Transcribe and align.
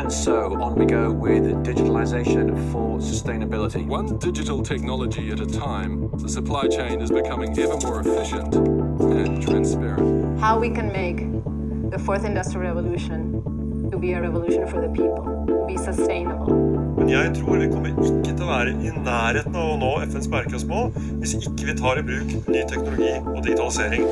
And 0.00 0.10
so 0.10 0.54
on 0.62 0.76
we 0.76 0.86
go 0.86 1.12
with 1.12 1.44
digitalization 1.62 2.46
for 2.72 2.98
sustainability. 3.00 3.86
One 3.86 4.16
digital 4.16 4.62
technology 4.62 5.30
at 5.30 5.40
a 5.40 5.46
time, 5.46 6.10
the 6.16 6.28
supply 6.28 6.68
chain 6.68 7.02
is 7.02 7.10
becoming 7.10 7.50
ever 7.58 7.76
more 7.86 8.00
efficient 8.00 8.54
and 8.54 9.42
transparent. 9.42 10.40
How 10.40 10.58
we 10.58 10.70
can 10.70 10.90
make 10.90 11.18
the 11.90 11.98
fourth 11.98 12.24
industrial 12.24 12.62
revolution 12.74 13.42
to 13.90 13.98
be 13.98 14.14
a 14.14 14.22
revolution 14.22 14.66
for 14.66 14.80
the 14.80 14.88
people, 14.88 15.66
be 15.68 15.76
sustainable. 15.76 16.48
Men 16.96 17.08
jeg 17.08 17.34
tror 17.34 17.58
vi 17.58 17.68
kommer 17.68 17.88
ikke 17.88 18.22
til 18.24 18.44
å 18.44 18.48
være 18.48 18.72
i 18.72 18.96
nærheten 19.04 19.52
av 19.52 19.74
å 19.74 19.78
nå 19.84 19.92
FNs 20.06 20.32
bærekraftsmål 20.32 20.94
hvis 21.20 21.36
ikke 21.42 21.72
vi 21.74 21.76
tar 21.76 22.00
i 22.00 22.08
bruk 22.08 22.36
ny 22.48 22.64
teknologi 22.72 23.12
og 23.20 23.42
digitalisering. 23.44 24.08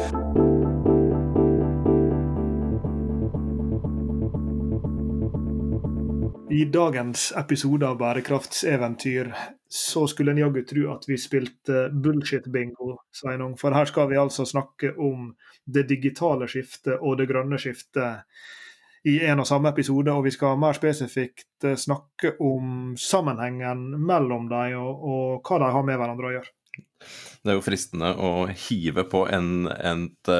I 6.59 6.65
dagens 6.65 7.33
episode 7.37 7.87
av 7.87 7.99
Bærekraftseventyr 7.99 9.35
så 9.69 10.07
skulle 10.11 10.33
en 10.33 10.41
jaggu 10.41 10.65
tro 10.67 10.89
at 10.91 11.05
vi 11.07 11.15
spilte 11.21 11.85
bullshit-bingo, 11.93 12.97
Sveinung. 13.15 13.53
For 13.61 13.77
her 13.77 13.87
skal 13.87 14.09
vi 14.11 14.19
altså 14.19 14.47
snakke 14.49 14.91
om 14.97 15.29
det 15.71 15.85
digitale 15.93 16.49
skiftet 16.51 16.97
og 16.99 17.21
det 17.21 17.29
grønne 17.31 17.61
skiftet 17.63 18.27
i 19.07 19.21
en 19.29 19.45
og 19.45 19.47
samme 19.47 19.71
episode. 19.71 20.11
Og 20.11 20.27
vi 20.27 20.35
skal 20.35 20.59
mer 20.59 20.75
spesifikt 20.75 21.69
snakke 21.79 22.35
om 22.43 22.97
sammenhengen 22.99 23.93
mellom 24.11 24.51
dem, 24.51 24.81
og, 24.83 25.07
og 25.13 25.47
hva 25.47 25.63
de 25.63 25.73
har 25.77 25.87
med 25.87 26.01
hverandre 26.01 26.33
å 26.33 26.37
gjøre. 26.41 26.58
Det 27.45 27.53
er 27.53 27.57
jo 27.57 27.63
fristende 27.63 28.11
å 28.19 28.49
hive 28.51 29.05
på 29.09 29.23
en, 29.31 29.69
et 29.71 30.31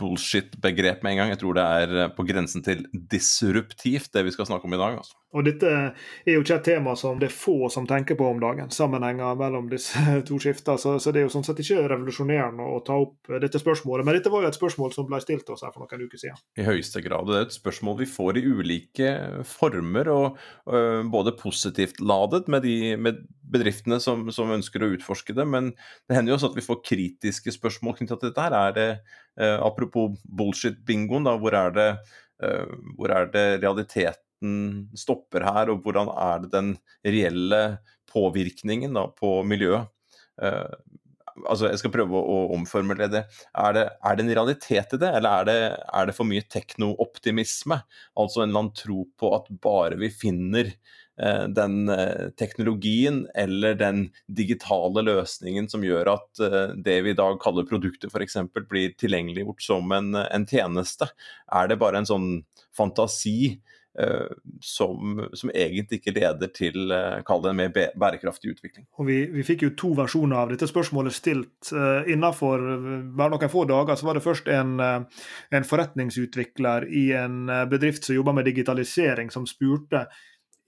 bullshit-begrep 0.00 1.04
med 1.06 1.14
en 1.14 1.20
gang. 1.22 1.32
Jeg 1.32 1.40
tror 1.44 1.56
det 1.56 1.64
er 1.64 2.10
på 2.16 2.26
grensen 2.28 2.64
til 2.66 2.82
disruptivt, 2.92 4.10
det 4.14 4.26
vi 4.26 4.34
skal 4.34 4.48
snakke 4.50 4.66
om 4.66 4.74
i 4.74 4.80
dag. 4.80 4.98
Altså. 4.98 5.18
Og 5.36 5.44
dette 5.44 5.68
er 5.68 6.32
jo 6.32 6.40
ikke 6.40 6.56
et 6.56 6.66
tema 6.70 6.94
som 6.96 7.18
det 7.20 7.28
er 7.28 7.34
få 7.36 7.68
som 7.72 7.86
tenker 7.88 8.16
på 8.16 8.24
om 8.24 8.38
dagen, 8.40 8.70
sammenhenger 8.72 9.36
mellom 9.36 9.68
disse 9.68 10.00
to 10.28 10.38
skiftene. 10.40 10.80
Så, 10.80 10.96
så, 11.02 11.12
det 11.12 11.22
er 11.22 11.26
jo 11.26 11.32
sånn 11.34 11.44
sett 11.44 11.60
ikke 11.62 11.84
revolusjonerende 11.92 12.64
å 12.64 12.80
ta 12.84 12.96
opp 13.02 13.30
dette 13.44 13.60
spørsmålet. 13.60 14.08
Men 14.08 14.16
dette 14.18 14.32
var 14.32 14.44
jo 14.44 14.50
et 14.50 14.58
spørsmål 14.58 14.94
som 14.96 15.08
ble 15.10 15.20
stilt 15.24 15.50
oss 15.52 15.66
her 15.66 15.74
for 15.74 15.84
noen 15.84 16.06
uker 16.08 16.22
siden. 16.22 16.40
I 16.58 16.66
høyeste 16.68 17.04
grad. 17.04 17.28
Det 17.28 17.36
er 17.36 17.48
et 17.48 17.58
spørsmål 17.58 18.00
vi 18.00 18.08
får 18.08 18.40
i 18.40 18.46
ulike 18.48 19.12
former, 19.48 20.12
og 20.14 20.40
øh, 20.72 21.02
både 21.12 21.36
positivt 21.38 22.00
ladet 22.00 22.46
med 22.48 22.64
de 22.64 22.96
med 22.96 23.20
bedriftene 23.52 23.98
som, 24.02 24.26
som, 24.34 24.52
ønsker 24.54 24.84
å 24.84 24.90
utforske 24.94 25.34
det, 25.36 25.46
men 25.48 25.72
det 26.08 26.16
hender 26.16 26.32
jo 26.32 26.38
også 26.38 26.52
at 26.52 26.58
vi 26.58 26.66
får 26.66 26.80
kritiske 26.86 27.54
spørsmål 27.56 27.98
knyttet 27.98 28.22
til 28.22 28.30
dette. 28.30 28.46
her. 28.46 28.56
Er 28.58 28.76
det, 28.76 28.88
eh, 29.40 29.56
apropos 29.64 30.16
bullshit-bingoen, 30.24 31.28
hvor 31.42 31.56
øh, 31.58 32.72
hvor 32.96 33.14
er 33.14 33.30
det 33.34 33.46
realiteten 33.62 34.88
stopper 34.94 35.42
her, 35.42 35.72
og 35.72 35.82
hvordan 35.82 36.12
er 36.14 36.44
det 36.44 36.52
den 36.52 36.74
reelle 37.04 37.62
påvirkningen 38.12 38.94
da, 38.94 39.08
på 39.12 39.42
miljøet. 39.46 39.88
Eh, 40.42 40.76
altså 41.46 41.68
Jeg 41.70 41.80
skal 41.82 41.92
prøve 41.94 42.18
å, 42.18 42.38
omformulere 42.56 43.10
det. 43.12 43.24
Er, 43.52 43.74
det. 43.76 43.84
er 44.02 44.16
det 44.16 44.24
en 44.24 44.34
realitet 44.40 44.94
i 44.96 45.00
det, 45.00 45.10
eller 45.20 45.42
er 45.42 45.48
det, 45.48 45.58
er 46.00 46.08
det 46.08 46.16
for 46.16 46.28
mye 46.28 46.46
teknooptimisme? 46.50 47.80
Altså 48.18 48.42
en 48.42 48.50
eller 48.50 48.64
annen 48.64 48.78
tro 48.78 49.04
på 49.18 49.32
at 49.36 49.50
bare 49.62 49.98
vi 50.00 50.10
finner 50.14 50.72
den 51.18 51.90
uh, 51.90 52.28
teknologien 52.38 53.24
eller 53.34 53.74
den 53.74 54.04
digitale 54.30 55.02
løsningen 55.02 55.66
som 55.70 55.82
gjør 55.82 56.12
at 56.12 56.42
det 56.78 56.98
vi 57.02 57.10
i 57.10 57.18
dag 57.18 57.40
kaller 57.42 57.66
produktet 57.66 58.12
f.eks. 58.14 58.36
blir 58.70 58.94
tilgjengeliggjort 59.00 59.64
som 59.64 59.90
en, 59.96 60.14
en 60.14 60.46
tjeneste, 60.46 61.10
er 61.50 61.72
det 61.72 61.80
bare 61.82 62.02
en 62.02 62.08
sånn 62.08 62.28
fantasi 62.76 63.58
Eh, 64.00 64.26
som, 64.60 65.28
som, 65.32 65.50
egentlig 65.50 65.98
ikke 65.98 66.12
leder 66.14 66.50
til 66.54 66.92
uh, 66.92 67.18
kall 67.26 67.40
det 67.42 67.50
en 67.50 67.58
mer 67.58 67.72
bærekraftig 67.98 68.52
utvikling. 68.52 68.84
Og 69.00 69.08
vi, 69.08 69.16
vi, 69.32 69.42
fikk 69.46 69.64
jo 69.64 69.72
to 69.80 69.90
versjoner 69.98 70.38
av 70.38 70.52
dette 70.52 70.68
spørsmålet 70.70 71.16
stilt. 71.16 71.72
Eh, 71.72 72.12
innenfor 72.14 72.62
bare 73.18 73.32
noen 73.32 73.50
få 73.50 73.64
dager 73.66 73.98
så 73.98 74.06
var 74.06 74.18
det 74.18 74.22
først 74.22 74.50
en, 74.54 74.76
en 74.78 75.66
forretningsutvikler 75.66 76.86
i 76.94 77.08
en 77.18 77.50
bedrift 77.72 78.06
som 78.06 78.14
jobber 78.14 78.38
med 78.38 78.46
digitalisering, 78.46 79.32
som 79.34 79.48
spurte 79.50 80.06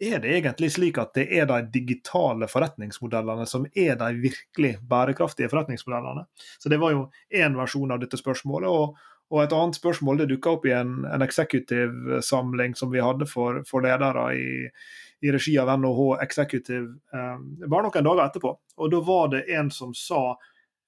er 0.00 0.22
det 0.22 0.33
egentlig 0.38 0.71
slik 0.72 0.99
at 0.99 1.12
det 1.15 1.27
er 1.37 1.47
de 1.50 1.61
digitale 1.75 2.49
forretningsmodellene 2.49 3.47
som 3.49 3.66
er 3.69 3.99
de 4.00 4.11
virkelig 4.22 4.78
bærekraftige 4.88 5.50
forretningsmodellene? 5.53 6.25
Så 6.59 6.69
Det 6.69 6.81
var 6.81 6.93
jo 6.93 7.11
én 7.31 7.56
versjon 7.56 7.93
av 7.93 8.00
dette 8.00 8.16
spørsmålet. 8.16 8.69
og 8.69 8.97
og 9.31 9.44
et 9.44 9.53
annet 9.55 9.78
spørsmål 9.78 10.19
det 10.19 10.31
dukka 10.33 10.56
opp 10.56 10.65
i 10.66 10.72
en, 10.75 11.05
en 11.06 11.22
executive-samling 11.22 12.75
som 12.78 12.91
vi 12.91 13.03
hadde 13.03 13.28
for, 13.31 13.62
for 13.69 13.84
ledere 13.84 14.25
i, 14.34 14.47
i, 15.22 15.31
regi 15.31 15.55
av 15.62 15.71
NHH 15.78 16.16
Executive 16.25 16.89
eh, 17.15 17.37
bare 17.66 17.87
noen 17.87 18.09
dager 18.09 18.25
etterpå. 18.25 18.55
Og 18.83 18.91
Da 18.91 19.03
var 19.06 19.28
det 19.34 19.44
en 19.55 19.71
som 19.71 19.94
sa, 19.94 20.34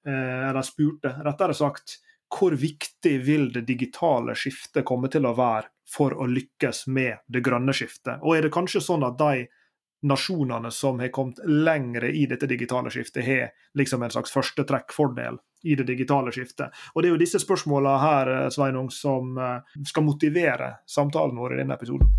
eh, 0.07 0.49
eller 0.49 0.67
spurte, 0.67 1.13
rettere 1.23 1.55
sagt, 1.55 2.01
hvor 2.33 2.57
viktig 2.59 3.15
vil 3.23 3.47
det 3.53 3.63
digitale 3.69 4.35
skiftet 4.35 4.83
komme 4.85 5.07
til 5.13 5.29
å 5.29 5.35
være 5.37 5.71
for 5.89 6.15
å 6.15 6.27
lykkes 6.29 6.87
med 6.87 7.23
det 7.27 7.43
grønne 7.45 7.75
skiftet? 7.75 8.21
Og 8.21 8.37
er 8.37 8.47
det 8.47 8.53
kanskje 8.55 8.83
sånn 8.83 9.05
at 9.07 9.19
de 9.19 9.47
nasjonene 10.03 10.71
som 10.71 10.99
har 10.99 11.11
kommet 11.15 11.39
lengre 11.47 12.11
i 12.11 12.25
dette 12.27 12.47
digitale 12.47 12.91
skiftet, 12.91 13.25
har 13.25 13.53
liksom 13.79 14.03
en 14.03 14.11
slags 14.11 14.33
førstetrekkfordel 14.35 15.39
i 15.63 15.75
det 15.79 15.87
digitale 15.87 16.31
skiftet. 16.35 16.75
Og 16.93 17.01
Det 17.01 17.07
er 17.07 17.15
jo 17.15 17.21
disse 17.21 17.39
spørsmålene 17.39 17.99
her 18.01 18.31
eh, 18.33 18.49
Sveinung, 18.51 18.91
som 18.91 19.37
eh, 19.37 19.77
skal 19.87 20.03
motivere 20.03 20.73
samtalen 20.85 21.39
vår 21.39 21.55
i 21.55 21.61
denne 21.63 21.77
episoden. 21.79 22.11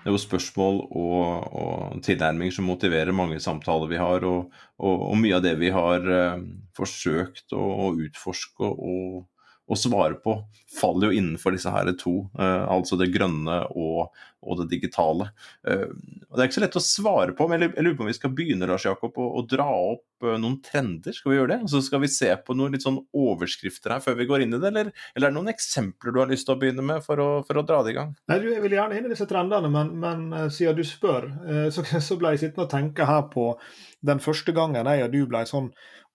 Det 0.00 0.08
er 0.08 0.14
jo 0.16 0.22
spørsmål 0.22 0.78
og, 0.96 1.24
og 1.60 1.98
tilnærminger 2.06 2.54
som 2.56 2.70
motiverer 2.70 3.12
mange 3.12 3.36
samtaler 3.40 3.90
vi 3.90 3.98
har. 4.00 4.24
Og, 4.24 4.48
og, 4.80 5.02
og 5.10 5.18
mye 5.20 5.36
av 5.36 5.44
det 5.44 5.58
vi 5.60 5.68
har 5.74 6.06
uh, 6.08 6.40
forsøkt 6.72 7.52
å 7.52 7.90
utforske 7.92 8.64
og, 8.64 9.26
å 9.70 9.78
svare 9.78 10.18
på, 10.18 10.34
faller 10.70 11.10
jo 11.10 11.20
innenfor 11.20 11.54
disse 11.54 11.70
her 11.70 11.88
to, 11.98 12.24
uh, 12.38 12.66
altså 12.70 12.98
det 12.98 13.10
grønne 13.14 13.60
og, 13.70 14.10
og 14.42 14.60
det 14.60 14.68
digitale. 14.72 15.28
Uh, 15.66 15.86
og 16.28 16.34
Det 16.34 16.42
er 16.42 16.48
ikke 16.48 16.58
så 16.58 16.64
lett 16.64 16.78
å 16.80 16.82
svare 16.84 17.34
på, 17.38 17.46
men 17.50 17.66
jeg 17.66 17.74
lurer 17.76 17.98
på 17.98 18.06
om 18.06 18.10
vi 18.10 18.16
skal 18.16 18.34
begynne 18.34 18.68
Lars 18.70 18.86
Jakob, 18.88 19.14
å, 19.14 19.26
å 19.38 19.44
dra 19.46 19.68
opp 19.70 20.26
uh, 20.26 20.34
noen 20.42 20.58
trender. 20.64 21.14
Skal 21.14 21.32
vi 21.32 21.38
gjøre 21.38 21.52
det? 21.54 21.70
Så 21.70 21.82
skal 21.86 22.02
vi 22.02 22.10
se 22.10 22.32
på 22.34 22.56
noen 22.58 22.74
litt 22.74 22.86
sånn 22.86 22.98
overskrifter 23.14 23.94
her 23.94 24.02
før 24.04 24.18
vi 24.18 24.26
går 24.30 24.46
inn 24.46 24.56
i 24.56 24.60
det, 24.62 24.72
eller, 24.72 24.90
eller 25.14 25.28
er 25.28 25.34
det 25.34 25.38
noen 25.38 25.52
eksempler 25.52 26.14
du 26.16 26.22
har 26.22 26.32
lyst 26.32 26.48
til 26.48 26.56
å 26.56 26.62
begynne 26.62 26.86
med 26.86 27.04
for 27.06 27.22
å, 27.22 27.28
for 27.46 27.60
å 27.60 27.66
dra 27.66 27.82
det 27.86 27.94
i 27.94 27.98
gang? 28.00 28.16
Nei, 28.30 28.40
Jeg 28.50 28.64
vil 28.64 28.74
gjerne 28.78 28.98
inn 28.98 29.06
i 29.06 29.12
disse 29.12 29.28
trendene, 29.30 29.70
men, 29.70 29.94
men 30.02 30.50
siden 30.50 30.78
du 30.78 30.82
spør, 30.86 31.30
så, 31.74 31.86
så 32.08 32.18
ble 32.18 32.34
jeg 32.34 32.46
sittende 32.46 32.66
og 32.66 32.74
tenke 32.74 33.06
her 33.06 33.28
på 33.30 33.52
den 34.06 34.22
første 34.22 34.54
gangen 34.56 34.90
jeg 34.90 35.06
og 35.06 35.14
du 35.14 35.22
ble 35.30 35.44
sånn 35.46 35.70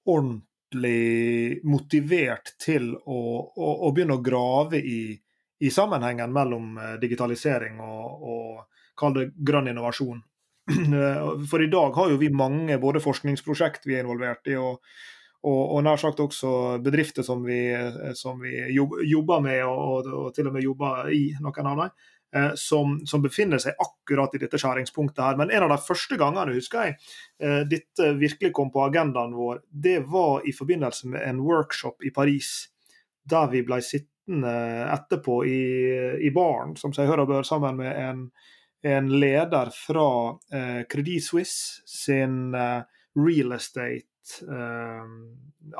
ordentlig 0.05 0.43
ordentlig 0.75 1.63
motivert 1.63 2.55
til 2.59 2.93
å, 2.95 3.19
å, 3.55 3.87
å 3.87 3.91
begynne 3.91 4.17
å 4.17 4.23
grave 4.23 4.77
i, 4.77 5.17
i, 5.59 5.69
sammenhengen 5.69 6.31
mellom 6.33 6.77
eh, 6.77 6.99
digitalisering 6.99 7.79
og, 7.79 8.23
og 8.23 8.65
kall 8.97 9.13
det 9.13 9.31
grønn 9.35 9.67
innovasjon. 9.67 10.21
For 11.49 11.61
i 11.61 11.69
dag 11.69 11.95
har 11.95 12.09
jo 12.09 12.17
vi 12.17 12.29
mange 12.29 12.77
både 12.79 12.99
forskningsprosjekt 13.03 13.85
vi 13.85 13.95
er 13.95 14.03
involvert 14.03 14.47
i, 14.47 14.55
og, 14.57 14.81
og, 15.45 15.61
og 15.77 15.83
nær 15.83 15.97
sagt 15.97 16.19
også 16.19 16.79
bedrifter 16.81 17.23
som 17.23 17.43
vi, 17.45 17.69
som 18.15 18.39
vi 18.41 18.65
jobber 18.73 19.41
med, 19.41 19.63
og, 19.65 20.09
og, 20.09 20.33
til 20.35 20.49
og 20.49 20.55
med 20.55 20.65
jobber 20.65 21.11
i, 21.13 21.29
noen 21.39 21.71
av 21.71 21.83
dem. 21.83 21.95
Eh, 22.35 22.51
som, 22.55 23.05
som, 23.05 23.21
befinner 23.21 23.61
seg 23.63 23.77
akkurat 23.79 24.33
i 24.35 24.39
dette 24.41 24.59
skjæringspunktet. 24.59 25.23
her. 25.23 25.37
Men 25.39 25.51
en 25.51 25.63
av 25.63 25.71
de 25.71 25.77
første 25.79 26.17
gangene 26.19 26.55
husker 26.57 26.81
jeg, 26.83 26.95
eh, 27.39 27.61
dette 27.71 28.09
virkelig 28.19 28.51
kom 28.57 28.71
på 28.73 28.83
agendaen 28.83 29.35
vår, 29.37 29.61
det 29.71 30.01
var 30.11 30.43
i 30.43 30.51
forbindelse 30.51 31.07
med 31.13 31.23
en 31.23 31.39
workshop 31.45 32.03
i 32.03 32.11
Paris. 32.11 32.67
Der 33.23 33.47
vi 33.53 33.63
ble 33.63 33.79
sittende 33.81 34.51
etterpå 34.91 35.45
i, 35.47 35.61
i 36.27 36.33
baren, 36.35 36.75
som 36.75 36.91
seg 36.93 37.07
hør 37.07 37.23
og 37.23 37.31
bør, 37.31 37.47
sammen 37.47 37.79
med 37.79 37.93
en, 38.03 38.27
en 38.83 39.07
leder 39.15 39.71
fra 39.71 40.09
eh, 40.51 40.83
Credit 40.91 41.23
Suisse 41.23 41.87
sin 41.87 42.51
real 43.15 43.55
estate 43.55 44.11
eh, 44.41 45.05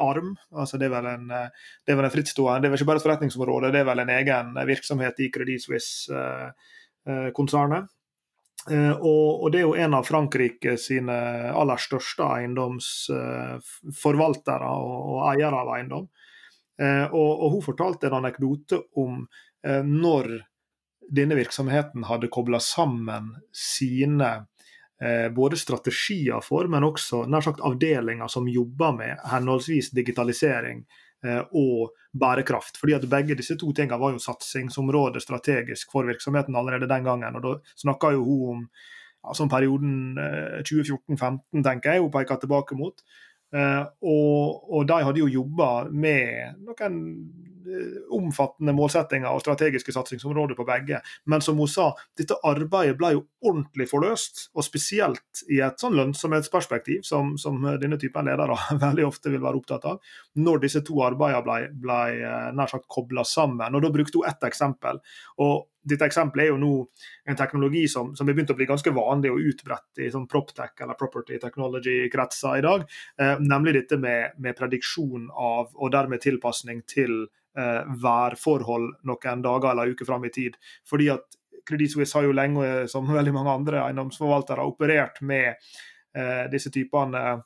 arm. 0.02 0.38
altså 0.52 0.78
Det 0.78 0.86
er 0.88 0.96
vel 0.96 1.06
en, 1.10 1.32
eh, 1.32 1.50
det 1.86 1.92
er 1.92 1.96
vel 2.00 2.10
en 2.10 2.16
frittstående, 2.16 2.62
det 2.62 2.68
er 2.68 2.72
vel 2.74 2.80
ikke 2.82 2.92
bare 2.92 3.00
et 3.02 3.08
forretningsområde, 3.08 3.74
det 3.74 3.80
er 3.82 3.90
vel 3.90 4.02
en 4.04 4.16
egen 4.18 4.48
virksomhet 4.70 5.16
i 5.20 5.32
Credit 5.34 5.62
Suisse-konsernet. 5.66 7.84
Eh, 8.72 8.96
og, 8.96 9.28
og, 9.44 9.48
Det 9.52 9.58
er 9.60 9.68
jo 9.68 9.82
en 9.86 9.94
av 9.94 10.08
Frankrike 10.08 10.72
sine 10.82 11.18
aller 11.54 11.78
største 11.78 12.24
eiendomsforvaltere 12.40 14.70
og, 14.70 14.96
og 15.14 15.20
eiere 15.34 15.58
av 15.62 15.70
eiendom. 15.78 16.06
Og, 16.76 17.40
og, 17.40 17.52
Hun 17.54 17.64
fortalte 17.64 18.08
en 18.10 18.18
anekdote 18.18 18.78
om 19.00 19.14
når 19.64 20.26
denne 21.10 21.38
virksomheten 21.38 22.06
hadde 22.10 22.32
kobla 22.34 22.60
sammen 22.60 23.34
sine 23.54 24.26
eh, 24.26 24.44
både 25.36 25.58
strategier 25.60 26.40
for, 26.40 26.70
men 26.72 26.86
også 26.88 27.26
nær 27.28 27.44
sagt 27.44 27.64
avdelinger 27.68 28.30
som 28.32 28.48
jobber 28.48 28.96
med 28.96 29.24
henholdsvis 29.28 29.90
digitalisering 29.92 30.86
eh, 31.26 31.42
og 31.52 31.92
bærekraft. 32.16 32.80
Fordi 32.80 32.96
at 32.96 33.08
Begge 33.12 33.36
disse 33.36 33.58
to 33.60 33.74
tingene 33.76 34.00
var 34.00 34.16
jo 34.16 34.24
satsingsområder 34.24 35.20
strategisk 35.20 35.92
for 35.92 36.08
virksomheten 36.08 36.56
allerede 36.56 36.88
den 36.88 37.04
gangen. 37.04 37.36
og 37.36 37.44
Da 37.44 37.76
snakka 37.76 38.14
jo 38.16 38.24
hun 38.24 38.50
om 38.56 38.68
altså 39.26 39.48
perioden 39.50 40.18
2014-2015, 40.70 41.64
tenker 41.66 41.92
jeg 41.92 42.02
hun 42.02 42.12
peker 42.14 42.40
tilbake 42.40 42.78
mot. 42.78 43.02
Uh, 43.54 43.86
og, 44.04 44.64
og, 44.74 44.86
de 44.90 45.02
hadde 45.06 45.22
jo 45.22 45.28
jobba 45.32 45.86
med 45.94 46.58
noen 46.66 46.96
uh, 47.70 48.00
omfattende 48.18 48.74
målsettinger 48.76 49.30
og 49.30 49.44
strategiske 49.44 49.94
satsingsområder 49.96 50.58
på 50.58 50.66
begge. 50.68 51.00
Men 51.32 51.44
som 51.46 51.62
hun 51.62 51.70
sa, 51.72 51.92
dette 52.18 52.38
arbeidet 52.48 52.98
ble 53.00 53.14
jo 53.16 53.24
ordentlig 53.46 53.88
forløst, 53.92 54.48
og 54.58 54.66
spesielt 54.66 55.46
i 55.54 55.62
et 55.64 55.80
sånn 55.80 55.96
lønnsomhetsperspektiv, 56.00 57.06
som, 57.08 57.36
som 57.42 57.62
denne 57.82 58.00
typen 58.02 58.28
ledere 58.28 58.58
veldig 58.86 59.08
ofte 59.08 59.32
vil 59.32 59.46
være 59.46 59.62
opptatt 59.62 59.88
av, 59.94 60.18
når 60.42 60.66
disse 60.66 60.84
to 60.88 61.00
arbeidene 61.06 61.46
ble, 61.46 61.62
ble 61.86 62.02
uh, 62.26 62.52
nær 62.58 62.74
sagt 62.74 62.90
kobla 62.92 63.24
sammen. 63.30 63.78
Og 63.78 63.86
Da 63.86 63.94
brukte 63.94 64.20
hun 64.20 64.30
ett 64.34 64.50
eksempel. 64.50 65.00
og 65.38 65.70
dette 65.86 66.08
eksempelet 66.10 66.48
er 66.48 66.52
jo 66.52 66.60
nå 66.62 66.72
en 67.30 67.38
teknologi 67.38 67.86
som, 67.92 68.12
som 68.18 68.28
er 68.28 68.36
begynt 68.36 68.54
å 68.54 68.58
bli 68.58 68.68
ganske 68.70 68.94
vanlig 68.96 69.32
og 69.34 69.48
utbredt 69.52 70.02
i 70.02 70.10
sånn 70.14 70.28
proptech 70.30 70.74
eller 70.82 70.98
property 71.00 71.40
technology-kretser 71.42 72.60
i 72.60 72.66
dag. 72.66 72.86
Eh, 73.22 73.36
nemlig 73.44 73.76
dette 73.78 74.00
med, 74.02 74.38
med, 74.42 74.58
prediksjon 74.58 75.30
av, 75.32 75.72
og 75.76 75.94
dermed 75.94 76.24
tilpasning 76.26 76.84
til 76.90 77.26
eh, 77.26 77.82
værforhold 78.04 78.92
noen 79.06 79.46
dager 79.46 79.72
eller 79.72 79.94
uker 79.94 80.10
fram 80.10 80.26
i 80.26 80.34
tid. 80.34 80.58
Fordi 80.90 81.12
at 81.14 81.42
Credit 81.66 81.92
Suisse 81.92 82.18
har 82.18 82.28
jo 82.28 82.36
lenge, 82.36 82.86
som 82.92 83.10
veldig 83.10 83.34
mange 83.34 83.54
andre 83.54 83.82
eiendomsforvaltere, 83.88 84.66
operert 84.66 85.22
med 85.26 85.54
eh, 85.54 86.46
disse 86.52 86.74
typene 86.74 87.40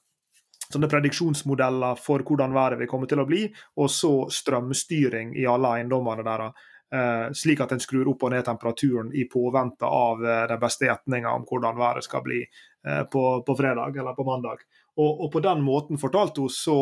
sånne 0.69 0.89
prediksjonsmodeller 0.91 1.97
for 1.97 2.23
hvordan 2.25 2.53
været 2.53 2.79
vil 2.81 2.89
komme 2.89 3.07
til 3.09 3.23
å 3.23 3.27
bli, 3.27 3.47
og 3.81 3.89
så 3.89 4.13
strømstyring 4.33 5.33
i 5.39 5.47
alle 5.49 5.79
eiendommene 5.79 6.25
deres. 6.25 6.67
Eh, 6.89 7.31
slik 7.33 7.59
at 7.61 7.75
en 7.75 7.81
skrur 7.83 8.07
opp 8.09 8.23
og 8.25 8.31
ned 8.33 8.41
temperaturen 8.47 9.11
i 9.13 9.27
påvente 9.29 9.85
av 9.85 10.23
eh, 10.25 10.45
den 10.49 10.61
beste 10.61 10.87
gjetninga 10.87 11.35
om 11.37 11.43
hvordan 11.45 11.77
været 11.77 12.07
skal 12.07 12.23
bli 12.25 12.39
eh, 12.41 13.03
på, 13.13 13.25
på, 13.45 13.55
fredag 13.59 13.99
eller 14.01 14.15
på 14.17 14.25
mandag. 14.25 14.63
Og, 14.97 15.11
og, 15.11 15.27
på 15.35 15.43
den 15.45 15.61
måten 15.61 16.01
fortalte 16.01 16.41
hun, 16.41 16.49
så 16.49 16.77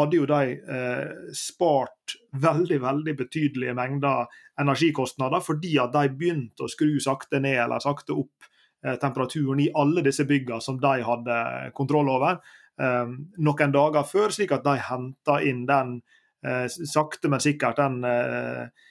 hadde 0.00 0.18
jo 0.18 0.26
de 0.26 0.56
eh, 0.58 1.30
spart 1.38 2.16
veldig 2.42 2.80
veldig 2.82 3.16
betydelige 3.22 3.76
mengder 3.78 4.26
energikostnader, 4.58 5.46
fordi 5.46 5.76
at 5.78 5.94
de 5.94 6.10
begynte 6.10 6.66
å 6.66 6.72
skru 6.72 6.98
sakte 7.00 7.38
ned 7.38 7.60
eller 7.62 7.86
sakte 7.86 8.18
opp 8.18 8.50
eh, 8.82 8.98
temperaturen 8.98 9.62
i 9.62 9.70
alle 9.78 10.02
disse 10.02 10.26
byggene 10.26 10.58
som 10.64 10.82
de 10.82 11.06
hadde 11.06 11.42
kontroll 11.78 12.10
over. 12.18 12.42
Eh, 12.82 13.14
noen 13.38 13.78
dager 13.78 14.10
før, 14.10 14.34
slik 14.34 14.58
at 14.58 14.66
de 14.66 14.80
henta 14.90 15.38
inn 15.46 15.68
den 15.70 16.00
sakte, 16.42 17.28
men 17.30 17.38
sikkert 17.38 17.78
den 17.78 18.00
eh, 18.02 18.88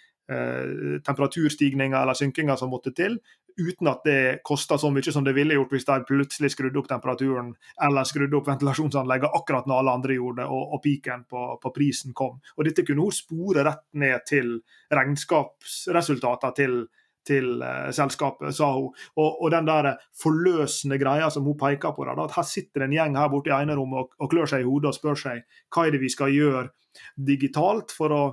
temperaturstigninga 1.05 2.01
eller 2.01 2.17
synkinger 2.17 2.59
som 2.59 2.71
måtte 2.71 2.93
til, 2.95 3.17
uten 3.57 3.89
at 3.91 4.05
det 4.05 4.21
kosta 4.47 4.77
så 4.79 4.91
mye 4.93 5.13
som 5.13 5.25
det 5.25 5.33
ville 5.35 5.55
gjort 5.57 5.73
hvis 5.75 5.87
de 5.87 5.97
plutselig 6.07 6.51
skrudde 6.53 6.79
opp 6.79 6.89
temperaturen 6.89 7.51
eller 7.83 8.07
skrudde 8.07 8.37
opp 8.37 8.47
ventilasjonsanlegget 8.49 9.35
akkurat 9.37 9.67
når 9.69 9.81
alle 9.81 9.97
andre 9.99 10.17
gjorde 10.17 10.43
det, 10.43 10.47
og, 10.47 10.75
og 10.75 10.81
piken 10.83 11.25
på, 11.29 11.45
på, 11.61 11.73
prisen 11.75 12.15
kom. 12.17 12.39
Og 12.57 12.67
Dette 12.67 12.85
kunne 12.87 13.05
hun 13.05 13.15
spore 13.15 13.65
rett 13.67 13.85
ned 13.99 14.25
til 14.29 14.57
regnskapsresultatene 14.91 16.57
til, 16.57 16.77
til 17.27 17.63
uh, 17.63 17.89
selskapet, 17.95 18.55
sa 18.55 18.71
hun. 18.77 18.91
Og, 19.15 19.29
og, 19.29 19.47
den 19.53 19.69
der 19.69 19.93
forløsende 20.21 20.99
greia 21.01 21.29
som 21.33 21.47
hun 21.47 21.59
peker 21.59 21.95
på, 21.95 22.07
da, 22.07 22.17
at 22.25 22.37
her 22.37 22.47
sitter 22.47 22.87
en 22.87 22.95
gjeng 22.95 23.17
her 23.19 23.31
borte 23.31 23.51
i 23.51 23.57
enerommet 23.57 24.05
og, 24.05 24.15
og 24.19 24.31
klør 24.31 24.53
seg 24.53 24.63
i 24.63 24.69
hodet 24.69 24.93
og 24.93 24.99
spør 24.99 25.25
seg 25.25 25.43
hva 25.73 25.87
er 25.87 25.95
det 25.95 26.03
vi 26.03 26.11
skal 26.13 26.33
gjøre 26.33 26.69
digitalt 27.15 27.93
for 27.95 28.11
å 28.15 28.23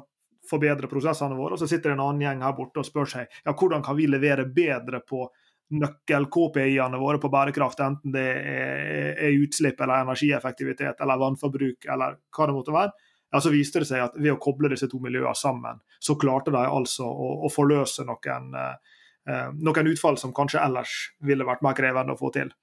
forbedre 0.49 0.91
prosessene 0.91 1.37
våre. 1.39 1.57
Og 1.57 1.63
så 1.63 1.69
sitter 1.71 1.93
det 1.93 1.99
en 1.99 2.07
annen 2.07 2.25
gjeng 2.25 2.47
her 2.47 2.57
borte 2.57 2.83
og 2.83 2.89
spør 2.89 3.11
seg 3.11 3.29
ja, 3.45 3.53
hvordan 3.53 3.85
kan 3.85 3.99
vi 3.99 4.09
levere 4.11 4.49
bedre 4.49 5.03
på 5.07 5.27
nøkkel-KPI-ene 5.69 6.99
våre 7.01 7.21
på 7.21 7.29
bærekraft, 7.29 7.81
enten 7.85 8.13
det 8.15 8.25
er, 8.25 9.35
utslipp 9.43 9.81
eller 9.85 10.07
energieffektivitet 10.07 11.03
eller 11.05 11.21
vannforbruk 11.21 11.89
eller 11.93 12.17
hva 12.33 12.47
det 12.49 12.55
måtte 12.57 12.75
være. 12.75 12.95
Ja, 13.29 13.43
så 13.45 13.53
viste 13.53 13.83
det 13.83 13.91
seg 13.91 14.01
at 14.01 14.17
ved 14.17 14.33
å 14.33 14.41
koble 14.41 14.71
disse 14.73 14.89
to 14.89 15.01
miljøene 15.05 15.37
sammen, 15.37 15.83
så 16.01 16.17
klarte 16.21 16.55
de 16.55 16.63
altså 16.63 17.05
å, 17.05 17.35
å 17.45 17.51
forløse 17.53 18.07
noen, 18.09 18.55
eh, 18.57 19.51
noen 19.61 19.91
utfall 19.93 20.17
som 20.17 20.33
kanskje 20.37 20.63
ellers 20.65 20.95
ville 21.29 21.45
vært 21.45 21.61
mer 21.67 21.77
krevende 21.77 22.17
å 22.17 22.21
få 22.21 22.33
til. 22.33 22.55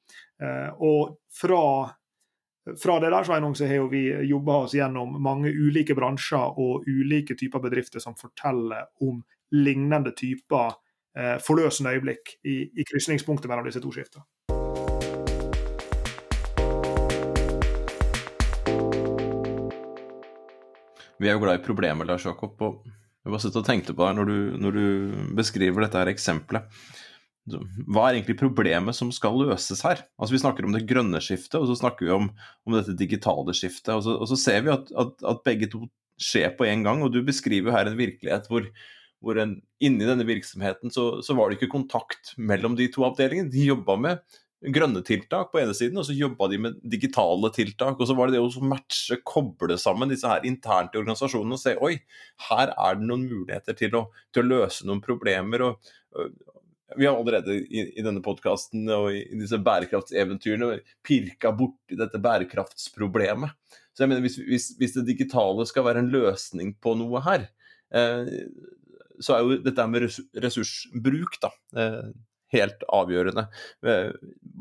Eh, 0.41 0.71
og 0.81 1.19
fra 1.29 1.61
fra 2.81 2.99
det 2.99 3.09
der 3.09 3.23
Sveinung, 3.23 3.55
så 3.55 3.65
har 3.65 3.89
vi 3.89 4.07
jobba 4.25 4.55
oss 4.65 4.73
gjennom 4.73 5.21
mange 5.21 5.51
ulike 5.53 5.95
bransjer 5.95 6.57
og 6.57 6.87
ulike 6.89 7.37
typer 7.37 7.61
bedrifter 7.61 8.01
som 8.01 8.17
forteller 8.17 8.87
om 9.05 9.21
lignende 9.53 10.15
typer 10.17 10.73
eh, 11.17 11.37
forløsende 11.45 11.93
øyeblikk 11.93 12.33
i, 12.43 12.63
i 12.73 12.87
krysningspunktet 12.89 13.51
mellom 13.51 13.69
disse 13.69 13.83
to 13.83 13.93
skiftene. 13.93 14.25
Vi 21.15 21.29
er 21.29 21.37
jo 21.37 21.45
glad 21.45 21.61
i 21.61 21.63
problemer, 21.63 22.05
Lars 22.09 22.25
Jakob. 22.25 22.59
og 22.61 22.81
Jeg 22.85 23.31
bare 23.31 23.53
og 23.61 23.65
tenkte 23.65 23.93
på 23.93 24.07
det 24.07 24.15
når 24.17 24.33
når 24.57 24.71
du 24.71 24.85
beskriver 25.37 25.85
dette 25.85 26.01
her 26.01 26.11
eksempelet. 26.11 26.65
Hva 27.45 28.07
er 28.07 28.17
egentlig 28.17 28.39
problemet 28.39 28.97
som 28.97 29.11
skal 29.13 29.35
løses 29.37 29.83
her? 29.85 30.01
Altså 30.17 30.33
Vi 30.33 30.41
snakker 30.41 30.65
om 30.65 30.73
det 30.73 30.87
grønne 30.89 31.21
skiftet, 31.21 31.59
og 31.59 31.67
så 31.69 31.77
snakker 31.77 32.07
vi 32.07 32.15
om, 32.15 32.31
om 32.65 32.77
dette 32.77 32.95
digitale 32.97 33.53
skiftet. 33.53 33.93
Og 33.93 34.01
så, 34.05 34.15
og 34.17 34.29
så 34.31 34.37
ser 34.39 34.63
vi 34.65 34.73
at, 34.73 34.89
at, 34.97 35.19
at, 35.21 35.43
begge 35.45 35.69
to 35.69 35.83
skjer 36.21 36.55
på 36.57 36.65
en 36.65 36.85
gang. 36.87 37.03
Og 37.05 37.13
du 37.13 37.21
beskriver 37.25 37.75
her 37.75 37.91
en 37.91 37.99
virkelighet 37.99 38.49
hvor, 38.49 38.65
hvor 39.21 39.37
en, 39.41 39.59
inni 39.77 40.07
denne 40.09 40.25
virksomheten 40.25 40.93
så, 40.93 41.21
så, 41.25 41.35
var 41.37 41.51
det 41.51 41.59
ikke 41.59 41.75
kontakt 41.75 42.33
mellom 42.37 42.79
de 42.79 42.89
to 42.89 43.05
avdelingene. 43.05 43.53
De 43.53 43.67
jobba 43.69 43.99
med 44.07 44.41
grønne 44.73 45.03
tiltak 45.05 45.51
på 45.51 45.61
ene 45.61 45.75
siden, 45.77 45.99
og 46.01 46.07
så 46.07 46.15
jobba 46.17 46.47
de 46.49 46.57
med 46.65 46.81
digitale 46.81 47.53
tiltak. 47.53 48.01
Og 48.01 48.09
så 48.09 48.17
var 48.17 48.31
det 48.31 48.39
det 48.39 48.41
å 48.41 48.65
matche, 48.65 49.19
koble 49.21 49.77
sammen 49.77 50.09
disse 50.09 50.33
her 50.33 50.49
internt 50.49 50.97
i 50.97 51.03
organisasjonen 51.03 51.53
og 51.53 51.61
se 51.61 51.75
oi, 51.77 51.93
her 52.49 52.73
er 52.73 52.97
det 52.97 53.05
noen 53.05 53.29
muligheter 53.29 53.77
til 53.77 54.01
å, 54.01 54.07
til 54.33 54.47
å 54.47 54.63
løse 54.63 54.89
noen 54.89 55.05
problemer. 55.05 55.69
og 55.69 55.93
vi 56.95 57.07
har 57.07 57.17
allerede 57.17 57.55
i, 57.55 57.85
i 57.97 58.03
denne 58.05 58.21
podkasten 58.25 58.85
og 58.93 59.09
i, 59.13 59.23
i, 59.25 59.39
disse 59.39 59.57
bærekraftseventyrene 59.65 60.77
pirka 61.05 61.51
borti 61.55 61.97
dette 61.97 62.21
bærekraftsproblemet. 62.21 63.55
Så 63.95 64.03
jeg 64.03 64.11
mener, 64.11 64.25
hvis, 64.25 64.37
hvis, 64.43 64.69
hvis, 64.79 64.93
det 64.97 65.07
digitale 65.07 65.65
skal 65.67 65.87
være 65.87 66.03
en 66.03 66.11
løsning 66.13 66.75
på 66.83 66.93
noe 66.99 67.21
her, 67.25 67.47
eh, 67.95 68.29
så 69.23 69.37
er 69.37 69.43
jo 69.43 69.59
dette 69.63 69.87
med 69.87 70.07
ressursbruk 70.43 71.39
da, 71.41 71.51
eh, 71.79 72.09
helt 72.53 72.85
avgjørende. 72.93 73.47
Eh, 73.87 74.11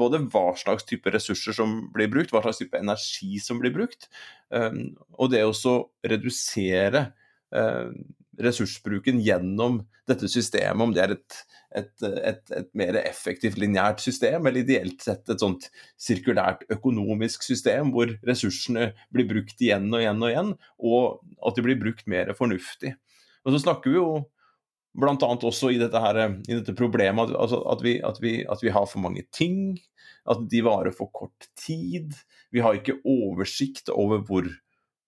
både 0.01 0.23
hva 0.33 0.47
slags 0.59 0.87
type 0.89 1.13
ressurser 1.13 1.57
som 1.57 1.77
blir 1.95 2.11
brukt, 2.13 2.33
hva 2.33 2.45
slags 2.47 2.63
type 2.63 2.79
energi 2.79 3.41
som 3.43 3.61
blir 3.61 3.75
brukt, 3.75 4.09
eh, 4.55 4.81
og 5.19 5.35
det 5.35 5.45
å 5.45 5.77
redusere 6.07 7.09
eh, 7.55 7.91
ressursbruken 8.43 9.21
gjennom 9.25 9.81
dette 10.09 10.29
systemet, 10.29 10.83
om 10.83 10.93
det 10.95 11.03
er 11.05 11.15
et, 11.15 11.39
et, 11.81 11.93
et, 12.05 12.53
et 12.59 12.69
mer 12.77 12.99
effektivt 13.01 13.59
lineært 13.61 14.03
system, 14.05 14.45
eller 14.45 14.65
ideelt 14.65 15.05
sett 15.05 15.31
et 15.33 15.41
sånt 15.41 15.71
sirkulært 16.01 16.67
økonomisk 16.75 17.47
system 17.47 17.93
hvor 17.95 18.13
ressursene 18.27 18.93
blir 19.15 19.29
brukt 19.31 19.61
igjen 19.65 19.89
og 19.93 20.03
igjen 20.03 20.23
og 20.23 20.31
igjen, 20.33 20.53
og 20.91 21.49
at 21.49 21.59
de 21.59 21.67
blir 21.67 21.81
brukt 21.81 22.07
mer 22.11 22.35
fornuftig. 22.37 22.95
Og 23.45 23.55
så 23.55 23.65
snakker 23.67 23.93
vi 23.93 24.01
jo 24.01 24.09
bl.a. 24.95 25.17
også 25.19 25.73
i 25.75 25.81
dette, 25.81 26.01
her, 26.01 26.21
i 26.47 26.55
dette 26.55 26.75
problemet 26.79 27.33
at, 27.33 27.39
altså 27.39 27.61
at, 27.73 27.83
vi, 27.85 27.97
at, 28.07 28.21
vi, 28.23 28.37
at, 28.47 28.63
vi, 28.63 28.73
har 28.75 28.87
for 28.91 29.03
mange 29.03 29.25
ting, 29.35 29.81
at 30.31 30.45
de 30.51 30.63
varer 30.65 30.95
for 30.95 31.11
kort 31.13 31.49
tid. 31.59 32.15
Vi 32.55 32.63
har 32.65 32.79
ikke 32.79 33.01
oversikt 33.03 33.91
over 33.93 34.23
hvor 34.25 34.47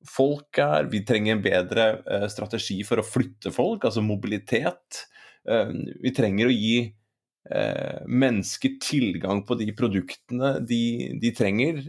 folk 0.06 0.60
er. 0.62 0.88
Vi 0.92 1.02
trenger 1.06 1.36
en 1.36 1.44
bedre 1.44 1.86
eh, 2.04 2.26
strategi 2.32 2.80
for 2.86 3.00
å 3.00 3.06
flytte 3.06 3.52
folk, 3.54 3.86
altså 3.86 4.04
mobilitet. 4.04 5.06
Eh, 5.48 5.72
vi 6.02 6.12
trenger 6.16 6.50
å 6.50 6.54
gi 6.54 6.78
eh, 6.86 8.02
mennesker 8.06 8.76
tilgang 8.82 9.44
på 9.46 9.58
de 9.60 9.70
produktene 9.76 10.56
de, 10.66 10.82
de 11.22 11.32
trenger. 11.36 11.82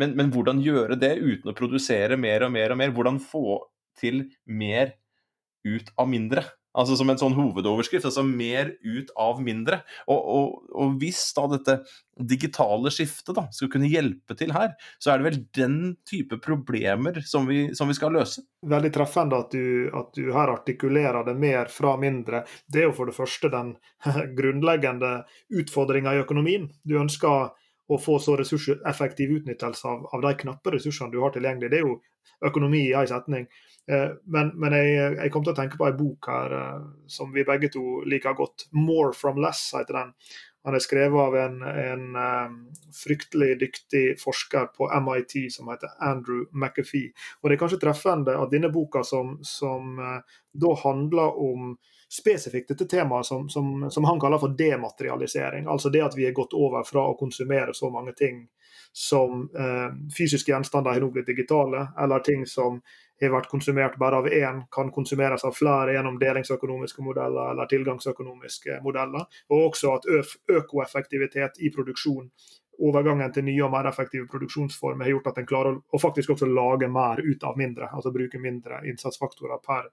Men, 0.00 0.14
men, 0.16 0.30
hvordan 0.32 0.62
gjøre 0.64 0.96
det 1.00 1.16
uten 1.18 1.50
å 1.50 1.56
produsere 1.56 2.18
mer 2.20 2.46
og 2.46 2.54
mer 2.54 2.72
og 2.72 2.80
mer? 2.80 2.94
Hvordan 2.96 3.20
få 3.22 3.60
til 4.00 4.24
mer 4.46 4.94
ut 5.66 5.90
av 6.00 6.08
mindre? 6.08 6.46
Altså 6.78 6.94
som 6.98 7.10
en 7.10 7.18
sånn 7.18 7.34
hovedoverskrift. 7.34 8.06
Altså 8.06 8.22
mer 8.26 8.74
ut 8.84 9.10
av 9.18 9.40
mindre. 9.42 9.80
Og, 10.06 10.20
og, 10.20 10.70
og 10.70 10.96
hvis 11.02 11.22
da 11.36 11.46
dette 11.50 11.76
digitale 12.30 12.92
skiftet 12.92 13.34
da, 13.38 13.46
skal 13.54 13.70
kunne 13.72 13.90
hjelpe 13.90 14.36
til 14.38 14.52
her, 14.54 14.74
så 15.02 15.12
er 15.12 15.20
det 15.20 15.26
vel 15.26 15.38
den 15.56 15.78
type 16.08 16.38
problemer 16.44 17.22
som 17.26 17.48
vi, 17.48 17.70
som 17.76 17.90
vi 17.90 17.96
skal 17.96 18.14
løse. 18.14 18.44
Veldig 18.70 18.92
treffende 18.94 19.40
at 19.40 19.56
du, 19.56 19.88
at 19.96 20.12
du, 20.14 20.28
her 20.34 20.52
artikulerer 20.52 21.26
det 21.26 21.34
mer 21.40 21.72
fra 21.72 21.96
mindre. 22.00 22.44
Det 22.68 22.84
er 22.84 22.90
jo 22.90 22.98
for 22.98 23.10
det 23.10 23.16
første 23.16 23.50
den 23.52 23.74
grunnleggende 24.38 25.24
utfordringa 25.62 26.14
i 26.14 26.22
økonomien. 26.22 26.68
Du 26.84 27.00
ønsker 27.00 27.50
å 27.90 27.98
få 27.98 28.18
så 28.22 28.36
ressurseffektiv 28.38 29.32
utnyttelse 29.40 29.88
av, 29.88 30.06
av, 30.14 30.22
de 30.22 30.34
knappe 30.44 30.76
ressursene 30.76 31.10
du 31.10 31.18
har 31.24 31.34
tilgjengelig. 31.34 31.70
Det 31.72 31.80
er 31.80 31.88
jo 31.88 31.96
økonomi 32.46 32.86
i 32.88 32.94
en 32.96 33.08
setning. 33.10 33.48
Eh, 33.90 34.10
men, 34.24 34.52
men 34.60 34.76
jeg, 34.76 35.16
jeg, 35.16 35.32
kom 35.32 35.44
til 35.44 35.54
å 35.54 35.58
tenke 35.58 35.80
på 35.80 35.88
en 35.88 35.98
bok 35.98 36.30
her 36.30 36.54
eh, 36.58 36.86
som 37.10 37.32
vi 37.34 37.46
begge 37.46 37.72
to 37.74 38.02
liker 38.08 38.36
godt. 38.38 38.68
'More 38.72 39.12
from 39.16 39.40
Less' 39.42 39.70
heter 39.76 40.00
den. 40.02 40.14
Han 40.68 40.76
er 40.76 40.82
skrevet 40.84 41.16
av 41.16 41.34
en, 41.40 41.62
en 41.64 42.02
um, 42.20 42.56
fryktelig 42.92 43.54
dyktig 43.62 44.02
forsker 44.20 44.66
på 44.76 44.90
MIT 44.92 45.32
som 45.54 45.70
heter 45.72 45.94
Andrew 46.04 46.42
McAfee. 46.52 47.14
Og 47.40 47.48
Det 47.48 47.56
er 47.56 47.60
kanskje 47.62 47.78
treffende 47.80 48.34
at 48.36 48.52
denne 48.52 48.68
boka, 48.68 49.00
som, 49.00 49.38
som 49.40 49.96
da 50.52 50.74
handler 50.82 51.40
om 51.40 51.78
spesifikt 52.12 52.68
dette 52.74 52.84
temaet 52.90 53.26
som, 53.26 53.48
som, 53.48 53.90
som, 53.90 54.04
han 54.04 54.20
kaller 54.20 54.38
for 54.42 54.52
dematerialisering. 54.58 55.64
Altså 55.64 55.88
det 55.88 56.02
at 56.04 56.16
vi 56.18 56.26
er 56.26 56.36
gått 56.36 56.52
over 56.58 56.84
fra 56.84 57.06
å 57.06 57.16
konsumere 57.18 57.74
så 57.74 57.90
mange 57.90 58.12
ting 58.18 58.44
som 58.92 59.50
eh, 59.58 60.12
fysiske 60.16 60.52
gjenstander 60.52 60.90
har 60.90 61.00
nå 61.00 61.10
blitt 61.14 61.30
digitale, 61.30 61.86
eller 61.98 62.22
ting 62.26 62.46
som 62.46 62.80
har 63.20 63.34
vært 63.34 63.50
konsumert 63.52 63.98
bare 64.00 64.22
av 64.22 64.28
én, 64.28 64.62
kan 64.72 64.90
konsumeres 64.92 65.44
av 65.44 65.54
flere 65.56 65.94
gjennom 65.94 66.16
delingsøkonomiske 66.18 67.04
modeller 67.04 67.52
eller 67.52 67.68
tilgangsøkonomiske 67.70 68.80
modeller. 68.84 69.26
Og 69.52 69.66
også 69.68 69.92
at 69.98 70.08
økoeffektivitet 70.56 71.60
i 71.60 71.72
produksjon, 71.74 72.30
overgangen 72.80 73.32
til 73.32 73.44
nye 73.44 73.66
og 73.66 73.74
mer 73.74 73.90
effektive 73.90 74.24
produksjonsformer, 74.30 75.04
har 75.04 75.12
gjort 75.12 75.30
at 75.34 75.42
en 75.42 75.50
klarer 75.50 75.76
å 75.76 76.00
faktisk 76.00 76.32
også 76.32 76.48
lage 76.48 76.88
mer 76.88 77.20
ut 77.20 77.44
av 77.44 77.60
mindre. 77.60 77.90
Altså 77.92 78.12
bruke 78.14 78.40
mindre 78.40 78.80
innsatsfaktorer 78.88 79.60
per 79.66 79.90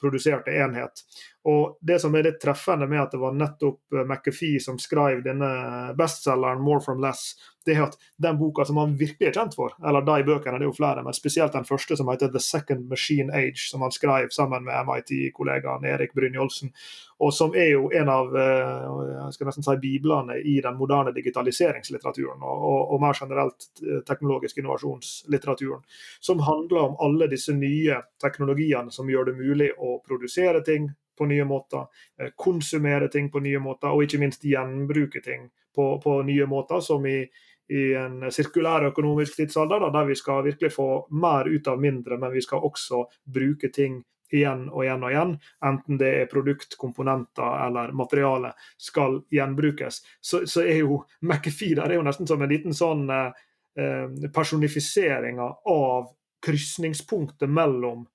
produserte 0.00 0.52
enhet. 0.52 1.00
Og 1.48 1.78
Det 1.80 1.96
som 2.00 2.14
er 2.14 2.26
litt 2.28 2.40
treffende 2.42 2.88
med 2.88 3.00
at 3.00 3.14
det 3.14 3.20
var 3.22 3.32
nettopp 3.32 3.96
McAfee 4.04 4.60
som 4.60 4.78
skrev 4.78 5.22
denne 5.24 5.94
bestselgeren 5.96 6.60
'More 6.60 6.84
from 6.84 7.00
Less', 7.00 7.32
det 7.66 7.74
er 7.74 7.82
at 7.86 7.96
den 8.22 8.38
boka 8.38 8.64
som 8.64 8.78
han 8.80 8.94
virkelig 8.98 9.28
er 9.28 9.34
kjent 9.34 9.56
for, 9.58 9.74
eller 9.82 10.04
de 10.06 10.24
bøkene, 10.26 10.60
det 10.60 10.66
er 10.66 10.70
jo 10.70 10.76
flere, 10.76 11.02
men 11.04 11.16
spesielt 11.16 11.54
den 11.56 11.66
første 11.66 11.96
som 11.98 12.08
heter 12.08 12.30
'The 12.30 12.42
Second 12.42 12.88
Machine 12.90 13.32
Age', 13.34 13.68
som 13.70 13.82
han 13.82 13.94
skrev 13.94 14.30
sammen 14.30 14.64
med 14.64 14.86
MIT-kollegaen 14.86 15.84
Erik 15.84 16.14
Brynjolfsen, 16.14 16.72
og 17.18 17.32
som 17.32 17.54
er 17.56 17.70
jo 17.72 17.90
en 17.94 18.08
av 18.12 18.36
eh, 18.36 18.84
jeg 19.26 19.36
skal 19.36 19.50
nesten 19.50 19.66
si, 19.66 19.76
biblene 19.82 20.38
i 20.44 20.60
den 20.64 20.76
moderne 20.76 21.14
digitaliseringslitteraturen, 21.16 22.42
og, 22.42 22.66
og, 22.70 22.92
og 22.94 23.02
mer 23.02 23.18
generelt 23.18 23.68
eh, 23.82 24.02
teknologisk 24.06 24.58
innovasjonslitteraturen, 24.58 25.82
som 26.20 26.44
handler 26.46 26.90
om 26.90 27.00
alle 27.00 27.30
disse 27.32 27.56
nye 27.56 28.02
teknologiene 28.22 28.92
som 28.92 29.10
gjør 29.10 29.30
det 29.30 29.36
mulig 29.40 29.72
å 29.78 29.98
produsere 30.06 30.62
ting 30.64 30.90
på 31.16 31.26
nye 31.26 31.44
måter, 31.44 31.86
eh, 32.20 32.30
konsumere 32.36 33.08
ting 33.08 33.30
på 33.30 33.40
nye 33.40 33.58
måter, 33.58 33.88
og 33.90 34.04
ikke 34.04 34.20
minst 34.20 34.44
gjenbruke 34.44 35.24
ting 35.24 35.48
på, 35.74 36.00
på 36.02 36.22
nye 36.22 36.46
måter, 36.46 36.80
som 36.80 37.06
i 37.06 37.22
i 37.68 37.94
en 37.98 38.26
sirkulær 38.32 38.88
økonomisk 38.90 39.40
tidsalder, 39.40 39.82
da, 39.82 39.90
der 39.98 40.10
vi 40.10 40.16
skal 40.18 40.44
virkelig 40.46 40.72
få 40.74 40.90
mer 41.10 41.48
ut 41.50 41.68
av 41.68 41.80
mindre, 41.82 42.18
men 42.18 42.34
vi 42.34 42.42
skal 42.44 42.62
også 42.66 43.04
bruke 43.24 43.72
ting 43.74 44.02
igjen 44.34 44.66
og 44.72 44.82
igjen 44.84 45.04
og 45.06 45.12
igjen, 45.12 45.34
enten 45.66 45.98
det 46.00 46.12
er 46.20 46.30
produkt, 46.30 46.76
komponenter 46.78 47.66
eller 47.66 47.92
materiale, 47.94 48.52
skal 48.78 49.20
gjenbrukes. 49.32 50.02
Så, 50.20 50.44
så 50.50 50.64
er 50.66 50.82
jo 50.82 51.02
McAfee 51.22 51.76
der 51.78 51.90
er 51.90 52.00
jo 52.00 52.06
nesten 52.06 52.28
som 52.28 52.42
en 52.42 52.50
liten 52.50 52.74
sånn 52.74 53.06
eh, 53.12 54.26
personifisering 54.34 55.40
av 55.42 56.10
krysningspunktet 56.46 57.50
mellom 57.50 58.06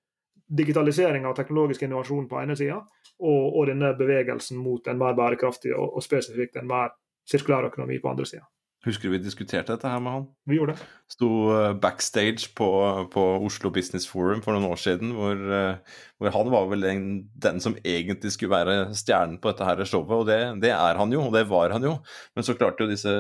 digitalisering 0.51 1.25
av 1.25 1.35
teknologisk 1.35 1.83
innovasjon 1.87 2.27
på 2.27 2.41
ene 2.41 2.57
sida, 2.59 2.81
og, 3.21 3.43
og, 3.55 3.67
denne 3.69 3.93
bevegelsen 3.95 4.59
mot 4.59 4.87
en 4.87 4.99
mer 4.99 5.15
bærekraftig 5.15 5.71
og, 5.75 5.95
og 5.95 6.03
spesifikt 6.03 6.59
en 6.59 6.67
mer 6.67 6.91
sirkulær 7.27 7.69
økonomi 7.69 8.01
på 8.01 8.11
andre 8.11 8.27
sida. 8.27 8.43
Husker 8.81 9.09
du 9.09 9.13
vi 9.13 9.21
diskuterte 9.21 9.75
dette 9.75 9.89
her 9.89 9.99
med 10.01 10.15
han? 10.15 10.23
Vi 10.49 10.57
gjorde 10.57 10.73
det. 10.73 10.85
Sto 11.13 11.27
eh, 11.53 11.73
backstage 11.77 12.47
på, 12.57 12.69
på 13.13 13.25
Oslo 13.45 13.69
Business 13.73 14.07
Forum 14.09 14.41
for 14.41 14.57
noen 14.57 14.71
år 14.71 14.79
siden, 14.81 15.11
hvor, 15.13 15.37
eh, 15.37 15.99
hvor 16.17 16.33
han 16.33 16.49
var 16.49 16.65
vel 16.71 16.87
den, 16.87 17.03
den, 17.43 17.61
som 17.61 17.77
egentlig 17.85 18.33
skulle 18.33 18.55
være 18.55 18.95
stjernen 18.97 19.37
på 19.41 19.51
dette 19.51 19.67
her 19.67 19.83
showet, 19.85 20.15
og 20.17 20.25
det, 20.31 20.39
det, 20.63 20.73
er 20.73 20.97
han 20.97 21.13
jo, 21.13 21.21
og 21.27 21.37
det 21.37 21.45
var 21.51 21.75
han 21.75 21.85
jo. 21.85 21.99
Men 22.33 22.47
så 22.47 22.57
klarte 22.57 22.87
jo 22.87 22.89
disse 22.89 23.13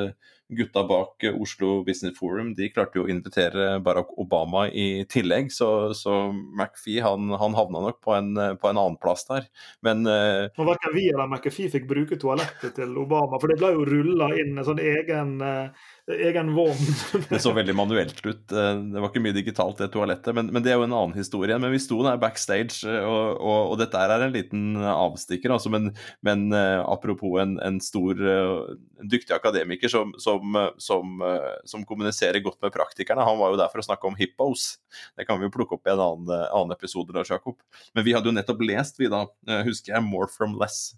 gutta 0.57 0.83
bak 0.87 1.23
Oslo 1.31 1.83
Business 1.87 2.17
Forum 2.19 2.51
de 2.57 2.69
klarte 2.73 2.99
jo 2.99 3.05
å 3.05 3.11
invitere 3.11 3.79
Barack 3.83 4.11
Obama 4.21 4.65
i 4.67 5.05
tillegg, 5.09 5.51
så, 5.53 5.91
så 5.97 6.17
McFee 6.31 7.03
han, 7.03 7.31
han, 7.39 7.55
havna 7.57 7.83
nok 7.87 8.01
på 8.03 8.15
en, 8.17 8.33
på 8.35 8.71
en 8.71 8.81
annen 8.81 8.99
plass 9.01 9.25
der. 9.29 9.47
Men 9.85 10.03
uh, 10.07 10.49
Verken 10.59 10.95
vi 10.95 11.07
eller 11.11 11.29
McAfee 11.29 11.71
fikk 11.71 11.87
bruke 11.89 12.19
toalettet 12.21 12.75
til 12.77 12.93
Obama, 12.99 13.39
for 13.41 13.51
det 13.51 13.59
ble 13.61 13.73
jo 13.75 13.87
rulla 13.87 14.31
inn 14.37 14.57
en 14.57 14.67
sånn 14.67 14.81
egen 14.83 15.37
uh, 15.43 15.89
egen 16.07 16.53
vogn. 16.55 16.77
det 17.29 17.39
så 17.39 17.51
veldig 17.53 17.75
manuelt 17.75 18.25
ut. 18.25 18.51
Eh, 18.51 18.77
det 18.93 19.01
var 19.01 19.09
ikke 19.09 19.23
mye 19.23 19.35
digitalt, 19.35 19.79
det 19.81 19.91
toalettet. 19.93 20.33
Men, 20.37 20.49
men 20.53 20.63
det 20.63 20.73
er 20.73 20.79
jo 20.79 20.85
en 20.87 20.95
annen 20.95 21.17
historie. 21.17 21.57
Men 21.61 21.73
vi 21.73 21.81
sto 21.81 21.99
der 22.05 22.19
backstage, 22.21 22.81
eh, 22.87 23.05
og, 23.05 23.37
og, 23.39 23.73
og 23.73 23.79
dette 23.81 23.99
er 23.99 24.25
en 24.25 24.33
liten 24.35 24.79
avstikker. 24.81 25.53
Altså, 25.53 25.71
men, 25.73 25.91
men 26.25 26.47
uh, 26.53 26.81
apropos 26.85 27.37
en, 27.41 27.57
en 27.63 27.79
stor, 27.83 28.19
en 28.21 29.11
dyktig 29.11 29.35
akademiker 29.35 29.91
som, 29.91 30.13
som, 30.21 30.57
som, 30.81 31.21
som, 31.67 31.85
kommuniserer 31.87 32.43
godt 32.43 32.61
med 32.63 32.73
praktikerne. 32.75 33.25
Han 33.27 33.39
var 33.41 33.53
jo 33.53 33.61
der 33.61 33.71
for 33.73 33.83
å 33.83 33.85
snakke 33.85 34.09
om 34.09 34.17
hippos. 34.19 34.75
Det 35.17 35.27
kan 35.27 35.39
vi 35.39 35.47
jo 35.47 35.53
plukke 35.53 35.77
opp 35.77 35.87
i 35.87 35.93
en 35.93 36.03
annen, 36.03 36.33
annen 36.49 36.75
episode. 36.75 37.13
da, 37.15 37.25
Jacob. 37.27 37.59
Men 37.95 38.07
vi 38.07 38.15
hadde 38.15 38.31
jo 38.31 38.35
nettopp 38.35 38.65
lest, 38.65 38.99
vi 39.01 39.11
da, 39.11 39.25
husker 39.65 39.95
jeg, 39.95 40.05
'More 40.05 40.29
from 40.31 40.57
Less'. 40.59 40.95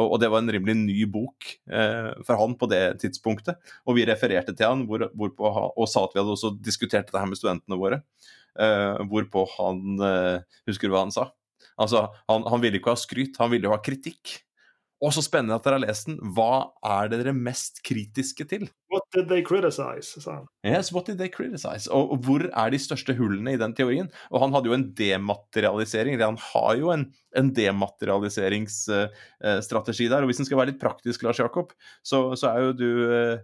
Og, 0.00 0.16
det 0.20 0.30
var 0.32 0.42
en 0.42 0.52
rimelig 0.52 0.74
ny 0.78 1.04
bok 1.10 1.48
eh, 1.70 2.10
for 2.26 2.38
han 2.40 2.56
på 2.58 2.68
det 2.70 2.82
tidspunktet. 3.02 3.60
Og 3.86 3.98
vi 3.98 4.06
refererte 4.08 4.51
til 4.58 4.68
han 4.68 4.86
hvor, 4.88 5.06
hvorpå, 5.18 5.50
og 5.72 5.90
sa 5.90 6.04
at 6.06 6.14
vi 6.14 6.22
hadde 6.22 6.34
også 6.36 6.54
diskutert 6.62 7.08
dette 7.08 7.20
her 7.20 7.28
med 7.30 7.40
studentene 7.40 7.78
våre. 7.80 8.02
Uh, 8.52 9.00
hvorpå 9.08 9.46
han 9.54 10.00
uh, 10.02 10.58
Husker 10.68 10.90
du 10.90 10.96
hva 10.96 11.06
han 11.06 11.14
sa? 11.14 11.30
Altså, 11.80 12.04
han, 12.28 12.44
han 12.48 12.60
ville 12.62 12.78
ikke 12.78 12.92
ha 12.92 13.00
skryt, 13.00 13.38
han 13.40 13.52
ville 13.52 13.68
jo 13.68 13.74
ha 13.74 13.80
kritikk. 13.82 14.36
Og 15.02 15.10
så 15.14 15.22
spennende 15.24 15.56
at 15.58 15.64
dere 15.66 15.80
har 15.80 15.82
lest 15.82 16.06
den. 16.06 16.18
Hva 16.36 16.70
er 16.86 17.08
det 17.10 17.18
dere 17.24 17.34
mest 17.34 17.80
kritiske 17.86 18.46
til? 18.46 18.68
What 18.92 19.08
did 19.14 19.26
they 19.32 19.42
criticize? 19.42 20.20
sa 20.22 20.36
han. 20.36 20.46
Yes, 20.62 20.92
what 20.94 21.08
did 21.10 21.18
they 21.18 21.32
criticize? 21.32 21.90
Og, 21.90 22.14
og, 22.14 22.22
hvor 22.26 22.44
er 22.46 22.70
de 22.70 22.78
største 22.78 23.16
hullene 23.18 23.56
i 23.56 23.60
den 23.60 23.74
teorien? 23.74 24.12
Og 24.30 24.44
han 24.44 24.54
hadde 24.54 24.70
jo 24.70 24.76
en 24.76 24.86
dematerialisering, 24.98 26.14
eller 26.14 26.34
han 26.34 26.42
har 26.52 26.78
jo 26.78 26.92
en 26.94 27.08
en 27.36 27.52
dematerialiseringsstrategi 27.54 30.08
der. 30.10 30.22
Og 30.22 30.26
hvis 30.30 30.40
en 30.42 30.46
skal 30.48 30.58
være 30.60 30.70
litt 30.72 30.82
praktisk, 30.82 31.22
Lars 31.24 31.40
Jakob, 31.40 31.68
så, 32.04 32.36
så 32.38 32.46
er 32.50 32.58
jo 32.66 32.72
du 32.76 32.90
eh, 33.12 33.38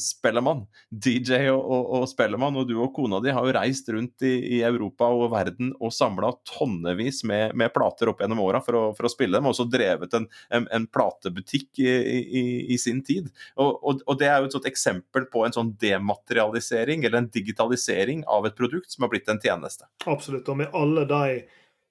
spellemann. 0.00 0.60
DJ 0.90 1.48
og, 1.52 1.62
og, 1.62 1.84
og, 1.98 2.08
spellemann, 2.10 2.56
og 2.60 2.68
du 2.68 2.74
og 2.82 2.94
kona 2.96 3.18
di 3.24 3.30
har 3.34 3.44
jo 3.46 3.56
reist 3.56 3.86
rundt 3.94 4.22
i, 4.26 4.34
i 4.58 4.60
Europa 4.66 5.04
og 5.12 5.32
verden 5.34 5.68
og 5.80 5.92
samla 5.94 6.28
tonnevis 6.48 7.18
med, 7.28 7.44
med, 7.56 7.72
plater 7.74 8.06
opp 8.12 8.20
gjennom 8.22 8.44
åra 8.44 8.60
for, 8.64 8.74
for, 8.96 9.04
å 9.08 9.12
spille 9.12 9.36
dem, 9.38 9.46
og 9.48 9.52
også 9.54 9.66
drevet 9.72 10.10
en, 10.16 10.26
en, 10.54 10.64
en 10.74 10.83
platebutikk 10.86 11.80
i, 11.82 11.88
i, 11.88 12.44
i, 12.74 12.78
sin 12.78 13.02
tid. 13.04 13.30
Og, 13.56 14.02
og, 14.06 14.14
det 14.20 14.28
er 14.30 14.40
jo 14.40 14.48
et 14.48 14.56
sånt 14.56 14.68
eksempel 14.70 15.26
på 15.32 15.44
en 15.46 15.56
sånn 15.56 15.74
dematerialisering, 15.80 17.04
eller 17.04 17.22
en 17.22 17.32
digitalisering 17.34 18.24
av 18.30 18.48
et 18.48 18.56
produkt 18.58 18.92
som 18.92 19.06
har 19.06 19.12
blitt 19.12 19.28
en 19.32 19.42
tjeneste. 19.42 19.88
Absolutt, 20.06 20.48
og 20.48 20.60
med 20.62 20.74
alle 20.76 21.06
de 21.10 21.42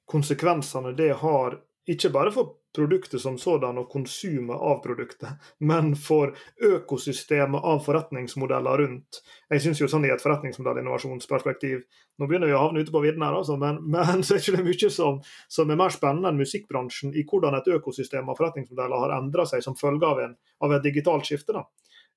konsekvensene 0.10 0.94
det 0.98 1.14
har, 1.24 1.60
ikke 1.90 2.12
bare 2.13 2.32
for 2.32 2.52
produktet 2.74 3.22
som 3.22 3.36
sådan 3.38 3.78
og 3.78 3.90
konsumet 3.92 4.56
av 4.56 4.80
produktet, 4.84 5.50
men 5.60 5.94
for 6.00 6.32
økosystemet 6.63 7.66
av 7.70 7.84
forretningsmodeller 7.86 8.82
rundt. 8.82 9.20
Jeg 9.52 9.66
syns 9.66 9.82
jo 9.84 9.90
sånn 9.92 10.08
i 10.08 10.13
et 10.13 10.24
forretningsmodellinnovasjonsperspektiv 10.24 11.84
Nå 12.22 12.28
begynner 12.30 12.46
vi 12.46 12.54
å 12.54 12.60
havne 12.62 12.84
ute 12.86 12.94
på 12.94 13.00
vidden 13.02 13.24
her, 13.25 13.34
altså, 13.34 13.56
men, 13.58 13.80
men, 13.90 14.20
så 14.22 14.36
er 14.36 14.44
det 14.44 14.52
ikke 14.54 14.66
mye 14.68 14.90
som, 14.94 15.16
som, 15.50 15.72
er 15.74 15.80
mer 15.80 15.94
spennende 15.94 16.30
enn 16.30 16.38
musikkbransjen 16.38 17.16
i 17.18 17.24
hvordan 17.25 17.58
et 17.58 17.72
økosystem 17.74 18.30
av 18.30 18.38
forretningsmodeller 18.38 19.02
har 19.02 19.16
endra 19.16 19.48
seg 19.50 19.63
som 19.66 19.78
følge 19.80 20.06
av, 20.06 20.22
en, 20.22 20.36
av 20.62 20.75
et 20.78 20.86
digitalt 20.86 21.25
skifte. 21.25 21.56
da. 21.58 21.66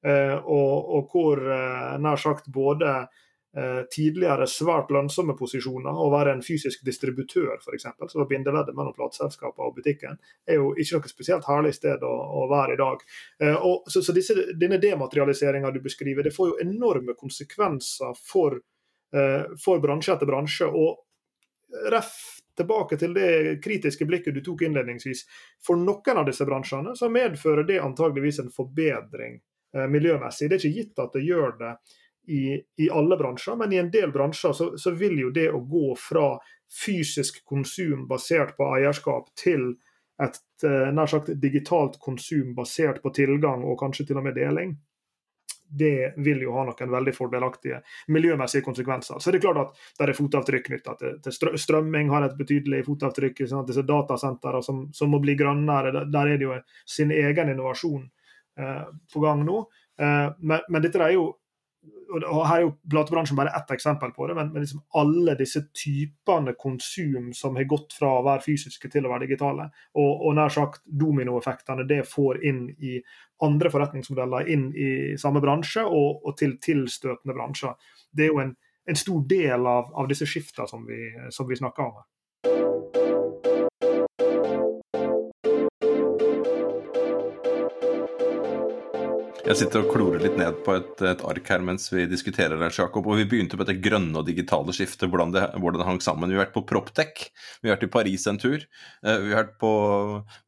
Eh, 0.05 0.37
og, 0.37 0.91
og, 0.99 1.09
hvor 1.15 1.41
eh, 1.41 1.97
nær 2.05 2.21
sagt 2.21 2.51
både 2.53 3.07
tidligere 3.93 4.45
svært 4.51 4.91
lønnsomme 4.93 5.33
posisjoner. 5.39 5.97
Å 5.97 6.11
være 6.13 6.35
en 6.37 6.43
fysisk 6.45 6.83
distributør, 6.85 7.55
f.eks., 7.57 7.87
som 7.89 8.21
var 8.21 8.29
bindeleddet 8.29 8.77
mellom 8.77 8.93
plateselskapene 8.97 9.71
og 9.71 9.79
butikken, 9.79 10.19
er 10.45 10.61
jo 10.61 10.75
ikke 10.77 10.99
noe 10.99 11.13
spesielt 11.13 11.49
herlig 11.49 11.73
sted 11.79 12.05
å, 12.05 12.13
å 12.13 12.45
være 12.53 12.77
i 12.77 12.81
dag. 12.83 13.07
Eh, 13.41 13.57
og, 13.57 13.89
så, 13.89 14.05
så 14.05 14.13
disse, 14.17 14.37
denne 14.61 14.77
dematerialiseringa 14.83 15.73
du 15.73 15.81
beskriver, 15.85 16.27
det 16.27 16.35
får 16.37 16.53
jo 16.53 16.61
enorme 16.67 17.17
konsekvenser 17.17 18.13
for, 18.21 18.61
eh, 19.17 19.49
for 19.65 19.81
bransje 19.81 20.19
etter 20.19 20.29
bransje. 20.29 20.69
og 20.69 21.03
ref 21.91 22.41
tilbake 22.57 22.97
til 22.97 23.15
det 23.15 23.61
kritiske 23.65 24.07
blikket 24.09 24.35
du 24.35 24.41
tok 24.45 24.63
innledningsvis. 24.63 25.25
For 25.67 25.77
noen 25.77 26.21
av 26.21 26.27
disse 26.29 26.47
bransjene 26.49 26.97
så 26.97 27.09
medfører 27.13 27.67
det 27.69 27.83
antageligvis 27.83 28.41
en 28.41 28.53
forbedring 28.55 29.39
eh, 29.77 29.87
miljømessig. 29.93 30.49
Det 30.49 30.59
er 30.59 30.65
ikke 30.65 30.81
gitt 30.81 31.03
at 31.05 31.17
det 31.17 31.25
gjør 31.27 31.57
det 31.61 31.73
i, 32.27 32.61
i, 32.77 32.91
alle 32.91 33.17
bransjer, 33.17 33.57
men 33.57 33.73
i 33.73 33.81
en 33.83 33.91
del 33.91 34.13
bransjer 34.13 34.53
så, 34.53 34.71
så, 34.79 34.91
vil 34.91 35.19
jo 35.21 35.31
det 35.31 35.49
å 35.55 35.61
gå 35.63 35.93
fra 36.01 36.35
fysisk 36.85 37.45
konsum 37.47 38.07
basert 38.09 38.57
på 38.57 38.67
eierskap 38.77 39.31
til 39.39 39.75
et 40.23 40.41
eh, 40.65 40.89
nær 40.97 41.11
sagt 41.11 41.31
digitalt 41.43 42.01
konsum 42.03 42.55
basert 42.57 43.03
på 43.05 43.13
tilgang 43.15 43.65
og 43.65 43.79
kanskje 43.81 44.09
til 44.09 44.19
og 44.19 44.27
med 44.27 44.37
deling, 44.39 44.75
det 45.69 46.15
vil 46.17 46.43
jo 46.47 46.55
ha 46.55 46.65
noen 46.67 46.93
veldig 46.93 47.15
fordelaktige 47.15 47.81
miljømessige 48.15 48.65
konsekvenser. 48.65 49.19
Så 49.19 49.31
det 49.31 49.41
er 49.41 49.47
klart 49.49 49.63
at 49.65 49.81
det 49.99 50.07
er 50.07 50.19
fotavtrykk 50.19 50.69
knytta 50.69 50.95
til, 51.01 51.17
til 51.25 51.59
strømming, 51.59 52.11
har 52.13 52.27
et 52.27 52.37
betydelig 52.39 52.85
fotavtrykk. 52.87 53.43
Sånn 53.47 53.65
at 53.65 53.73
disse 53.73 53.87
datasentrene 53.87 54.63
som, 54.63 54.85
som, 54.95 55.11
må 55.11 55.21
bli 55.23 55.35
grønnere, 55.39 56.07
der 56.07 56.33
er 56.35 56.39
det 56.39 56.47
jo 56.47 56.61
sin 56.87 57.11
egen 57.15 57.51
innovasjon 57.55 58.07
eh, 58.63 58.87
på 59.13 59.25
gang 59.25 59.43
nå. 59.47 59.65
Eh, 59.99 60.29
men, 60.39 60.71
men 60.71 60.87
dette 60.87 61.03
er 61.03 61.17
jo 61.17 61.33
og 62.17 62.43
Her 62.47 62.57
er 62.57 62.63
jo 62.65 62.73
platebransjen 62.91 63.37
bare 63.39 63.53
ett 63.57 63.71
eksempel 63.75 64.13
på 64.15 64.29
det, 64.29 64.37
men, 64.39 64.53
men 64.53 64.63
liksom 64.63 64.83
alle 64.99 65.35
disse 65.39 65.65
typene 65.75 66.55
konsum 66.59 67.33
som 67.35 67.57
har 67.59 67.67
gått 67.69 67.97
fra 67.99 68.13
å 68.19 68.25
være 68.27 68.45
fysiske 68.47 68.91
til 68.93 69.07
å 69.07 69.13
være 69.13 69.27
digitale, 69.27 69.69
og, 69.99 70.13
og 70.29 70.37
nær 70.39 70.55
sagt 70.55 70.85
dominoeffektene 70.87 71.87
det 71.89 72.03
får 72.09 72.43
inn 72.47 72.67
i 72.79 72.97
andre 73.45 73.73
forretningsmodeller, 73.73 74.49
inn 74.53 74.71
i 74.73 74.91
samme 75.21 75.43
bransje 75.45 75.85
og, 75.85 76.23
og 76.25 76.39
til 76.39 76.57
tilstøtende 76.63 77.37
bransjer, 77.37 77.77
det 78.17 78.29
er 78.29 78.33
jo 78.33 78.43
en, 78.45 78.55
en 78.87 79.03
stor 79.03 79.27
del 79.29 79.69
av, 79.69 79.93
av 79.99 80.11
disse 80.11 80.29
skiftene 80.31 80.71
som 80.71 80.87
som 81.31 81.49
vi 81.49 81.59
snakker 81.59 81.89
om 81.91 82.01
her. 82.01 82.76
Jeg 89.47 89.61
sitter 89.61 89.85
og 89.85 89.93
klorer 89.93 90.25
litt 90.25 90.35
ned 90.35 90.57
på 90.67 90.73
et, 90.75 91.03
et 91.07 91.21
ark 91.23 91.51
her 91.53 91.63
mens 91.63 91.85
vi 91.93 92.03
diskuterer 92.11 92.59
det, 92.59 92.73
Jakob. 92.75 93.07
Og 93.07 93.21
vi 93.21 93.29
begynte 93.31 93.55
på 93.55 93.63
dette 93.63 93.79
grønne 93.79 94.19
og 94.19 94.27
digitale 94.27 94.73
skiftet, 94.75 95.07
hvordan 95.07 95.31
det, 95.37 95.45
hvordan 95.63 95.79
det 95.79 95.87
hang 95.87 96.01
sammen. 96.03 96.33
Vi 96.33 96.35
har 96.35 96.49
vært 96.49 96.57
på 96.57 96.65
Proptech, 96.67 97.29
vi 97.63 97.71
har 97.71 97.77
vært 97.77 97.87
i 97.87 97.91
Paris 97.95 98.25
en 98.27 98.41
tur. 98.43 98.65
Eh, 99.07 99.21
vi 99.23 99.31
har 99.31 99.45
vært 99.45 99.53
på 99.63 99.71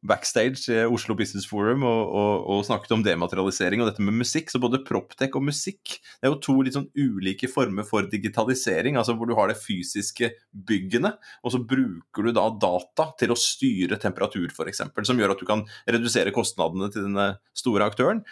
backstage 0.03 0.65
i 0.75 0.81
Oslo 0.83 1.15
Business 1.15 1.47
Forum 1.47 1.85
og, 1.87 2.01
og, 2.11 2.33
og, 2.43 2.65
snakket 2.67 2.97
om 2.97 3.05
dematerialisering 3.05 3.79
og 3.79 3.87
dette 3.87 4.03
med 4.03 4.17
musikk. 4.19 4.51
Så 4.51 4.59
både 4.59 4.81
Proptech 4.83 5.39
og 5.39 5.47
musikk 5.47 5.95
det 5.95 6.27
er 6.27 6.33
jo 6.33 6.41
to 6.49 6.57
litt 6.59 6.75
sånn 6.75 6.89
ulike 6.99 7.47
former 7.47 7.87
for 7.87 8.11
digitalisering. 8.11 8.99
altså 8.99 9.15
Hvor 9.15 9.31
du 9.31 9.35
har 9.39 9.47
det 9.47 9.61
fysiske 9.63 10.33
byggene, 10.51 11.13
og 11.39 11.55
så 11.55 11.63
bruker 11.63 12.27
du 12.27 12.33
da 12.35 12.49
data 12.67 13.07
til 13.23 13.31
å 13.31 13.39
styre 13.39 14.01
temperatur, 14.03 14.51
f.eks. 14.51 14.83
Som 15.07 15.23
gjør 15.23 15.37
at 15.37 15.39
du 15.39 15.47
kan 15.47 15.63
redusere 15.87 16.35
kostnadene 16.35 16.91
til 16.91 17.07
denne 17.07 17.31
store 17.55 17.87
aktøren. 17.87 18.25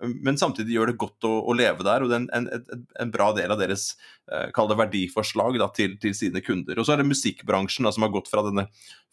Eh, 0.00 0.14
men 0.24 0.38
samtidig 0.40 0.76
gjør 0.76 0.92
det 0.92 1.00
godt 1.00 1.26
å, 1.28 1.32
å 1.48 1.56
leve 1.56 1.86
der. 1.86 2.04
og 2.04 2.10
det 2.10 2.18
er 2.18 2.24
en, 2.38 2.48
en, 2.50 2.86
en 3.04 3.12
bra 3.14 3.30
del 3.36 3.52
av 3.54 3.60
deres 3.60 3.90
eh, 4.30 4.48
kall 4.54 4.70
verdiforslag 4.78 5.58
da, 5.60 5.70
til, 5.74 5.98
til, 6.02 6.14
sine 6.16 6.42
kunder. 6.44 6.78
Og 6.78 6.86
så 6.86 6.94
er 6.94 7.02
det 7.02 7.10
musikkbransjen 7.10 7.88
da, 7.88 7.94
som 7.94 8.06
har 8.06 8.14
gått 8.14 8.30
fra 8.30 8.44
denne 8.46 8.68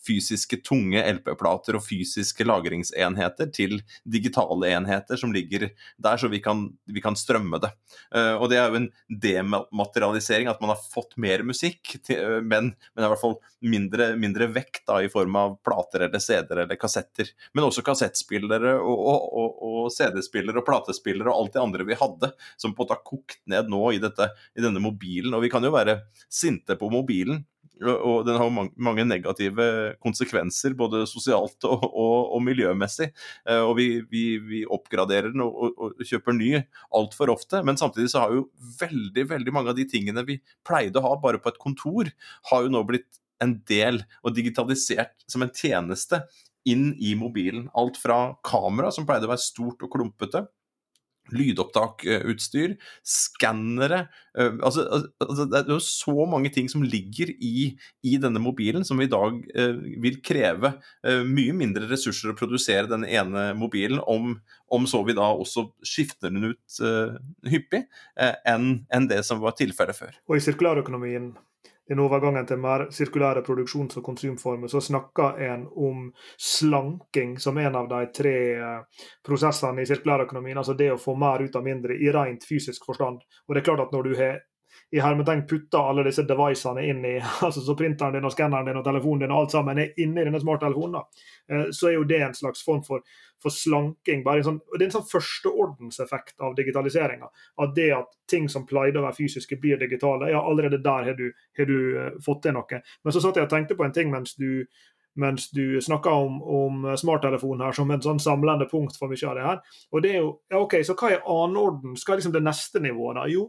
fysiske 0.06 0.60
tunge 0.66 1.02
LP-plater 1.02 1.78
og 1.78 1.86
fysiske 1.86 2.46
lagringsenheter 2.46 3.50
til 3.54 3.80
digitale 4.04 4.70
enheter 4.76 5.18
som 5.18 5.34
ligger 5.34 5.68
der, 5.72 6.20
så 6.22 6.30
vi 6.30 6.42
kan, 6.44 6.68
vi 6.86 7.02
kan 7.02 7.18
strømme 7.18 7.58
det. 7.64 7.72
Uh, 8.14 8.36
og 8.38 8.50
det 8.52 8.60
er 8.62 8.70
jo 8.70 8.82
en 8.84 8.90
dematerialisering, 9.10 10.50
at 10.52 10.62
man 10.62 10.76
har 10.76 10.84
fått 10.94 11.16
mer 11.22 11.42
musikk, 11.48 11.96
til, 12.06 12.44
men, 12.46 12.74
men 12.94 13.08
i 13.08 13.10
hvert 13.10 13.24
fall 13.24 13.40
mindre, 13.66 14.12
mindre 14.20 14.50
vekt 14.54 14.84
da, 14.86 15.00
i 15.02 15.10
form 15.10 15.36
av 15.40 15.58
plater 15.66 16.06
eller 16.06 16.22
CD-er 16.22 16.66
eller 16.66 16.80
kassetter. 16.80 17.32
Men 17.58 17.66
også 17.66 17.84
kassettspillere 17.86 18.76
og, 18.78 18.94
og, 18.94 19.26
og, 19.42 19.58
og 19.66 19.90
CD-spillere 19.96 20.45
og 20.54 20.68
platespiller 20.68 21.32
og 21.32 21.40
alt 21.40 21.56
det 21.56 21.64
andre 21.64 21.88
vi 21.88 21.98
hadde, 21.98 22.30
som 22.62 22.76
på 22.76 22.84
en 22.84 22.86
måte 22.86 22.98
har 23.00 23.08
kokt 23.08 23.42
ned 23.50 23.74
nå 23.74 23.82
i, 23.96 24.02
dette, 24.04 24.30
i 24.54 24.64
denne 24.64 24.84
mobilen. 24.84 25.34
Og 25.34 25.42
vi 25.46 25.52
kan 25.54 25.66
jo 25.66 25.74
være 25.74 26.00
sinte 26.30 26.78
på 26.78 26.92
mobilen 26.94 27.42
og 27.84 28.24
den 28.24 28.38
har 28.40 28.52
mange 28.80 29.04
negative 29.04 29.66
konsekvenser, 30.04 30.76
både 30.80 31.04
sosialt 31.10 31.66
og, 31.68 31.84
og, 31.90 32.32
og 32.38 32.44
miljømessig. 32.46 33.10
Eh, 33.50 33.60
og 33.60 33.76
vi, 33.80 33.88
vi, 34.12 34.24
vi 34.40 34.62
oppgraderer 34.64 35.34
den 35.34 35.44
og, 35.44 35.76
og, 35.76 36.00
kjøper 36.00 36.38
ny 36.38 36.54
altfor 36.96 37.34
ofte. 37.34 37.62
Men 37.68 37.80
samtidig 37.80 38.14
så 38.14 38.24
har 38.24 38.36
jo 38.38 38.48
veldig, 38.80 39.28
veldig 39.34 39.56
mange 39.56 39.74
av 39.74 39.80
de 39.80 39.88
tingene 39.92 40.24
vi 40.28 40.40
pleide 40.68 41.02
å 41.02 41.08
ha 41.10 41.14
bare 41.20 41.42
på 41.42 41.52
et 41.52 41.62
kontor, 41.62 42.12
har 42.52 42.66
jo 42.66 42.72
nå 42.72 42.86
blitt 42.88 43.20
en 43.44 43.58
del 43.68 44.00
og 44.24 44.36
digitalisert 44.38 45.26
som 45.28 45.44
en 45.44 45.52
tjeneste 45.52 46.22
inn 46.66 46.92
i 47.00 47.16
mobilen. 47.18 47.70
Alt 47.78 47.98
fra 48.02 48.20
kamera, 48.46 48.92
som 48.92 49.08
pleide 49.08 49.30
å 49.30 49.34
være 49.34 49.46
stort 49.46 49.86
og 49.86 49.92
klumpete, 49.94 50.46
lydopptakutstyr, 51.34 52.76
skannere 53.06 54.04
eh, 54.38 54.52
altså, 54.62 54.86
altså, 55.24 55.46
Det 55.50 55.60
er 55.60 55.72
jo 55.74 55.80
så 55.82 56.26
mange 56.30 56.52
ting 56.54 56.70
som 56.70 56.84
ligger 56.86 57.32
i, 57.34 57.72
i 58.06 58.18
denne 58.22 58.42
mobilen, 58.42 58.86
som 58.86 59.02
i 59.02 59.10
dag 59.10 59.40
eh, 59.56 59.74
vil 60.04 60.20
kreve 60.26 60.76
eh, 61.06 61.24
mye 61.26 61.56
mindre 61.58 61.90
ressurser 61.90 62.34
å 62.34 62.38
produsere 62.38 62.90
den 62.92 63.08
ene 63.08 63.48
mobilen, 63.58 64.02
om, 64.06 64.38
om 64.70 64.88
så 64.90 65.02
vi 65.08 65.18
da 65.18 65.32
også 65.34 65.68
skifter 65.86 66.34
den 66.34 66.52
ut 66.52 66.80
eh, 66.86 67.18
hyppig, 67.50 67.86
eh, 68.20 68.38
enn 68.46 68.86
en 68.94 69.10
det 69.10 69.24
som 69.26 69.42
var 69.44 69.58
tilfellet 69.58 69.98
før. 69.98 70.16
Og 70.30 70.38
i 70.38 70.46
sirkulærøkonomien 70.46 71.34
den 71.88 72.02
overgangen 72.02 72.48
til 72.50 72.58
mer 72.58 72.88
sirkulære 72.94 73.44
produksjons- 73.46 74.00
og 74.00 74.04
konsumformer, 74.04 74.68
så 74.68 74.82
snakker 74.82 75.38
en 75.50 75.68
om 75.68 76.08
slanking 76.38 77.38
som 77.40 77.58
en 77.62 77.76
av 77.76 77.90
de 77.90 78.02
tre 78.16 78.36
eh, 78.56 79.06
prosessene 79.26 79.84
i 79.84 79.90
sirkulærøkonomien. 79.90 80.58
Altså 80.58 80.74
det 80.74 80.92
å 80.94 81.02
få 81.02 81.16
mer 81.20 81.46
ut 81.46 81.56
av 81.56 81.66
mindre 81.66 81.98
i 81.98 82.12
rent 82.14 82.46
fysisk 82.50 82.88
forstand. 82.90 83.22
Og 83.46 83.54
det 83.54 83.62
er 83.62 83.70
klart 83.70 83.86
at 83.86 83.94
når 83.94 84.10
du 84.10 84.16
har 84.18 84.42
i 84.92 85.00
hermetegn 85.00 85.46
putta 85.48 85.82
alle 85.90 86.04
disse 86.08 86.26
devicene 86.28 86.84
inn 86.90 87.06
i 87.06 87.14
altså 87.46 87.62
så 87.62 87.76
printeren 87.78 88.18
din 88.18 88.28
og 88.28 88.34
skanneren 88.34 88.70
din 88.70 88.80
og 88.80 88.86
telefonen 88.86 89.26
din 89.26 89.34
og 89.36 89.44
alt 89.44 89.56
sammen 89.56 89.82
er 89.82 89.94
inni 90.02 90.26
denne 90.26 90.42
smarttelefonen, 90.42 91.06
eh, 91.52 91.68
så 91.72 91.92
er 91.92 92.00
jo 92.00 92.10
det 92.10 92.22
en 92.26 92.38
slags 92.38 92.66
form 92.66 92.84
for, 92.88 93.06
for 93.44 93.54
slanking. 93.54 94.24
bare 94.24 94.42
en 94.42 94.48
sånn, 94.48 94.60
og 94.60 94.80
Det 94.80 94.86
er 94.86 94.90
en 94.90 94.96
sånn 94.98 95.10
førsteordenseffekt 95.12 96.42
av 96.42 96.56
digitaliseringa. 96.56 97.30
At 97.62 97.76
det 97.76 97.92
at 97.94 98.18
ting 98.32 98.50
som 98.50 98.66
pleide 98.66 99.00
å 99.00 99.06
være 99.06 99.18
fysiske, 99.20 99.60
blir 99.62 99.78
digitale. 99.78 100.32
ja 100.32 100.42
Allerede 100.42 100.82
der 100.84 101.12
har 101.12 101.14
du, 101.14 101.32
har 101.58 101.66
du 101.66 101.78
uh, 101.98 102.12
fått 102.26 102.44
til 102.44 102.54
noe. 102.58 102.82
Men 103.04 103.14
så 103.14 103.22
satt 103.22 103.36
jeg 103.36 103.48
og 103.48 103.54
tenkte 103.54 103.76
på 103.76 103.86
en 103.86 103.96
ting 103.96 104.12
mens 104.12 104.36
du 104.36 104.66
mens 105.16 105.48
du 105.56 105.82
snakka 105.82 106.12
om, 106.12 106.42
om 106.44 106.98
smarttelefonen 107.00 107.64
her 107.64 107.76
som 107.76 107.92
en 107.92 108.02
sånn 108.04 108.20
samlende 108.20 108.68
punkt 108.68 108.98
for 109.00 109.08
mye 109.08 109.30
av 109.30 109.38
det 109.38 109.46
her. 109.46 109.62
Og 109.96 110.04
det 110.04 110.10
er 110.12 110.18
jo, 110.20 110.32
ja 110.52 110.60
ok, 110.60 110.76
Så 110.84 110.96
hva 111.00 111.14
er 111.14 111.24
annenorden? 111.24 111.96
Hva 111.96 112.14
er 112.14 112.20
liksom 112.20 112.34
det 112.36 112.44
neste 112.44 112.82
nivået? 112.84 113.16
da? 113.16 113.24
Jo, 113.32 113.46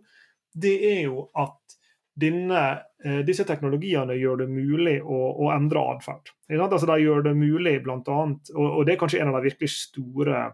det 0.54 0.76
er 0.92 1.00
jo 1.08 1.26
at 1.34 1.76
denne, 2.16 2.62
eh, 3.04 3.20
disse 3.28 3.44
teknologiene 3.44 4.16
gjør 4.16 4.42
det 4.42 4.48
mulig 4.48 4.96
å, 5.02 5.18
å 5.44 5.50
endre 5.52 5.82
atferd. 5.92 6.32
Altså, 6.56 6.88
de 6.88 6.96
gjør 7.02 7.26
det 7.28 7.34
mulig 7.36 7.76
annet, 7.84 8.52
og, 8.54 8.66
og 8.66 8.86
det 8.86 8.94
er 8.94 9.00
kanskje 9.02 9.20
en 9.22 9.32
av 9.32 9.38
de 9.38 9.50
virkelig 9.50 9.72
store 9.74 10.46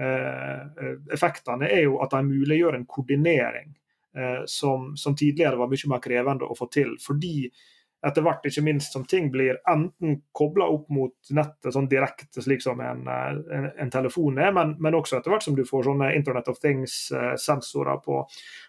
eh, 0.00 0.88
effektene, 1.12 1.68
er 1.68 1.84
jo 1.84 2.00
at 2.04 2.16
de 2.16 2.22
muliggjør 2.30 2.78
en 2.78 2.88
koordinering 2.88 3.74
eh, 4.16 4.40
som, 4.46 4.92
som, 4.96 5.16
tidligere 5.18 5.60
var 5.60 5.70
mye 5.72 5.92
mer 5.92 6.02
krevende 6.04 6.48
å 6.48 6.56
få 6.56 6.70
til. 6.72 6.96
Fordi 7.02 7.50
etter 8.06 8.24
hvert, 8.24 8.46
ikke 8.46 8.64
minst 8.66 8.94
som 8.94 9.04
ting 9.06 9.28
blir 9.30 9.60
enten 9.70 10.16
kobla 10.34 10.66
opp 10.74 10.88
mot 10.90 11.32
nettet 11.34 11.74
sånn 11.74 11.88
direkte, 11.90 12.42
slik 12.42 12.64
som 12.64 12.80
en, 12.82 13.04
eh, 13.06 13.38
en, 13.58 13.68
en 13.84 13.92
telefon 13.94 14.40
er, 14.42 14.50
men, 14.54 14.74
men, 14.82 14.96
også 14.98 15.18
etter 15.18 15.32
hvert 15.32 15.46
som 15.46 15.56
du 15.58 15.62
får 15.68 15.86
sånne 15.86 16.10
Internet 16.16 16.50
of 16.50 16.58
Things-sensorer 16.62 18.02
på, 18.02 18.24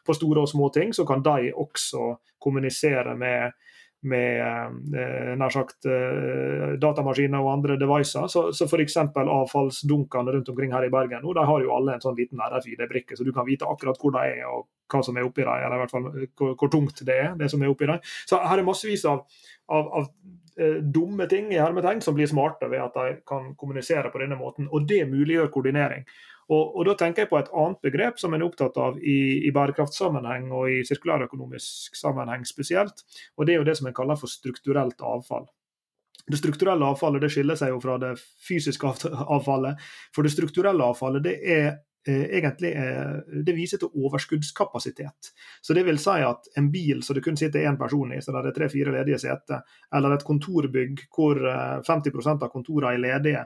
på, 0.06 0.18
store 0.18 0.46
og 0.46 0.52
små 0.54 0.70
ting, 0.76 0.94
så 0.94 1.06
kan 1.10 1.26
de 1.26 1.50
også 1.50 2.14
kommunisere 2.44 3.16
med, 3.18 3.58
med 4.04 4.98
eh, 5.00 5.32
nær 5.40 5.54
sagt 5.54 5.88
eh, 5.88 6.76
datamaskiner 6.82 7.40
og 7.40 7.52
andre 7.54 7.78
devices. 7.80 8.34
Så, 8.34 8.46
så 8.56 8.68
f.eks. 8.68 8.98
avfallsdunkene 9.16 10.36
rundt 10.36 10.52
omkring 10.52 10.76
her 10.76 10.88
i 10.88 10.92
Bergen 10.94 11.24
nå, 11.24 11.34
de 11.38 11.46
har 11.48 11.64
jo 11.64 11.74
alle 11.76 11.96
en 11.96 12.04
sånn 12.04 12.18
liten 12.20 12.42
RFID-brikke, 12.44 13.18
så 13.18 13.26
du 13.26 13.32
kan 13.36 13.48
vite 13.48 13.70
akkurat 13.70 14.00
hvor 14.02 14.16
de 14.16 14.24
er 14.28 14.46
og 14.50 14.68
hva 14.92 15.02
som 15.06 15.18
er 15.18 15.28
oppi 15.28 15.46
dem, 15.46 15.56
eller 15.56 15.78
i 15.78 15.84
hvert 15.84 15.96
fall 15.96 16.10
eh, 16.12 16.30
hvor, 16.38 16.56
hvor, 16.60 16.72
tungt 16.74 17.04
det 17.08 17.18
er, 17.18 17.34
det 17.40 17.50
som 17.52 17.64
er 17.64 17.72
oppi 17.72 17.90
dem. 17.90 18.04
Så 18.30 18.42
her 18.44 18.60
er 18.62 18.68
massevis 18.68 19.06
av, 19.10 19.24
av, 19.72 19.90
av 20.02 20.10
eh, 20.60 20.80
dumme 20.84 21.28
ting 21.32 21.52
i 21.54 21.62
hermetegn 21.62 22.04
som 22.04 22.18
blir 22.18 22.30
smarte 22.32 22.70
ved 22.72 22.84
at 22.84 23.00
de 23.00 23.18
kan 23.28 23.54
kommunisere 23.60 24.12
på 24.14 24.24
denne 24.24 24.40
måten. 24.40 24.70
Og 24.72 24.88
det 24.90 25.04
muliggjør 25.12 25.52
koordinering. 25.54 26.06
Og, 26.50 26.76
og, 26.76 26.86
Da 26.86 26.96
tenker 27.00 27.24
jeg 27.24 27.32
på 27.32 27.40
et 27.40 27.52
annet 27.54 27.82
begrep 27.86 28.20
som 28.20 28.34
en 28.34 28.42
er 28.42 28.48
opptatt 28.48 28.78
av 28.78 29.00
i, 29.00 29.48
i 29.48 29.52
bærekraftssammenheng 29.56 30.52
og 30.52 30.70
i 30.72 30.82
sirkulærøkonomisk 30.88 31.96
sammenheng 31.96 32.46
spesielt. 32.48 33.06
og 33.38 33.46
Det 33.46 33.54
er 33.56 33.62
jo 33.62 33.68
det 33.68 33.78
som 33.80 33.88
en 33.88 33.96
kaller 33.96 34.20
for 34.20 34.32
strukturelt 34.32 35.02
avfall. 35.02 35.48
Det 36.28 36.40
strukturelle 36.40 36.88
avfallet 36.88 37.26
det 37.26 37.32
skiller 37.34 37.58
seg 37.60 37.74
jo 37.74 37.80
fra 37.84 37.98
det 38.00 38.14
fysiske 38.48 38.88
avfallet. 38.88 39.82
For 40.16 40.24
det 40.24 40.32
strukturelle 40.32 40.86
avfallet 40.86 41.26
det 41.26 41.40
er 41.44 41.74
egentlig 42.12 42.74
eh, 42.76 43.44
det 43.46 43.56
viser 43.56 43.80
til 43.80 43.92
overskuddskapasitet. 43.96 45.32
Så 45.62 45.74
det 45.74 45.86
vil 45.88 46.00
si 46.02 46.18
at 46.26 46.50
en 46.60 46.70
bil 46.74 47.04
som 47.04 47.16
det 47.16 47.24
kun 47.24 47.38
sitter 47.40 47.64
én 47.70 47.78
person 47.80 48.12
i, 48.14 48.22
så 48.22 48.36
det 48.36 48.52
er 48.52 48.58
tre-fire 48.58 48.96
ledige 48.98 49.22
seter, 49.24 49.64
eller 49.96 50.16
et 50.16 50.26
kontorbygg 50.28 51.06
hvor 51.16 51.40
50 51.88 52.12
eh, 52.12 52.32
av 52.34 52.50
kontorene 52.52 52.94
er 52.98 53.04
ledige, 53.04 53.46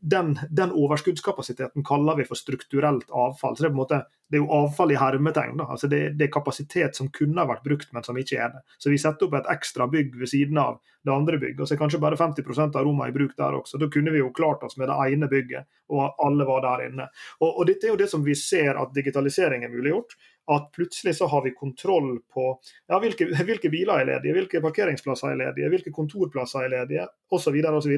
den, 0.00 0.34
den, 0.50 0.74
overskuddskapasiteten 0.76 1.84
kaller 1.86 2.18
vi 2.18 2.26
for 2.26 2.38
strukturelt 2.38 3.10
avfall. 3.10 3.56
Så 3.56 3.64
det 3.64 3.70
er 3.70 3.74
på 3.74 3.78
en 3.78 3.84
måte 3.84 4.02
det 4.28 4.38
er 4.38 4.42
jo 4.42 4.50
avfall 4.54 4.90
i 4.90 4.98
hermetegn. 4.98 5.60
altså 5.60 5.86
det, 5.86 6.00
det, 6.18 6.26
er 6.26 6.32
kapasitet 6.34 6.98
som 6.98 7.10
kunne 7.14 7.38
ha 7.38 7.46
vært 7.46 7.64
brukt, 7.66 7.92
men 7.94 8.02
som 8.02 8.18
ikke 8.18 8.40
er 8.42 8.54
det. 8.56 8.62
Så 8.82 8.90
vi 8.90 8.98
setter 8.98 9.28
opp 9.28 9.36
et 9.38 9.50
ekstra 9.54 9.86
bygg 9.90 10.16
ved 10.18 10.30
siden 10.32 10.58
av 10.58 10.80
det 11.06 11.14
andre 11.14 11.38
bygget, 11.38 11.60
og 11.62 11.68
så 11.68 11.76
er 11.76 11.80
kanskje 11.84 12.02
bare 12.02 12.18
50% 12.18 12.74
av 12.74 12.86
rommene 12.86 13.12
i 13.12 13.14
bruk 13.14 13.36
der 13.38 13.54
også. 13.54 13.78
Da 13.78 13.86
kunne 13.92 14.10
vi 14.14 14.18
jo 14.18 14.32
klart 14.34 14.64
oss 14.66 14.74
med 14.80 14.90
det 14.90 14.96
ene 15.14 15.30
bygget, 15.30 15.68
og 15.94 16.18
alle 16.26 16.46
var 16.48 16.64
der 16.64 16.88
inne. 16.88 17.06
Og, 17.38 17.52
og 17.52 17.68
dette 17.70 17.86
er 17.86 17.94
jo 17.94 18.00
det 18.00 18.10
som 18.10 18.24
vi 18.26 18.34
ser 18.38 18.74
at 18.80 18.94
digitalisering 18.96 19.62
er 19.62 19.70
muliggjort 19.70 20.18
at 20.52 20.68
plutselig 20.72 21.16
så 21.18 21.26
har 21.26 21.42
vi 21.44 21.54
kontroll 21.56 22.18
på 22.34 22.46
ja, 22.88 22.98
hvilke, 23.02 23.28
hvilke, 23.48 23.70
biler 23.72 24.02
er 24.02 24.10
ledige, 24.12 24.36
hvilke 24.36 24.62
parkeringsplasser 24.64 25.32
er 25.32 25.40
ledige, 25.40 25.70
hvilke 25.72 25.94
kontorplasser 25.94 26.66
er 26.66 26.74
ledige 26.76 27.08
osv. 27.34 27.58
osv. 27.72 27.96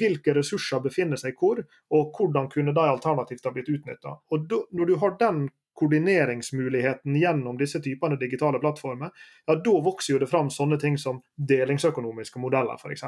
Hvilke 0.00 0.34
ressurser 0.38 0.82
befinner 0.84 1.20
seg 1.20 1.38
hvor, 1.38 1.62
og 1.94 2.10
hvordan 2.16 2.50
kunne 2.52 2.74
de 2.74 2.88
alternativt 2.88 3.46
ha 3.46 3.54
blitt 3.54 3.70
utnytta. 3.72 4.18
Når 4.32 4.90
du 4.90 4.96
har 5.02 5.16
den 5.22 5.46
koordineringsmuligheten 5.78 7.16
gjennom 7.16 7.58
disse 7.58 7.80
typene 7.82 8.18
digitale 8.18 8.58
plattformer, 8.58 9.12
ja, 9.46 9.54
da 9.54 9.74
vokser 9.84 10.14
jo 10.14 10.20
det 10.22 10.30
fram 10.30 10.50
sånne 10.50 10.78
ting 10.80 10.98
som 10.98 11.20
delingsøkonomiske 11.36 12.42
modeller, 12.42 12.80
f.eks. 12.80 13.04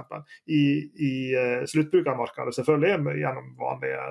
I, 0.47 0.63
i 1.09 1.13
uh, 1.35 1.67
sluttbrukermarkedet, 1.67 2.55
selvfølgelig, 2.61 3.17
gjennom 3.19 3.53
vanlige 3.59 4.07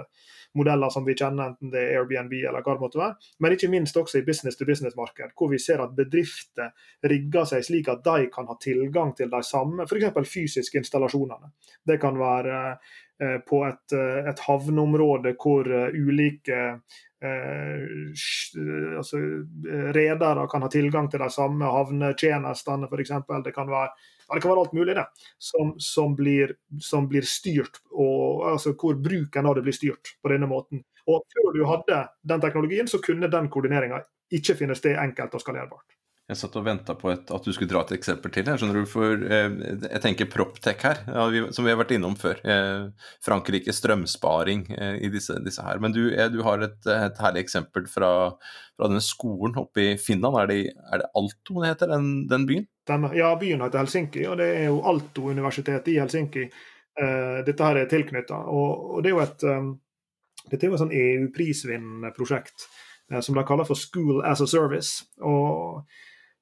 modeller 0.58 0.90
som 0.90 1.06
vi 1.06 1.16
kjenner, 1.16 1.54
enten 1.54 1.72
det 1.74 1.82
er 1.86 2.00
Airbnb 2.00 2.34
eller 2.40 2.66
hva 2.66 2.76
det 2.76 2.84
måtte 2.84 3.00
være. 3.00 3.34
Men 3.40 3.56
ikke 3.56 3.72
minst 3.72 3.98
også 3.98 4.20
i 4.20 4.26
business-to-business-marked, 4.28 5.36
hvor 5.38 5.52
vi 5.54 5.60
ser 5.62 5.84
at 5.84 5.96
bedrifter 5.98 6.74
rigger 7.08 7.48
seg 7.50 7.66
slik 7.66 7.92
at 7.92 8.04
de 8.06 8.30
kan 8.34 8.50
ha 8.50 8.58
tilgang 8.62 9.14
til 9.18 9.32
de 9.32 9.44
samme 9.46 9.86
f.eks. 9.88 10.10
fysiske 10.28 10.82
installasjonene. 10.82 11.54
Det 11.88 12.00
kan 12.02 12.18
være 12.20 12.64
uh, 12.76 13.38
på 13.46 13.64
et, 13.70 13.86
uh, 13.96 14.26
et 14.32 14.48
havneområde 14.48 15.38
hvor 15.40 15.70
ulike 15.94 16.60
eh, 17.24 18.98
altså, 18.98 19.20
redere 19.96 20.48
kan 20.52 20.66
ha 20.66 20.70
tilgang 20.72 21.10
til 21.12 21.24
de 21.24 21.30
samme 21.34 21.72
havnetjenestene, 21.74 22.90
f.eks. 22.90 23.14
Det, 23.28 23.30
ja, 23.30 23.42
det 23.46 23.56
kan 23.56 23.72
være 24.52 24.64
alt 24.64 24.76
mulig 24.78 24.96
det, 24.98 25.06
som, 25.38 25.74
som, 25.82 26.16
blir, 26.16 26.56
som 26.80 27.10
blir, 27.10 27.28
styrt, 27.28 27.82
og, 27.92 28.48
altså 28.54 28.76
hvor 28.78 29.00
bruken 29.00 29.50
av 29.50 29.60
det 29.60 29.66
blir 29.68 29.78
styrt 29.78 30.16
på 30.22 30.34
denne 30.34 30.50
måten. 30.50 30.84
Og 31.10 31.24
Før 31.34 31.54
du 31.56 31.64
hadde 31.66 32.04
den 32.30 32.42
teknologien, 32.44 32.88
så 32.88 33.02
kunne 33.02 33.32
den 33.32 33.50
koordineringa 33.50 34.04
ikke 34.34 34.56
finne 34.60 34.78
sted 34.78 35.00
enkelt 35.02 35.34
og 35.34 35.42
skalerbart. 35.42 35.99
Jeg 36.30 36.38
satt 36.38 36.58
og 36.60 36.66
venta 36.68 36.94
på 36.94 37.10
et, 37.10 37.32
at 37.34 37.46
du 37.46 37.50
skulle 37.56 37.72
dra 37.72 37.80
et 37.82 37.96
eksempel 37.96 38.30
til. 38.30 38.46
her, 38.46 38.62
du, 38.62 38.84
for 38.86 39.18
eh, 39.18 39.48
Jeg 39.82 40.02
tenker 40.04 40.28
Proptech 40.30 40.84
her, 40.86 41.00
ja, 41.10 41.24
vi, 41.34 41.40
som 41.56 41.66
vi 41.66 41.72
har 41.74 41.80
vært 41.80 41.96
innom 41.96 42.14
før. 42.22 42.38
Eh, 42.46 43.08
Frankrike 43.26 43.74
strømsparing 43.74 44.68
eh, 44.76 45.00
i 45.08 45.10
disse, 45.10 45.40
disse, 45.42 45.64
her. 45.66 45.80
Men 45.82 45.96
du, 45.96 46.04
eh, 46.14 46.28
du 46.30 46.44
har 46.46 46.62
et, 46.62 46.78
et, 46.86 47.18
herlig 47.24 47.42
eksempel 47.48 47.88
fra, 47.90 48.12
fra 48.78 48.90
denne 48.92 49.02
skolen 49.02 49.58
oppe 49.58 49.82
i 49.82 49.96
Finland. 49.98 50.38
Er 50.38 50.52
det, 50.52 50.58
er 50.70 51.02
det 51.02 51.08
Alto 51.18 51.64
det 51.64 51.72
heter, 51.72 51.90
den, 51.96 52.12
den 52.30 52.46
byen? 52.52 52.68
Den, 52.92 53.08
ja, 53.18 53.32
byen 53.42 53.64
heter 53.66 53.82
Helsinki, 53.82 54.28
og 54.30 54.38
det 54.38 54.52
er 54.60 54.68
jo 54.68 54.84
Alto-universitetet 54.92 55.90
i 55.96 55.98
Helsinki 55.98 56.44
eh, 56.46 57.40
dette 57.48 57.72
her 57.72 57.80
er 57.82 57.90
tilknytta. 57.90 58.44
Og, 58.54 58.84
og, 58.92 59.02
det 59.02 59.10
er 59.10 59.16
jo 59.16 59.24
et, 59.24 59.48
um, 59.50 59.74
dette 60.46 60.62
er 60.62 60.70
jo 60.70 60.78
et 60.78 60.84
sånn 60.84 60.94
EU-prisvinnende 61.00 62.14
prosjekt 62.14 62.70
som 63.26 63.34
de 63.34 63.42
kaller 63.42 63.66
for 63.66 63.74
School 63.74 64.22
as 64.22 64.38
a 64.38 64.46
Service. 64.46 65.08
og 65.26 65.82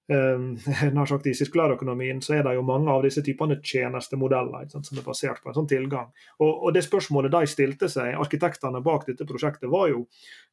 nær 0.95 1.09
sagt 1.09 1.27
I 1.27 1.33
sirkulærøkonomien 1.35 2.21
så 2.23 2.37
er 2.37 2.45
det 2.47 2.53
jo 2.55 2.63
mange 2.63 2.91
av 2.93 3.03
disse 3.03 3.19
typene 3.25 3.57
tjenestemodeller 3.59 4.69
sant, 4.71 4.87
som 4.87 4.99
er 4.99 5.05
basert 5.05 5.41
på 5.43 5.51
en 5.51 5.57
sånn 5.57 5.67
tilgang. 5.67 6.13
Og, 6.39 6.51
og, 6.51 6.69
Det 6.75 6.85
spørsmålet 6.85 7.33
de 7.33 7.43
stilte 7.51 7.89
seg, 7.91 8.15
arkitektene 8.15 8.83
bak 8.85 9.07
dette 9.09 9.27
prosjektet, 9.27 9.69
var 9.71 9.91
jo 9.91 10.05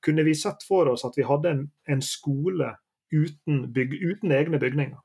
kunne 0.02 0.26
vi 0.26 0.34
sett 0.34 0.66
for 0.66 0.90
oss 0.90 1.06
at 1.06 1.18
vi 1.18 1.26
hadde 1.28 1.54
en, 1.54 1.64
en 1.86 2.02
skole 2.02 2.74
uten, 3.14 3.66
byg, 3.72 3.94
uten, 4.02 4.34
egne 4.34 4.58
bygninger. 4.58 4.98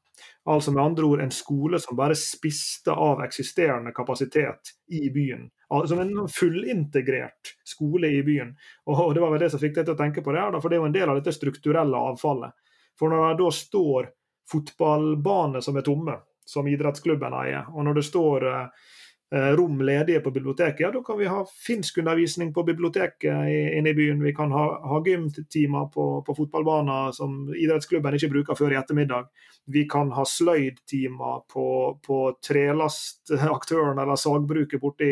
Altså 0.49 0.73
med 0.73 0.83
andre 0.83 1.05
ord 1.05 1.21
en 1.23 1.31
skole 1.31 1.79
som 1.79 1.95
bare 1.95 2.17
spiste 2.17 2.91
av 2.91 3.21
eksisterende 3.23 3.93
kapasitet 3.95 4.73
i 4.91 5.07
byen. 5.13 5.45
Altså 5.69 5.99
en 6.01 6.25
fullintegrert 6.33 7.53
skole 7.63 8.09
i 8.17 8.23
byen. 8.25 8.55
Og 8.89 9.13
Det 9.13 9.21
var 9.21 9.31
vel 9.31 9.45
det 9.45 9.51
som 9.53 9.61
fikk 9.61 9.77
deg 9.77 9.85
til 9.85 9.95
å 9.95 9.99
tenke 9.99 10.25
på 10.25 10.33
det 10.33 10.41
her, 10.41 10.57
for 10.59 10.69
det 10.69 10.79
er 10.79 10.81
jo 10.81 10.89
en 10.89 10.97
del 10.97 11.11
av 11.13 11.21
dette 11.21 11.37
strukturelle 11.37 12.01
avfallet. 12.11 12.57
For 12.99 13.13
når 13.13 13.29
det 13.29 13.43
da 13.43 13.51
står 13.55 14.09
fotballbaner 14.51 15.61
som 15.61 15.77
er 15.77 15.85
tomme, 15.85 16.15
som 16.45 16.67
idrettsklubben 16.67 17.35
eier. 17.43 17.67
Og 17.73 17.85
når 17.85 17.99
det 17.99 18.05
står 18.07 18.45
eh, 18.49 19.51
rom 19.57 19.81
ledige 19.85 20.21
på 20.25 20.31
biblioteket, 20.33 20.81
ja, 20.81 20.91
da 20.91 21.03
kan 21.05 21.19
vi 21.19 21.29
ha 21.29 21.43
finskundervisning 21.67 22.53
på 22.53 22.63
biblioteket 22.65 23.51
inne 23.77 23.91
i 23.91 23.97
byen. 23.97 24.23
Vi 24.23 24.33
kan 24.35 24.51
ha, 24.51 24.65
ha 24.89 25.01
gymtimer 25.05 25.89
på, 25.93 26.07
på 26.25 26.35
fotballbaner 26.37 27.11
som 27.17 27.43
idrettsklubben 27.53 28.17
ikke 28.17 28.31
bruker 28.33 28.57
før 28.57 28.73
i 28.73 28.79
ettermiddag. 28.81 29.29
Vi 29.69 29.85
kan 29.89 30.09
ha 30.17 30.25
sløydtimer 30.25 31.43
på, 31.53 31.67
på 32.05 32.21
trelastaktøren 32.47 34.01
eller 34.01 34.17
sagbruket 34.17 34.81
borti 34.81 35.11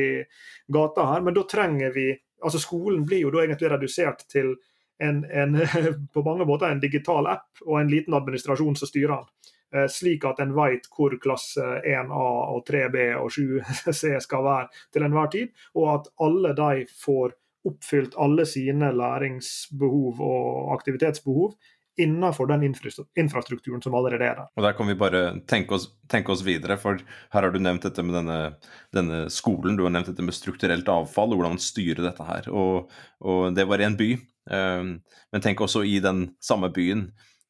gata 0.74 1.12
her. 1.12 1.22
Men 1.22 1.38
da 1.38 1.46
trenger 1.50 1.94
vi 1.94 2.14
Altså 2.38 2.60
Skolen 2.62 3.02
blir 3.02 3.24
jo 3.24 3.32
da 3.34 3.40
egentlig 3.42 3.70
redusert 3.72 4.20
til 4.30 4.52
en, 5.04 5.24
en, 5.26 5.60
på 6.14 6.24
mange 6.26 6.46
måter 6.46 6.72
en 6.72 6.84
digital 6.84 7.28
app 7.28 7.62
og 7.66 7.80
en 7.82 7.92
liten 7.92 8.18
administrasjon 8.18 8.78
som 8.80 8.90
styrer 8.90 9.16
den. 9.16 9.54
Eh, 9.76 9.88
slik 9.92 10.24
at 10.26 10.40
en 10.40 10.54
vet 10.56 10.86
hvor 10.96 11.16
klasse 11.22 11.64
1A 11.84 12.28
og 12.54 12.62
3B 12.70 13.10
og 13.20 13.32
7C 13.36 14.14
skal 14.28 14.46
være 14.46 14.70
til 14.96 15.08
enhver 15.08 15.32
tid, 15.34 15.52
og 15.76 15.90
at 15.98 16.12
alle 16.24 16.54
de 16.58 16.86
får 17.04 17.36
oppfylt 17.68 18.16
alle 18.16 18.46
sine 18.48 18.94
læringsbehov 18.96 20.22
og 20.24 20.76
aktivitetsbehov 20.78 21.58
innenfor 21.98 22.46
den 22.46 22.64
infrastrukturen 23.18 23.82
som 23.82 23.96
allerede 23.98 24.24
er 24.24 24.36
der. 24.38 24.50
Og 24.56 24.64
Der 24.64 24.76
kan 24.78 24.88
vi 24.88 24.94
bare 24.94 25.40
tenke 25.50 25.74
oss, 25.76 25.90
tenke 26.08 26.32
oss 26.32 26.46
videre, 26.46 26.78
for 26.78 27.02
her 27.34 27.42
har 27.42 27.52
du 27.52 27.60
nevnt 27.60 27.84
dette 27.84 28.04
med 28.06 28.14
denne, 28.20 28.40
denne, 28.94 29.24
skolen, 29.34 29.76
du 29.76 29.84
har 29.84 29.90
nevnt 29.90 30.12
dette 30.12 30.24
med 30.24 30.38
strukturelt 30.38 30.88
avfall 30.88 31.34
og 31.34 31.42
hvordan 31.42 31.58
man 31.58 31.64
styrer 31.64 32.04
dette 32.06 32.24
her. 32.24 32.50
Og, 32.54 32.92
og 33.26 33.56
det 33.58 33.66
var 33.68 33.82
i 33.82 33.88
en 33.90 33.98
by. 33.98 34.12
Ehm, 34.54 35.00
men 35.32 35.44
tenk 35.44 35.62
også 35.64 35.84
i 35.88 35.98
den 36.04 36.30
samme 36.44 36.70
byen. 36.74 37.08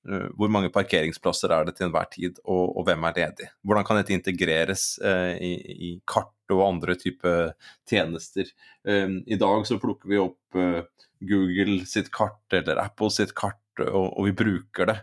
Eh, 0.07 0.27
hvor 0.39 0.51
mange 0.51 0.71
parkeringsplasser 0.71 1.51
er 1.51 1.67
det 1.67 1.75
til 1.77 1.89
enhver 1.89 2.07
tid, 2.13 2.39
og, 2.45 2.77
og 2.79 2.87
hvem 2.87 3.03
er 3.09 3.17
ledig? 3.17 3.49
Hvordan 3.67 3.87
kan 3.87 3.99
dette 3.99 4.15
integreres 4.15 4.85
eh, 5.03 5.33
i, 5.43 5.53
i, 5.89 5.89
kart 6.07 6.53
og 6.53 6.63
andre 6.63 6.95
typer 6.99 7.51
tjenester? 7.89 8.47
Um, 8.87 9.19
I 9.27 9.39
dag 9.39 9.65
så 9.67 9.79
plukker 9.81 10.07
vi 10.07 10.21
opp 10.21 10.55
uh, 10.55 10.85
Google 11.19 11.81
sitt 11.89 12.07
kart 12.15 12.55
eller 12.55 12.79
Apple 12.85 13.11
sitt 13.11 13.35
kart, 13.35 13.59
og, 13.83 14.23
vi 14.25 14.31
bruker 14.33 14.87
det. 14.89 14.95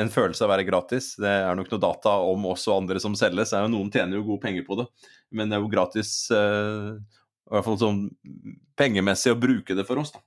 En 0.00 0.08
følelse 0.08 0.40
av 0.40 0.48
å 0.48 0.52
være 0.54 0.64
gratis. 0.64 1.10
Det 1.20 1.28
er 1.28 1.58
nok 1.58 1.68
noe 1.74 1.82
data 1.82 2.14
om 2.24 2.46
oss 2.48 2.62
og 2.70 2.78
andre 2.78 3.02
som 3.04 3.12
selges. 3.18 3.52
Noen 3.68 3.90
tjener 3.92 4.16
jo 4.16 4.24
gode 4.30 4.40
penger 4.46 4.64
på 4.64 4.78
det, 4.80 4.86
men 5.36 5.50
det 5.50 5.58
er 5.58 5.60
jo 5.60 5.68
gratis, 5.68 6.12
i 6.32 7.52
hvert 7.52 7.66
fall 7.66 7.76
sånn 7.82 8.00
pengemessig, 8.80 9.34
å 9.34 9.40
bruke 9.42 9.76
det 9.76 9.84
for 9.84 10.00
oss. 10.00 10.14
da. 10.14 10.24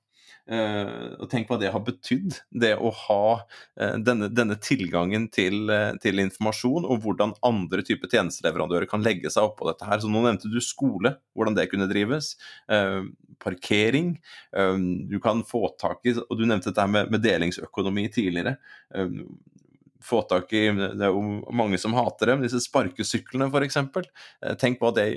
Uh, 0.52 1.16
og 1.24 1.30
Tenk 1.32 1.48
hva 1.48 1.56
det 1.62 1.70
har 1.72 1.84
betydd, 1.86 2.36
det 2.52 2.74
å 2.76 2.90
ha 3.06 3.26
uh, 3.40 3.94
denne, 4.04 4.28
denne, 4.36 4.58
tilgangen 4.60 5.30
til, 5.32 5.64
uh, 5.72 5.94
til, 6.04 6.20
informasjon, 6.20 6.84
og 6.84 7.06
hvordan 7.06 7.38
andre 7.48 7.86
typer 7.88 8.12
tjenesteleverandører 8.12 8.90
kan 8.92 9.06
legge 9.06 9.32
seg 9.32 9.48
oppå 9.48 9.70
dette 9.70 9.88
her. 9.88 10.02
Så 10.04 10.12
Nå 10.12 10.26
nevnte 10.26 10.52
du 10.52 10.60
skole, 10.64 11.14
hvordan 11.38 11.56
det 11.56 11.70
kunne 11.72 11.88
drives. 11.88 12.34
parkering. 13.42 14.20
du 15.10 15.18
kan 15.24 15.42
få 15.48 15.76
tak 15.80 16.06
i 16.06 16.14
Og 16.14 16.38
du 16.38 16.46
nevnte 16.46 16.70
dette 16.70 16.86
med, 16.88 17.10
med 17.12 17.24
delingsøkonomi 17.24 18.08
tidligere. 18.14 18.58
få 20.02 20.22
tak 20.30 20.54
i 20.54 20.68
Det 20.72 21.06
er 21.06 21.10
jo 21.10 21.42
mange 21.52 21.78
som 21.78 21.94
hater 21.94 22.34
dem, 22.34 22.44
disse 22.44 22.60
sparkesyklene 22.62 23.50
f.eks. 23.50 23.78
Tenk 24.60 24.84
det, 24.96 25.08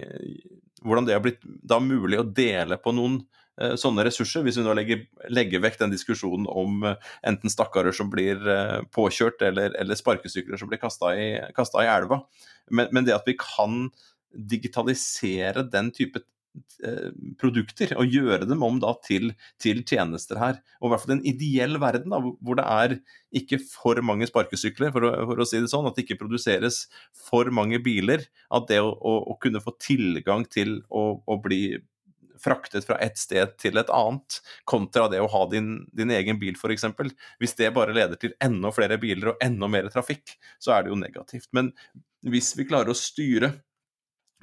hvordan 0.82 1.06
det 1.06 1.14
har 1.14 1.24
blitt 1.24 1.42
da 1.42 1.80
mulig 1.80 2.20
å 2.20 2.28
dele 2.28 2.78
på 2.78 2.94
noen 2.94 3.24
Eh, 3.24 3.43
sånne 3.78 4.02
ressurser, 4.06 4.42
hvis 4.42 4.58
vi 4.58 4.64
nå 4.66 4.74
legger, 4.74 5.04
legger 5.30 5.62
vekk 5.62 5.78
den 5.84 5.94
diskusjonen 5.94 6.48
om 6.50 6.82
eh, 6.88 7.12
enten 7.30 7.52
stakkarer 7.52 7.94
som 7.94 8.10
blir 8.10 8.40
eh, 8.50 8.80
påkjørt, 8.94 9.44
eller, 9.46 9.76
eller 9.78 9.98
sparkesykler 9.98 10.58
som 10.58 10.70
blir 10.70 10.82
kasta 10.82 11.14
i, 11.14 11.30
i, 11.38 11.86
elva. 11.86 12.24
Men, 12.70 12.90
men, 12.90 13.06
det 13.06 13.14
at 13.14 13.28
vi 13.30 13.36
kan 13.38 13.88
digitalisere 14.34 15.68
den 15.70 15.92
type 15.94 16.24
produkter 17.40 17.90
og 17.98 18.12
gjøre 18.14 18.46
dem 18.46 18.60
om 18.62 18.76
da 18.78 18.92
til, 19.02 19.32
til, 19.58 19.80
tjenester 19.82 20.38
her. 20.38 20.60
Og 20.78 20.86
i 20.86 20.90
hvert 20.92 21.02
fall 21.02 21.14
en 21.16 21.24
ideell 21.26 21.80
verden 21.82 22.14
da, 22.14 22.20
hvor 22.22 22.58
det 22.60 22.66
er 22.70 22.94
ikke 23.34 23.58
for 23.58 23.98
mange 24.06 24.28
sparkesykler, 24.30 24.92
for 24.94 25.08
å, 25.08 25.10
for 25.32 25.42
å, 25.42 25.46
si 25.50 25.58
det 25.58 25.70
sånn. 25.72 25.88
At 25.88 25.98
det 25.98 26.04
ikke 26.04 26.20
produseres 26.20 26.84
for 27.26 27.50
mange 27.54 27.80
biler. 27.82 28.22
At 28.54 28.68
det 28.70 28.78
å, 28.84 28.92
å, 28.94 29.16
å 29.34 29.36
kunne 29.42 29.62
få 29.64 29.74
tilgang 29.82 30.46
til 30.46 30.76
å, 30.94 31.08
å 31.26 31.38
bli 31.42 31.64
fraktet 32.40 32.86
fra 32.86 32.98
et 33.04 33.18
sted 33.20 33.54
til 33.60 33.78
et 33.80 33.92
annet, 33.94 34.40
kontra 34.68 35.08
det 35.12 35.20
å 35.22 35.30
ha 35.30 35.44
din, 35.50 35.76
din 35.94 36.12
egen 36.14 36.40
bil 36.40 36.58
f.eks. 36.58 36.88
Hvis 37.42 37.56
det 37.60 37.74
bare 37.76 37.96
leder 37.96 38.20
til 38.20 38.34
enda 38.44 38.72
flere 38.74 38.98
biler 39.02 39.34
og 39.34 39.44
enda 39.44 39.70
mer 39.70 39.90
trafikk, 39.92 40.36
så 40.62 40.76
er 40.76 40.84
det 40.84 40.94
jo 40.94 41.00
negativt. 41.00 41.50
Men 41.56 41.72
hvis 42.24 42.54
vi 42.58 42.66
klarer 42.68 42.92
å 42.92 42.98
styre 42.98 43.54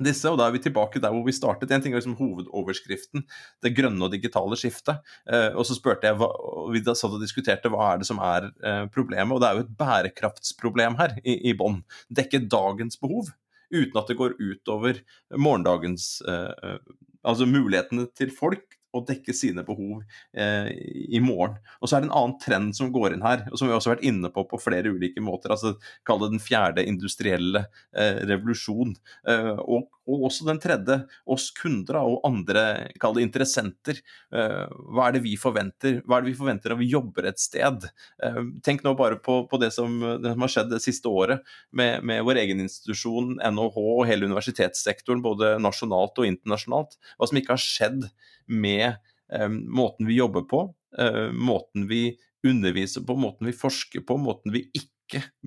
disse, 0.06 0.30
og 0.30 0.40
da 0.40 0.48
er 0.48 0.56
vi 0.56 0.62
tilbake 0.64 1.02
der 1.02 1.14
hvor 1.14 1.26
vi 1.26 1.36
startet. 1.36 1.72
En 1.72 1.84
ting 1.84 1.94
er 1.94 2.02
liksom 2.02 2.18
hovedoverskriften, 2.20 3.26
det 3.64 3.74
grønne 3.78 4.08
og 4.08 4.14
digitale 4.14 4.58
skiftet. 4.60 5.04
Eh, 5.30 5.52
og 5.54 5.68
så 5.68 5.78
spurte 5.78 6.10
jeg, 6.10 6.18
og 6.18 6.72
vi 6.74 6.84
satt 6.88 7.12
og 7.12 7.22
diskuterte 7.22 7.72
hva 7.72 7.92
er 7.92 8.02
det 8.02 8.10
som 8.10 8.22
er 8.24 8.50
eh, 8.50 8.86
problemet. 8.94 9.36
Og 9.36 9.44
det 9.44 9.50
er 9.50 9.60
jo 9.60 9.66
et 9.68 9.78
bærekraftsproblem 9.82 10.98
her 11.02 11.18
i, 11.22 11.38
i 11.52 11.56
bånn. 11.58 11.82
Dekke 12.10 12.44
dagens 12.52 13.00
behov 13.02 13.34
uten 13.72 14.02
at 14.02 14.10
det 14.10 14.18
går 14.20 14.36
utover 14.36 15.00
morgendagens 15.32 16.18
eh, 16.28 16.80
Altså 17.28 17.48
mulighetene 17.50 18.08
til 18.18 18.32
folk 18.34 18.78
å 18.92 19.02
dekke 19.08 19.34
sine 19.36 19.64
behov 19.68 20.02
eh, 20.36 20.68
i 21.16 21.22
morgen. 21.24 21.58
Og 21.80 21.88
så 21.88 21.98
er 21.98 22.04
det 22.04 22.10
en 22.10 22.18
annen 22.18 22.38
trend 22.44 22.76
som 22.76 22.92
går 22.94 23.16
inn 23.16 23.26
her, 23.26 23.46
og 23.50 23.60
som 23.60 23.70
vi 23.70 23.76
også 23.76 23.92
har 23.92 23.98
vært 23.98 24.10
inne 24.10 24.32
på 24.34 24.44
på 24.50 24.60
flere 24.60 24.92
ulike 24.92 25.24
måter. 25.24 25.54
altså 25.54 25.76
Kall 26.08 26.22
det 26.24 26.32
den 26.34 26.44
fjerde 26.44 26.86
industrielle 26.88 27.66
eh, 27.96 28.20
revolusjon. 28.28 28.96
Eh, 29.32 29.54
og, 29.62 29.88
og, 30.12 30.28
også 30.30 30.48
den 30.48 30.60
tredje, 30.62 30.98
oss 31.26 31.50
kunder 31.56 32.02
og 32.02 32.20
andre 32.28 32.66
kall 33.02 33.16
det 33.18 33.26
interessenter. 33.26 34.02
Eh, 34.36 34.66
hva 34.92 35.08
er 35.08 35.18
det 35.18 35.24
vi 35.26 35.36
forventer? 35.40 36.02
Hva 36.06 36.18
er 36.18 36.26
det 36.26 36.32
vi 36.34 36.40
forventer 36.40 36.74
når 36.74 36.82
vi 36.82 36.90
jobber 36.92 37.30
et 37.30 37.42
sted? 37.42 37.88
Eh, 38.24 38.42
tenk 38.66 38.84
nå 38.86 38.96
bare 39.00 39.20
på, 39.24 39.42
på 39.52 39.62
det, 39.62 39.72
som, 39.76 39.96
det, 40.22 40.34
som, 40.34 40.46
har 40.46 40.54
skjedd 40.56 40.74
det 40.74 40.82
siste 40.84 41.12
året 41.12 41.46
med, 41.78 42.04
med 42.08 42.26
vår 42.28 42.42
egen 42.44 42.64
institusjon, 42.66 43.38
NHH 43.40 43.80
og 43.82 44.04
hele 44.10 44.28
universitetssektoren, 44.30 45.24
både 45.26 45.56
nasjonalt 45.64 46.20
og 46.22 46.30
internasjonalt. 46.30 47.00
Hva 47.18 47.30
som 47.30 47.40
ikke 47.42 47.56
har 47.56 47.64
skjedd 47.64 48.10
med 48.52 49.00
um, 49.32 49.62
måten 49.72 50.10
vi 50.10 50.20
jobber 50.20 50.44
på, 50.50 50.66
uh, 51.00 51.30
måten 51.32 51.88
vi 51.90 52.04
underviser 52.48 53.06
på, 53.06 53.16
måten 53.16 53.48
vi 53.48 53.56
forsker 53.56 54.04
på, 54.08 54.18
måten 54.18 54.54
vi 54.54 54.66
ikke 54.74 54.91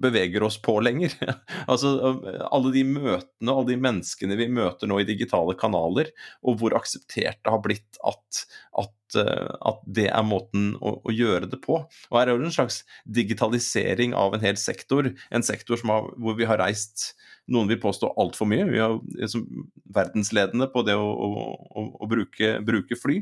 beveger 0.00 0.44
oss 0.46 0.59
på 0.62 0.77
lenger. 0.85 1.14
altså 1.70 1.94
Alle 2.50 2.72
de 2.74 2.85
møtene, 2.88 3.53
alle 3.53 3.68
de 3.72 3.79
menneskene 3.81 4.38
vi 4.40 4.50
møter 4.53 4.90
nå 4.90 5.00
i 5.00 5.09
digitale 5.09 5.57
kanaler, 5.59 6.11
og 6.44 6.61
hvor 6.61 6.77
akseptert 6.79 7.40
det 7.40 7.55
har 7.55 7.62
blitt 7.64 8.00
at, 8.07 8.44
at, 8.83 9.18
eh, 9.20 9.50
at 9.70 9.85
det 9.98 10.09
er 10.11 10.27
måten 10.27 10.72
å, 10.81 10.96
å, 11.03 11.14
gjøre 11.14 11.50
det 11.53 11.61
på. 11.64 11.81
Og 12.11 12.18
Her 12.18 12.33
er 12.33 12.40
det 12.40 12.50
en 12.50 12.59
slags 12.59 12.83
digitalisering 13.05 14.16
av 14.18 14.37
en 14.37 14.44
hel 14.44 14.59
sektor, 14.61 15.12
en 15.31 15.46
sektor 15.46 15.81
har, 15.88 16.11
hvor 16.18 16.38
vi 16.38 16.48
har 16.48 16.62
reist 16.62 17.12
noen 17.53 17.68
vil 17.68 17.81
påstå 17.81 18.14
altfor 18.20 18.48
mye. 18.48 18.66
Vi 18.70 18.81
er 18.81 18.98
liksom 19.20 19.46
verdensledende 19.94 20.68
på 20.72 20.85
det 20.87 20.96
å, 20.96 21.05
å, 21.05 21.87
å 22.00 22.09
bruke, 22.09 22.57
bruke, 22.64 22.98
fly. 22.98 23.20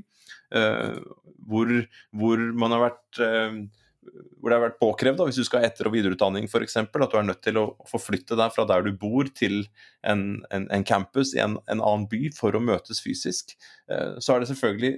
Uh, 0.53 1.01
hvor, 1.49 1.71
hvor, 2.15 2.43
man 2.55 2.75
har 2.75 2.85
vært 2.85 3.23
uh, 3.25 3.57
hvor 4.03 4.51
det 4.51 4.57
har 4.57 4.65
vært 4.65 4.81
påkrevd, 4.81 5.19
da, 5.21 5.27
hvis 5.29 5.39
du 5.39 5.47
skal 5.47 5.63
ha 5.63 5.69
etter- 5.69 5.87
og 5.87 5.95
videreutdanning 5.95 6.49
f.eks., 6.49 6.77
at 6.83 6.91
du 6.93 7.19
er 7.19 7.27
nødt 7.27 7.43
til 7.45 7.61
å 7.61 7.67
forflytte 7.89 8.39
deg 8.39 8.55
fra 8.55 8.67
der 8.69 8.85
du 8.87 8.91
bor 8.99 9.31
til 9.31 9.63
en, 10.03 10.43
en, 10.51 10.67
en 10.75 10.87
campus 10.87 11.35
i 11.37 11.43
en, 11.45 11.59
en, 11.71 11.81
annen 11.81 12.09
by 12.11 12.33
for 12.35 12.59
å 12.59 12.63
møtes 12.63 13.03
fysisk, 13.05 13.55
uh, 13.93 14.19
så 14.19 14.35
er 14.35 14.43
det 14.43 14.51
selvfølgelig 14.51 14.93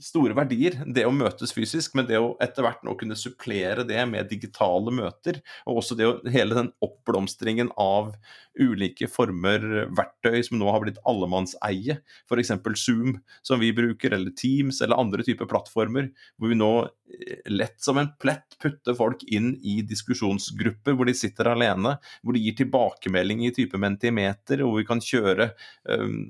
store 0.00 0.34
verdier, 0.36 0.78
det 0.86 1.04
å 1.06 1.12
møtes 1.14 1.52
fysisk, 1.54 1.94
men 1.98 2.06
det 2.08 2.18
å 2.20 2.32
etter 2.42 2.64
hvert 2.64 2.82
nå 2.86 2.94
kunne 2.98 3.18
supplere 3.18 3.84
det 3.86 4.00
med 4.08 4.30
digitale 4.30 4.92
møter, 4.94 5.40
og 5.68 5.82
også 5.82 5.96
det 5.98 6.08
å, 6.08 6.14
hele 6.32 6.56
den 6.56 6.70
oppblomstringen 6.84 7.72
av 7.80 8.14
ulike 8.60 9.08
former 9.10 9.62
verktøy 9.96 10.40
som 10.46 10.58
nå 10.60 10.70
har 10.72 10.82
blitt 10.84 11.00
allemannseie, 11.08 11.98
f.eks. 12.28 12.52
Zoom, 12.80 13.18
som 13.46 13.60
vi 13.62 13.72
bruker, 13.76 14.14
eller 14.16 14.34
Teams, 14.36 14.80
eller 14.80 15.00
andre 15.00 15.26
typer 15.26 15.48
plattformer, 15.50 16.10
hvor 16.40 16.52
vi 16.52 16.58
nå 16.58 16.72
eh, 16.86 17.44
lett 17.52 17.78
som 17.84 18.00
en 18.00 18.12
plett 18.20 18.58
putter 18.62 18.96
folk 18.96 19.22
inn 19.28 19.52
i 19.60 19.80
diskusjonsgrupper 19.86 20.96
hvor 20.96 21.08
de 21.08 21.16
sitter 21.16 21.52
alene, 21.52 21.96
hvor 22.24 22.36
de 22.36 22.42
gir 22.46 22.56
tilbakemelding 22.62 23.44
i 23.46 23.54
type 23.56 23.80
mentimeter, 23.80 24.64
og 24.64 24.72
hvor 24.72 24.82
vi 24.82 24.90
kan 24.90 25.04
kjøre 25.04 25.52
um, 25.88 26.26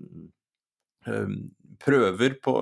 prøver 1.84 2.34
på, 2.42 2.54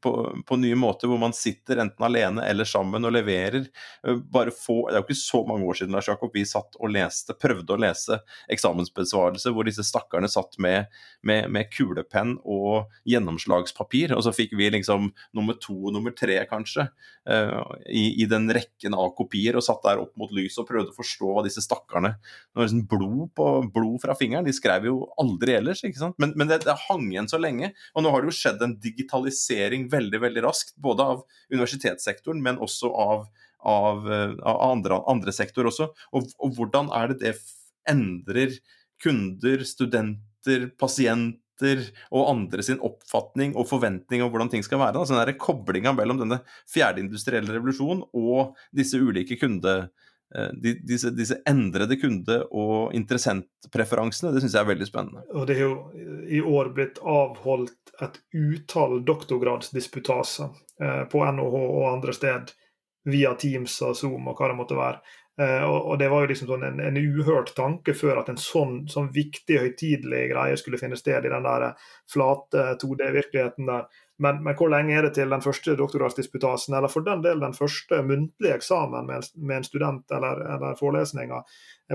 på, 0.00 0.12
på, 0.46 0.56
nye 0.60 0.76
måter, 0.78 1.08
hvor 1.08 1.20
man 1.20 1.34
sitter 1.36 1.80
enten 1.82 2.04
alene 2.06 2.44
eller 2.46 2.68
sammen 2.68 3.04
og 3.08 3.14
leverer. 3.14 3.68
Eh, 4.06 4.18
bare 4.32 4.52
få, 4.54 4.88
Det 4.90 4.98
er 4.98 5.02
jo 5.02 5.06
ikke 5.08 5.18
så 5.20 5.42
mange 5.48 5.68
år 5.68 5.80
siden 5.80 5.96
Lars 5.96 6.10
Jakob, 6.10 6.32
vi 6.34 6.44
satt 6.48 6.76
og 6.80 6.92
leste, 6.92 7.36
prøvde 7.40 7.74
å 7.74 7.80
lese 7.80 8.20
eksamensbesvarelse 8.52 9.52
hvor 9.54 9.68
disse 9.68 9.84
stakkarene 9.86 10.30
satt 10.30 10.58
med, 10.62 10.92
med, 11.26 11.48
med, 11.52 11.70
kulepenn 11.72 12.36
og 12.44 12.92
gjennomslagspapir, 13.08 14.14
og 14.16 14.24
så 14.26 14.34
fikk 14.36 14.54
vi 14.58 14.70
liksom 14.74 15.10
nummer 15.36 15.56
to 15.60 15.76
og 15.88 15.94
nummer 15.96 16.14
tre, 16.16 16.38
kanskje, 16.48 16.86
uh, 17.30 17.62
i, 17.88 18.22
i, 18.22 18.26
den 18.30 18.48
rekken 18.52 18.94
av 18.96 19.12
kopier, 19.18 19.56
og 19.56 19.64
satt 19.64 19.82
der 19.86 20.00
opp 20.02 20.12
mot 20.20 20.32
lyset 20.34 20.62
og 20.62 20.68
prøvde 20.68 20.92
å 20.92 20.96
forstå 20.96 21.32
hva 21.32 21.44
disse 21.46 21.64
stakkarene 21.64 22.12
Det 22.20 22.60
var 22.60 22.68
liksom 22.68 22.84
blod, 22.90 23.32
på, 23.36 23.48
blod 23.74 23.98
fra 24.04 24.16
fingeren, 24.18 24.46
de 24.46 24.54
skrev 24.54 24.88
jo 24.88 24.98
aldri 25.20 25.56
ellers, 25.58 25.82
ikke 25.86 26.00
sant? 26.02 26.18
men, 26.22 26.34
men 26.38 26.50
det, 26.50 26.62
det 26.66 26.76
hang 26.86 27.08
igjen 27.10 27.30
så 27.30 27.40
lenge. 27.40 27.72
Og 27.96 28.04
nå 28.04 28.12
har 28.12 28.22
det 28.22 28.32
jo 28.32 28.36
skjedd 28.38 28.65
digitalisering 28.82 29.86
veldig 29.92 30.20
veldig 30.24 30.42
raskt, 30.44 30.74
både 30.82 31.06
av 31.14 31.22
universitetssektoren, 31.52 32.42
men 32.42 32.58
også 32.62 32.90
av, 32.90 33.26
av, 33.62 34.06
eh, 34.10 34.34
av 34.42 34.62
andre, 34.70 35.00
andre 35.08 35.34
sektorer 35.34 35.70
også. 35.70 35.90
Og, 36.12 36.30
og, 36.40 36.54
hvordan 36.58 36.90
er 36.96 37.12
det 37.12 37.20
det 37.22 37.34
endrer 37.86 38.56
kunder, 39.02 39.62
studenter, 39.66 40.70
pasienter 40.80 41.84
og 42.12 42.28
andre 42.30 42.64
sin 42.64 42.80
oppfatning 42.84 43.54
og 43.56 43.68
forventning 43.70 44.24
om 44.24 44.32
hvordan 44.32 44.50
ting 44.52 44.64
skal 44.66 44.80
være. 44.82 45.00
Altså 45.00 45.16
den 45.16 45.38
Koblinga 45.40 45.94
mellom 45.96 46.20
denne 46.20 46.42
fjerde 46.68 47.00
industrielle 47.04 47.54
revolusjon 47.54 48.02
og 48.16 48.56
disse 48.76 49.00
ulike 49.00 49.38
kunde, 49.40 49.86
Eh, 50.34 50.48
disse, 50.82 51.10
disse, 51.10 51.38
endrede 51.46 51.96
kunde- 51.96 52.42
og 52.50 52.94
interessentpreferansene, 52.94 54.32
det 54.34 54.42
syns 54.42 54.56
jeg 54.56 54.64
er 54.64 54.72
veldig 54.72 54.88
spennende. 54.88 55.22
Og 55.34 55.46
Det 55.46 55.56
er 55.56 55.62
jo 55.62 55.74
i 56.26 56.40
år 56.40 56.72
blitt 56.74 56.98
avholdt 56.98 57.94
et 58.02 58.18
utall 58.34 59.04
doktorgradsdisputaser 59.04 60.50
eh, 60.82 61.04
på 61.04 61.22
NHH 61.24 61.54
og 61.54 61.92
andre 61.92 62.12
sted 62.12 62.50
via 63.06 63.34
Teams 63.34 63.78
og 63.82 63.94
Zoom 63.96 64.26
og 64.28 64.36
hva 64.36 64.50
det 64.50 64.58
måtte 64.58 64.76
være. 64.78 65.00
Eh, 65.38 65.62
og, 65.62 65.98
Det 65.98 66.08
var 66.08 66.24
jo 66.24 66.30
liksom 66.32 66.48
sånn 66.48 66.64
en, 66.64 66.80
en, 66.80 66.96
uhørt 66.96 67.54
tanke 67.54 67.94
før 67.94 68.22
at 68.22 68.28
en 68.32 68.40
sånn, 68.40 68.88
sånn 68.88 69.12
viktig, 69.12 69.60
høytidelig 69.60 70.30
greie 70.32 70.56
skulle 70.56 70.80
finne 70.80 70.96
sted 70.96 71.24
i 71.24 71.32
den 71.32 71.44
der 71.44 71.74
flate 72.10 72.72
2D-virkeligheten 72.82 73.68
der. 73.68 73.86
Men, 74.18 74.42
men, 74.42 74.54
hvor 74.56 74.70
lenge 74.72 74.94
er 74.96 75.04
det 75.04 75.12
til 75.18 75.28
den 75.28 75.42
første 75.44 75.74
doktorgradsdisputasen, 75.76 76.74
eller 76.78 76.88
for 76.88 77.04
den 77.04 77.20
del 77.24 77.42
den 77.42 77.56
første 77.56 77.98
muntlige 78.00 78.54
eksamen 78.56 79.08
med, 79.08 79.26
med 79.36 79.58
en 79.58 79.66
student 79.66 80.14
eller, 80.16 80.40
eller 80.54 80.78
forelesninga 80.78 81.42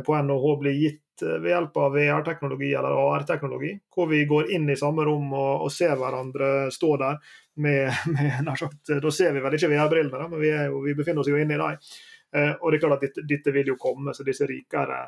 på 0.06 0.18
NHH 0.22 0.52
blir 0.62 0.78
gitt 0.78 1.24
ved 1.26 1.50
hjelp 1.50 1.78
av 1.78 1.96
VR-teknologi 1.96 2.70
eller 2.78 2.98
AR-teknologi, 2.98 3.74
hvor 3.94 4.08
vi 4.10 4.22
går 4.30 4.54
inn 4.56 4.70
i 4.70 4.78
samme 4.78 5.06
rom 5.06 5.34
og, 5.34 5.66
og 5.66 5.74
ser 5.74 5.98
hverandre 5.98 6.70
stå 6.74 6.94
der 7.02 7.20
med, 7.62 7.90
med 8.16 8.52
sagt, 8.60 8.94
Da 9.02 9.14
ser 9.14 9.34
vi 9.34 9.44
vel 9.44 9.58
ikke 9.58 9.70
VR-brillene, 9.74 10.30
men 10.30 10.42
vi, 10.42 10.52
jo, 10.54 10.82
vi, 10.86 10.98
befinner 10.98 11.24
oss 11.26 11.30
jo 11.32 11.40
inne 11.42 11.58
i 11.58 11.62
dem. 11.62 11.80
Eh, 12.32 12.52
og 12.54 12.70
det 12.70 12.78
er 12.78 12.84
klart 12.86 13.00
at 13.00 13.08
dette, 13.08 13.26
dette 13.28 13.54
vil 13.56 13.74
jo 13.74 13.80
komme, 13.82 14.14
så 14.16 14.24
disse 14.24 14.46
rikere 14.48 15.02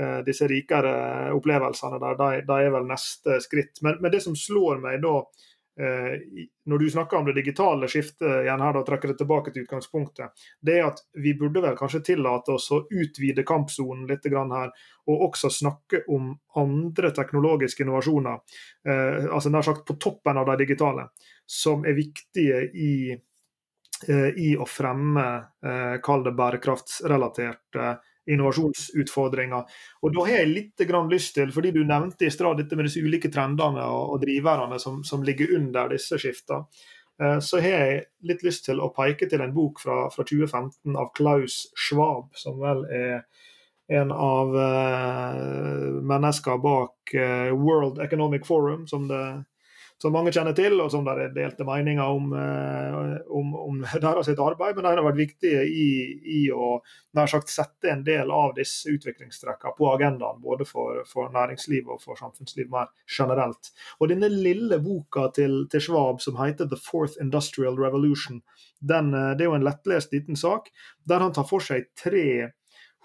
eh, 0.00 0.22
disse 0.26 0.48
rikere 0.50 0.96
opplevelsene 1.36 2.00
der, 2.02 2.16
de, 2.22 2.46
de 2.48 2.56
er 2.64 2.72
vel 2.74 2.88
neste 2.88 3.38
skritt. 3.44 3.84
Men, 3.86 4.00
men 4.00 4.12
det 4.12 4.24
som 4.24 4.34
slår 4.36 4.82
meg 4.82 5.04
da, 5.04 5.20
Eh, 5.20 5.55
når 5.76 6.78
du 6.78 6.90
snakker 6.90 7.18
om 7.18 7.26
det 7.28 7.34
digitale 7.36 7.88
skiftet, 7.88 8.24
igjen 8.46 8.62
her 8.64 8.72
da, 8.72 8.80
trekker 8.86 9.12
det 9.12 9.18
tilbake 9.20 9.52
til 9.52 9.66
utgangspunktet, 9.66 10.46
det 10.64 10.78
er 10.78 10.86
at 10.88 11.02
vi 11.20 11.34
burde 11.36 11.60
vel 11.60 11.76
kanskje 11.76 12.00
tillate 12.12 12.54
oss 12.56 12.70
å 12.72 12.82
utvide 12.88 13.44
kampsonen 13.46 14.06
litt 14.08 14.24
her, 14.24 14.72
og 15.06 15.26
også 15.28 15.50
snakke 15.52 16.02
om 16.08 16.32
andre 16.56 17.12
teknologiske 17.14 17.84
innovasjoner, 17.84 18.40
eh, 18.88 19.28
altså 19.28 19.52
nær 19.52 19.68
sagt 19.68 19.84
på 19.86 19.98
toppen 20.00 20.40
av 20.40 20.48
de 20.50 20.56
digitale, 20.64 21.08
som 21.46 21.84
er 21.84 21.98
viktige 21.98 22.64
i, 22.72 23.12
eh, 24.08 24.30
i 24.32 24.56
å 24.56 24.66
fremme, 24.66 25.28
eh, 25.62 25.96
kall 26.02 26.24
det 26.24 26.32
bærekraftsrelaterte 26.32 27.98
innovasjonsutfordringer. 28.26 29.64
Og 30.02 30.14
Da 30.14 30.26
har 30.26 30.40
jeg 30.40 30.52
litt 30.52 30.84
lyst 31.10 31.34
til, 31.34 31.52
fordi 31.52 31.72
du 31.72 31.84
nevnte 31.84 32.26
i 32.26 32.30
stad 32.30 32.58
dette 32.58 32.76
med 32.76 32.86
disse 32.86 33.00
ulike 33.00 33.30
trendene 33.30 33.86
og, 33.86 34.20
driverne 34.20 34.78
som, 34.78 35.02
som, 35.04 35.22
ligger 35.22 35.56
under 35.56 35.88
disse 35.88 36.18
skiftene, 36.18 36.66
eh, 37.22 37.38
så 37.38 37.60
har 37.60 37.86
jeg 37.86 38.04
litt 38.22 38.42
lyst 38.42 38.64
til 38.66 38.80
å 38.80 38.92
peke 38.94 39.28
til 39.28 39.40
en 39.40 39.54
bok 39.54 39.80
fra, 39.80 40.06
fra 40.10 40.24
2015 40.24 40.96
av 40.96 41.12
Klaus 41.14 41.66
Schwab, 41.74 42.34
som 42.34 42.58
vel 42.60 42.84
er 42.90 43.26
en 43.88 44.10
av 44.10 44.50
uh, 44.50 46.02
mennesker 46.02 46.58
bak 46.58 47.12
uh, 47.14 47.52
World 47.54 48.00
Economic 48.02 48.42
Forum, 48.46 48.86
som 48.90 49.06
det 49.06 49.44
som 50.02 50.12
mange 50.12 50.32
kjenner 50.34 50.52
til, 50.56 50.76
og 50.82 50.90
som 50.92 51.06
det 51.06 51.14
er 51.16 51.32
delte 51.32 51.64
meninger 51.64 52.04
om, 52.04 52.32
eh, 52.36 53.14
om, 53.32 53.54
om 53.56 53.78
deres 54.04 54.28
arbeid. 54.34 54.76
Men 54.76 54.84
de 54.84 54.92
har 54.92 55.06
vært 55.06 55.20
viktige 55.22 55.62
i, 55.64 55.88
i 56.36 56.42
å 56.52 56.76
sagt 57.26 57.48
sette 57.52 57.90
en 57.90 58.04
del 58.04 58.30
av 58.34 58.52
disse 58.58 58.92
utviklingstrekkene 58.92 59.72
på 59.78 59.88
agendaen, 59.94 60.42
både 60.42 60.68
for, 60.68 61.00
for 61.08 61.32
næringsliv 61.32 61.88
og 61.94 62.02
for 62.04 62.20
samfunnsliv 62.20 62.68
mer 62.72 62.92
generelt. 63.08 63.72
Og 64.00 64.12
denne 64.12 64.28
lille 64.32 64.80
boka 64.84 65.30
til, 65.36 65.64
til 65.72 65.86
Schwab 65.88 66.20
som 66.24 66.36
heter 66.42 66.68
'The 66.68 66.80
Fourth 66.82 67.16
Industrial 67.22 67.78
Revolution', 67.80 68.42
den, 68.80 69.14
eh, 69.14 69.32
det 69.32 69.46
er 69.46 69.52
jo 69.52 69.58
en 69.58 69.64
lettlest 69.64 70.12
liten 70.12 70.36
sak 70.36 70.68
der 71.08 71.24
han 71.24 71.32
tar 71.32 71.48
for 71.48 71.64
seg 71.64 71.88
tre 71.96 72.52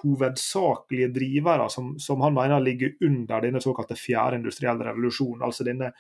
hovedsakelige 0.02 1.12
drivere 1.14 1.70
som, 1.70 1.94
som, 2.00 2.22
han 2.22 2.34
mener 2.34 2.60
ligger 2.60 2.96
under 3.06 3.42
denne 3.42 3.62
såkalte 3.62 3.96
fjerde 3.96 4.40
industrielle 4.40 4.88
revolusjonen. 4.88 5.44
Altså 5.46 5.64
denne, 5.68 5.92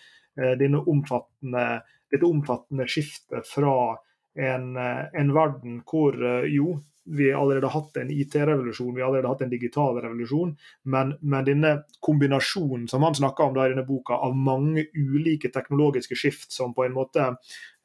denne 0.60 0.82
omfattende, 0.89 1.65
dette 2.12 2.27
omfattende 2.27 2.88
skiftet 2.89 3.47
fra 3.47 3.75
en, 4.39 4.75
eh, 4.75 5.04
en 5.21 5.34
verden 5.36 5.82
hvor 5.88 6.17
jo, 6.47 6.80
vi 7.04 7.32
har 7.32 7.41
allerede 7.41 7.67
hatt 7.67 7.97
en 7.97 8.12
IT-revolusjon, 8.13 8.95
vi 8.95 9.01
har 9.01 9.08
allerede 9.10 9.27
hatt 9.27 9.41
en 9.41 9.49
digital 9.49 9.97
revolusjon. 10.01 10.54
Men, 10.84 11.15
men 11.21 11.45
denne 11.45 11.71
kombinasjonen 11.99 12.88
som 12.88 13.04
han 13.04 13.17
snakker 13.17 13.49
om 13.49 13.58
da 13.58 13.65
i 13.65 13.73
denne 13.73 13.88
boka, 13.88 14.19
av 14.21 14.38
mange 14.38 14.86
ulike 14.93 15.49
teknologiske 15.54 16.15
skift 16.15 16.54
som 16.54 16.75
på 16.77 16.86
en 16.86 16.95
måte 16.95 17.32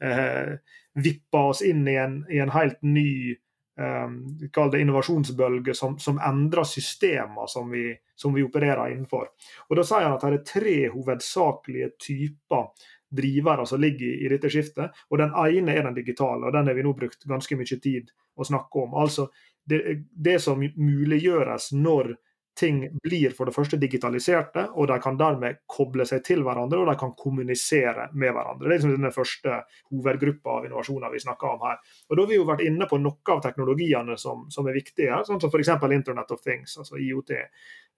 eh, 0.04 0.58
vipper 1.00 1.52
oss 1.52 1.64
inn 1.64 1.86
i 1.88 1.96
en, 2.00 2.20
i 2.32 2.42
en 2.44 2.52
helt 2.54 2.78
ny 2.84 3.08
eh, 3.32 3.40
det 3.76 4.80
innovasjonsbølge 4.80 5.74
som, 5.76 5.98
som 6.00 6.20
endrer 6.24 6.64
systemer 6.64 7.46
som 7.52 7.70
vi, 7.70 7.90
som 8.16 8.34
vi 8.34 8.44
opererer 8.44 8.94
innenfor. 8.94 9.28
Og 9.68 9.76
Da 9.76 9.84
sier 9.84 10.06
han 10.06 10.16
at 10.16 10.24
det 10.24 10.38
er 10.38 10.46
tre 10.48 10.76
hovedsakelige 10.94 11.90
typer 12.00 12.70
drivere 13.16 13.66
som 13.66 13.80
ligger 13.80 14.24
i, 14.24 14.28
dette 14.32 14.50
skiftet. 14.50 14.96
og 15.10 15.18
Den 15.18 15.34
ene 15.36 15.74
er 15.74 15.84
den 15.86 15.94
digitale, 15.94 16.46
og 16.46 16.52
den 16.52 16.66
har 16.66 16.74
vi 16.74 16.86
nå 16.86 16.94
brukt 16.96 17.28
ganske 17.28 17.56
mye 17.56 17.80
tid 17.82 18.10
å 18.36 18.44
snakke 18.44 18.86
om. 18.86 18.96
Altså 18.98 19.28
det, 19.66 20.08
det 20.10 20.38
som 20.42 20.60
muliggjøres 20.60 21.72
når 21.76 22.16
ting 22.56 22.98
blir 23.02 23.30
for 23.36 23.48
det 23.48 23.54
første 23.54 23.76
digitaliserte, 23.76 24.66
og 24.74 24.88
de 24.88 24.96
kan 25.02 25.18
dermed 25.20 25.60
koble 25.68 26.06
seg 26.08 26.22
til 26.24 26.44
hverandre 26.46 26.80
og 26.80 26.88
de 26.88 26.94
kan 27.00 27.12
kommunisere 27.18 28.08
med 28.14 28.32
hverandre. 28.32 28.64
Det 28.64 28.70
er 28.70 28.74
liksom 28.74 28.94
denne 28.94 29.12
første 29.14 29.58
hovedgruppa 29.92 30.54
av 30.58 30.68
innovasjoner 30.68 31.12
vi 31.12 31.20
snakker 31.24 31.50
om 31.50 31.66
her. 31.66 31.80
Og 32.08 32.16
Da 32.16 32.22
har 32.22 32.30
vi 32.30 32.38
jo 32.38 32.46
vært 32.48 32.64
inne 32.64 32.88
på 32.88 33.00
noen 33.02 33.34
av 33.34 33.42
teknologiene 33.44 34.16
som, 34.20 34.46
som 34.50 34.68
er 34.68 34.78
viktige, 34.78 35.12
her, 35.12 35.26
sånn 35.28 35.42
som 35.42 35.52
f.eks. 35.52 35.74
Internet 35.96 36.32
of 36.32 36.40
Things, 36.44 36.78
altså 36.80 36.96
IOT. 36.96 37.34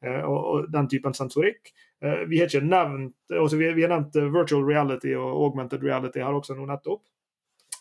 Eh, 0.05 0.23
og, 0.23 0.39
og, 0.39 0.67
den 0.73 0.89
typen 0.91 1.15
sensorikk. 1.15 1.73
Eh, 2.03 2.25
vi 2.31 2.43
har 2.43 2.51
ikke 2.51 2.67
nevnt, 2.67 3.15
altså 3.31 3.59
vi, 3.59 3.71
vi 3.75 3.87
har 3.87 3.95
nevnt 3.95 4.19
virtual 4.35 4.67
reality 4.67 5.15
og 5.19 5.47
augmented 5.49 5.87
reality 5.87 6.23
her 6.23 6.35
også 6.35 6.59
nå 6.59 6.67
nettopp. 6.67 7.05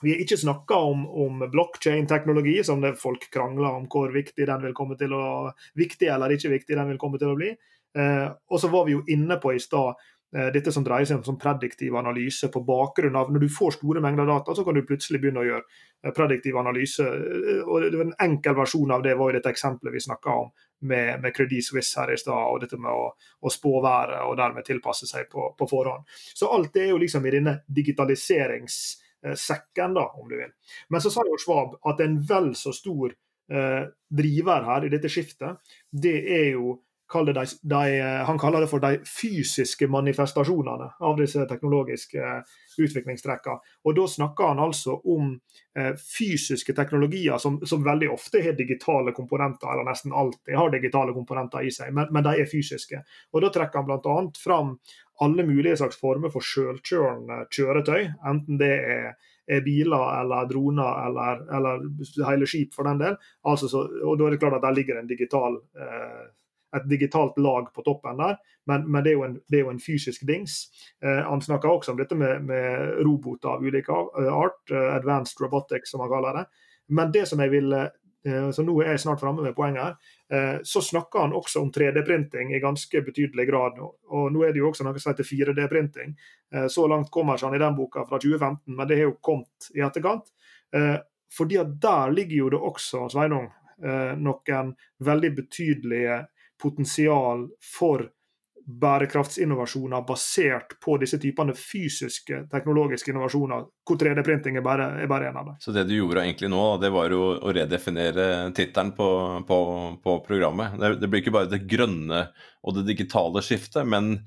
Vi 0.02 0.14
har 0.14 0.22
ikke 0.22 0.38
snakka 0.38 0.78
om, 0.90 1.06
om 1.10 1.46
blockchain-teknologi, 1.52 2.60
som 2.64 2.84
det 2.84 2.98
folk 3.02 3.30
krangler 3.34 3.80
om 3.80 3.88
hvor 3.92 4.14
viktig 4.14 4.46
den 4.50 4.68
vil 4.68 4.76
komme 4.78 4.98
til 5.00 5.16
å 5.18 5.24
viktig 5.80 6.12
eller 6.14 6.36
ikke 6.36 6.54
viktig 6.54 6.78
den 6.78 6.94
vil 6.94 7.02
komme 7.02 7.22
til 7.22 7.34
å 7.34 7.40
bli. 7.40 7.54
Eh, 7.98 8.28
og 8.28 8.62
så 8.62 8.70
var 8.74 8.86
vi 8.86 8.98
jo 8.98 9.06
inne 9.10 9.40
på 9.42 9.56
i 9.56 9.64
stad 9.64 9.98
Eh, 10.36 10.50
dette 10.52 10.72
som 10.76 10.84
dreier 10.84 11.08
seg 11.08 11.22
om 11.22 11.24
sånn 11.24 11.40
prediktiv 11.40 11.96
analyse 11.96 12.50
på 12.52 12.60
bakgrunn 12.68 13.16
av 13.16 13.30
Når 13.32 13.46
du 13.46 13.48
får 13.48 13.78
store 13.78 14.02
mengder 14.04 14.28
data, 14.28 14.56
så 14.56 14.66
kan 14.68 14.76
du 14.76 14.84
plutselig 14.84 15.22
begynne 15.24 15.40
å 15.40 15.48
gjøre 15.48 15.64
eh, 16.04 16.12
prediktiv 16.12 16.58
analyse. 16.60 17.04
Eh, 17.04 17.62
og 17.64 17.86
En 17.88 18.12
enkel 18.26 18.58
versjon 18.58 18.92
av 18.92 19.06
det 19.06 19.16
var 19.16 19.32
jo 19.32 19.38
dette 19.38 19.54
eksempelet 19.56 19.94
vi 19.94 20.04
snakka 20.04 20.36
om 20.42 20.52
med, 20.82 21.22
med 21.24 21.34
Credit 21.36 21.64
Suisse 21.64 21.96
her 22.00 22.12
i 22.12 22.20
stad. 22.20 22.36
og 22.36 22.60
Dette 22.62 22.76
med 22.76 22.92
å, 22.92 23.14
å 23.16 23.54
spå 23.54 23.80
været 23.80 24.28
og 24.28 24.36
dermed 24.38 24.68
tilpasse 24.68 25.08
seg 25.08 25.30
på, 25.32 25.54
på, 25.58 25.70
forhånd. 25.72 26.04
Så 26.12 26.52
alt 26.52 26.74
det 26.76 26.84
er 26.84 26.92
jo 26.92 27.00
liksom 27.00 27.26
i 27.26 27.36
denne 27.40 27.62
digitaliseringssekken, 29.28 29.94
da, 29.94 30.08
om 30.08 30.30
du 30.30 30.38
vil. 30.38 30.52
Men 30.90 31.02
så 31.02 31.12
sa 31.12 31.22
jo 31.26 31.38
Schwab 31.38 31.78
at 31.84 32.02
en 32.02 32.20
vel 32.22 32.56
så 32.56 32.74
stor 32.74 33.12
eh, 33.52 33.88
driver 34.10 34.64
her 34.64 34.86
i 34.86 34.90
dette 34.90 35.10
skiftet, 35.10 35.58
det 35.92 36.18
er 36.40 36.52
jo 36.56 36.82
de, 37.08 37.46
de, 37.62 38.02
han 38.28 38.40
kaller 38.40 38.62
det 38.62 38.68
for 38.68 38.84
de 38.84 38.98
fysiske 39.08 39.88
manifestasjonene 39.88 40.90
av 41.00 41.14
disse 41.16 41.46
teknologiske 41.48 42.20
eh, 42.20 42.58
utviklingstrekkene. 42.84 43.62
Og 43.88 43.96
Da 43.96 44.08
snakker 44.12 44.52
han 44.52 44.60
altså 44.60 44.98
om 45.08 45.30
eh, 45.78 45.94
fysiske 45.96 46.76
teknologier 46.76 47.40
som, 47.40 47.62
som, 47.64 47.84
veldig 47.84 48.12
ofte 48.12 48.44
har 48.44 48.60
digitale 48.60 49.16
komponenter, 49.16 49.72
eller 49.72 49.88
nesten 49.88 50.12
alltid 50.12 50.56
har 50.60 50.70
digitale 50.70 51.16
komponenter 51.16 51.64
i 51.64 51.72
seg, 51.72 51.94
men, 51.96 52.12
men 52.12 52.28
de 52.28 52.42
er 52.42 52.52
fysiske. 52.52 53.00
Og 53.32 53.42
Da 53.42 53.54
trekker 53.56 53.80
han 53.80 53.88
bl.a. 53.88 54.18
fram 54.44 54.76
alle 55.24 55.46
mulige 55.48 55.78
slags 55.80 55.98
former 56.00 56.30
for 56.34 56.46
selvkjørende 56.46 57.46
kjøretøy, 57.54 58.12
enten 58.30 58.60
det 58.62 58.76
er 58.78 59.18
er 59.48 59.64
biler 59.64 60.22
eller 60.22 60.48
droner 60.50 61.06
eller, 61.08 61.44
eller 61.58 61.86
hele 62.30 62.48
skip 62.48 62.74
for 62.76 62.88
den 62.88 63.00
del. 63.00 63.16
Altså 63.48 63.70
så, 63.72 63.86
og 64.04 64.20
Da 64.20 64.26
er 64.26 64.36
det 64.36 64.42
klart 64.42 64.58
at 64.60 64.66
der 64.66 64.76
ligger 64.76 65.02
digital 65.08 65.62
eh, 65.80 66.26
et 66.76 66.90
digitalt 66.90 67.38
lag 67.40 67.70
på 67.74 67.82
toppen 67.82 68.20
der, 68.20 68.36
men, 68.68 68.92
men 68.92 69.04
det, 69.04 69.14
er 69.14 69.26
en, 69.26 69.38
det, 69.50 69.60
er 69.60 69.64
jo 69.64 69.70
en, 69.72 69.80
fysisk 69.80 70.28
dings. 70.28 70.68
Eh, 71.04 71.24
han 71.30 71.42
snakker 71.42 71.70
også 71.70 71.92
om 71.92 71.98
dette 71.98 72.16
med, 72.16 72.44
med 72.44 73.00
roboter 73.08 73.56
av 73.56 73.64
ulike 73.64 73.94
eh, 74.20 74.34
art, 74.34 74.60
uh, 74.72 74.96
advanced 74.98 75.40
robotics 75.42 75.92
som 75.92 76.04
han 76.04 76.12
kaller 76.12 76.42
det. 76.42 76.46
Men 76.92 77.14
det 77.14 77.24
som 77.30 77.40
jeg 77.40 77.54
vil 77.56 77.72
uh, 77.72 77.88
så 78.52 78.64
nå 78.66 78.76
er 78.84 78.94
jeg 78.94 79.04
snart 79.04 79.22
framme 79.22 79.46
med 79.46 79.56
poenget 79.58 79.84
her. 79.84 79.98
Uh, 80.34 80.58
så 80.68 80.82
snakker 80.84 81.26
han 81.26 81.36
også 81.38 81.62
om 81.64 81.72
3D-printing 81.74 82.54
i 82.56 82.62
ganske 82.64 83.02
betydelig 83.06 83.48
grad. 83.50 83.80
Og, 83.84 84.32
nå 84.34 84.44
er 84.46 84.56
det 84.56 84.62
jo 84.62 84.72
også 84.72 84.88
noe 84.88 85.00
som 85.02 85.14
heter 85.14 85.28
4D-printing. 85.28 86.16
Så 86.72 86.88
langt 86.88 87.12
kommer 87.12 87.40
han 87.44 87.56
i 87.56 87.60
den 87.60 87.76
boka 87.76 88.06
fra 88.08 88.20
2015, 88.24 88.76
men 88.76 88.88
det 88.88 89.00
har 89.00 89.10
jo 89.10 89.18
kommet 89.22 89.70
i 89.76 89.84
etterkant. 89.84 90.30
Fordi 91.38 91.58
at 91.60 91.74
der 91.84 92.14
ligger 92.16 92.38
jo 92.38 92.52
det 92.54 92.62
også, 92.70 93.02
Sveinung, 93.12 93.50
noen 94.24 94.70
veldig 95.04 95.32
betydelige 95.42 96.22
potensial 96.62 97.50
for 97.76 98.08
bærekraftsinnovasjoner 98.68 100.04
basert 100.08 100.74
på 100.84 100.98
disse 101.00 101.16
typene 101.24 101.54
fysiske 101.56 102.42
teknologiske 102.52 103.14
innovasjoner, 103.14 103.64
hvor 103.88 104.00
3D-printing 104.02 104.60
er, 104.60 104.82
er, 104.84 105.08
bare 105.08 105.30
en 105.30 105.40
av 105.40 105.46
dem. 105.48 105.60
Så 105.64 105.72
det 105.76 105.86
du 105.88 105.94
gjorde 105.96 106.26
egentlig 106.26 106.50
nå, 106.52 106.64
det 106.84 106.92
var 106.92 107.14
jo 107.16 107.22
å 107.40 107.54
redefinere 107.56 108.28
tittelen 108.58 108.92
på, 108.98 109.10
på, 109.48 109.60
på, 110.04 110.18
programmet. 110.28 110.76
Det, 110.82 110.92
det, 111.00 111.08
blir 111.08 111.24
ikke 111.24 111.36
bare 111.38 111.52
det 111.54 111.64
grønne 111.70 112.26
og 112.60 112.76
det 112.76 112.90
digitale 112.90 113.44
skiftet, 113.46 113.88
men 113.88 114.18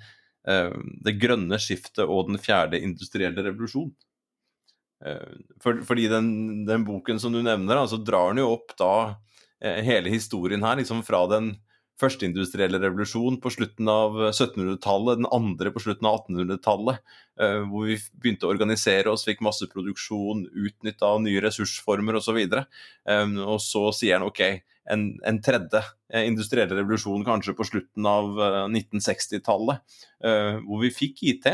eh, 0.49 0.73
det 1.05 1.19
grønne 1.21 1.61
skiftet 1.61 2.07
og 2.07 2.33
den 2.33 2.41
fjerde 2.41 2.81
industrielle 2.81 3.45
revolusjon. 3.45 3.93
Eh, 5.05 5.37
for, 5.61 5.85
fordi 5.85 6.09
den, 6.09 6.31
den, 6.65 6.89
boken 6.89 7.21
som 7.21 7.37
du 7.37 7.43
nevner, 7.45 7.77
altså 7.77 8.01
drar 8.01 8.33
den 8.33 8.41
jo 8.41 8.55
opp 8.57 8.73
da 8.81 8.95
eh, 9.61 9.85
hele 9.85 10.17
historien 10.17 10.65
her, 10.65 10.81
liksom 10.81 11.05
fra 11.05 11.27
den 11.29 11.59
første 12.01 12.27
industrielle 12.27 12.81
revolusjon 12.81 13.39
på 13.43 13.53
slutten 13.53 13.89
av 13.93 14.17
1700-tallet, 14.31 15.21
den 15.21 15.29
andre 15.31 15.73
på 15.75 15.83
slutten 15.85 16.09
av 16.09 16.23
1800-tallet, 16.23 17.01
eh, 17.41 17.61
hvor 17.69 17.87
vi 17.91 17.99
begynte 18.23 18.49
å 18.49 18.55
organisere 18.55 19.13
oss, 19.13 19.27
fikk 19.29 19.45
masseproduksjon, 19.45 20.47
utnytta 20.67 21.13
nye 21.25 21.45
ressursformer 21.45 22.19
osv. 22.21 22.41
Og, 22.41 22.51
så 22.51 23.47
og 23.47 23.63
så 23.65 23.87
sier 24.01 24.19
han 24.19 24.29
OK, 24.29 24.43
en, 24.91 25.07
en, 25.27 25.41
tredje 25.45 25.83
industriell 26.11 26.29
industrielle 26.33 26.79
revolusjon 26.81 27.25
kanskje 27.27 27.55
på 27.59 27.67
slutten 27.69 28.07
av 28.09 28.33
1960-tallet, 28.71 29.83
eh, 30.25 30.57
hvor 30.67 30.85
vi 30.85 30.95
fikk 30.95 31.25
IT. 31.35 31.53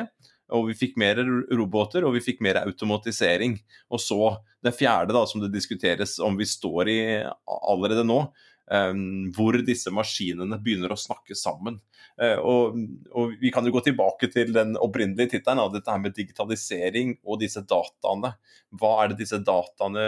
Og 0.55 0.69
vi 0.69 0.77
fikk 0.79 0.93
mer 1.03 1.19
roboter 1.59 2.05
og 2.07 2.13
vi 2.15 2.23
fikk 2.23 2.39
mer 2.47 2.61
automatisering. 2.61 3.57
Og 3.91 3.99
så 3.99 4.21
det 4.63 4.77
fjerde, 4.79 5.15
da, 5.17 5.25
som 5.27 5.43
det 5.43 5.51
diskuteres 5.51 6.21
om 6.23 6.39
vi 6.39 6.47
står 6.47 6.91
i 6.93 7.01
allerede 7.47 8.07
nå, 8.07 8.21
hvor 8.67 9.57
disse 9.63 9.93
maskinene 9.95 10.59
begynner 10.59 10.91
å 10.91 10.99
snakke 10.99 11.37
sammen. 11.39 11.79
Uh, 12.17 12.39
og, 12.41 12.77
og, 13.13 13.35
Vi 13.41 13.53
kan 13.55 13.67
jo 13.67 13.75
gå 13.75 13.83
tilbake 13.85 14.31
til 14.33 14.53
den 14.57 14.75
opprinnelige 14.81 15.37
tittelen 15.37 15.73
dette 15.75 15.93
her 15.93 16.03
med 16.03 16.17
digitalisering 16.17 17.17
og 17.25 17.43
disse 17.43 17.63
dataene. 17.63 18.35
Hva 18.73 18.93
er 19.03 19.13
det 19.13 19.21
disse 19.21 19.39
dataene 19.45 20.07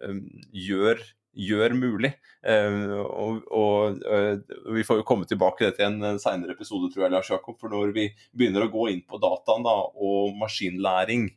um, 0.00 0.20
gjør, 0.54 1.02
gjør, 1.34 1.74
mulig? 1.76 2.12
Uh, 2.40 3.02
og, 3.02 3.42
og 3.50 4.00
uh, 4.06 4.38
Vi 4.76 4.86
får 4.86 5.02
jo 5.02 5.08
komme 5.08 5.28
tilbake 5.28 5.72
til 5.76 5.90
en 5.90 6.22
senere 6.22 6.56
episode, 6.56 6.92
tror 6.94 7.08
jeg, 7.08 7.14
Lars 7.16 7.32
Jakob. 7.32 7.58
For 7.60 7.72
når 7.72 7.92
vi 7.98 8.08
begynner 8.30 8.68
å 8.68 8.72
gå 8.72 8.88
inn 8.94 9.04
på 9.04 9.20
dataen 9.20 9.66
da, 9.66 9.76
og 9.90 10.38
maskinlæring, 10.40 11.28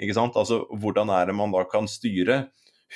ikke 0.00 0.16
sant? 0.16 0.36
Altså, 0.40 0.64
hvordan 0.82 1.12
er 1.14 1.30
det 1.30 1.38
man 1.38 1.54
da 1.54 1.64
kan 1.68 1.88
styre 1.88 2.48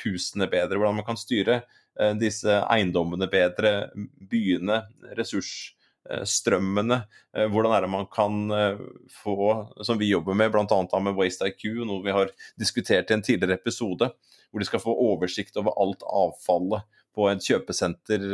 husene 0.02 0.50
bedre? 0.50 0.80
Hvordan 0.80 0.98
man 0.98 1.06
kan 1.06 1.20
styre 1.20 1.62
Eh, 1.62 1.83
disse 2.18 2.58
eiendommene 2.66 3.28
bedre, 3.30 3.90
byene, 4.30 4.80
ressursstrømmene. 5.14 7.00
Eh, 7.36 7.46
hvordan 7.50 7.74
er 7.76 7.84
det 7.84 7.92
man 7.92 8.08
kan 8.12 8.40
eh, 8.54 8.82
få, 9.22 9.36
som 9.86 10.00
vi 10.00 10.10
jobber 10.10 10.36
med, 10.38 10.52
bl.a. 10.54 11.00
med 11.00 11.18
Waste 11.18 11.48
IQ, 11.50 11.68
noe 11.86 12.02
vi 12.04 12.16
har 12.16 12.32
diskutert 12.60 13.10
i 13.10 13.18
en 13.18 13.24
tidligere 13.24 13.60
episode, 13.60 14.10
hvor 14.50 14.62
de 14.62 14.68
skal 14.68 14.82
få 14.82 14.94
oversikt 15.08 15.58
over 15.60 15.76
alt 15.82 16.04
avfallet 16.06 16.86
på 17.14 17.28
et 17.30 17.44
kjøpesenter 17.46 18.24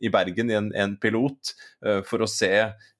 i 0.00 0.10
Bergen 0.12 0.50
i 0.50 0.56
en, 0.56 0.96
pilot, 1.00 1.52
for 2.08 2.24
å 2.24 2.28
se 2.30 2.50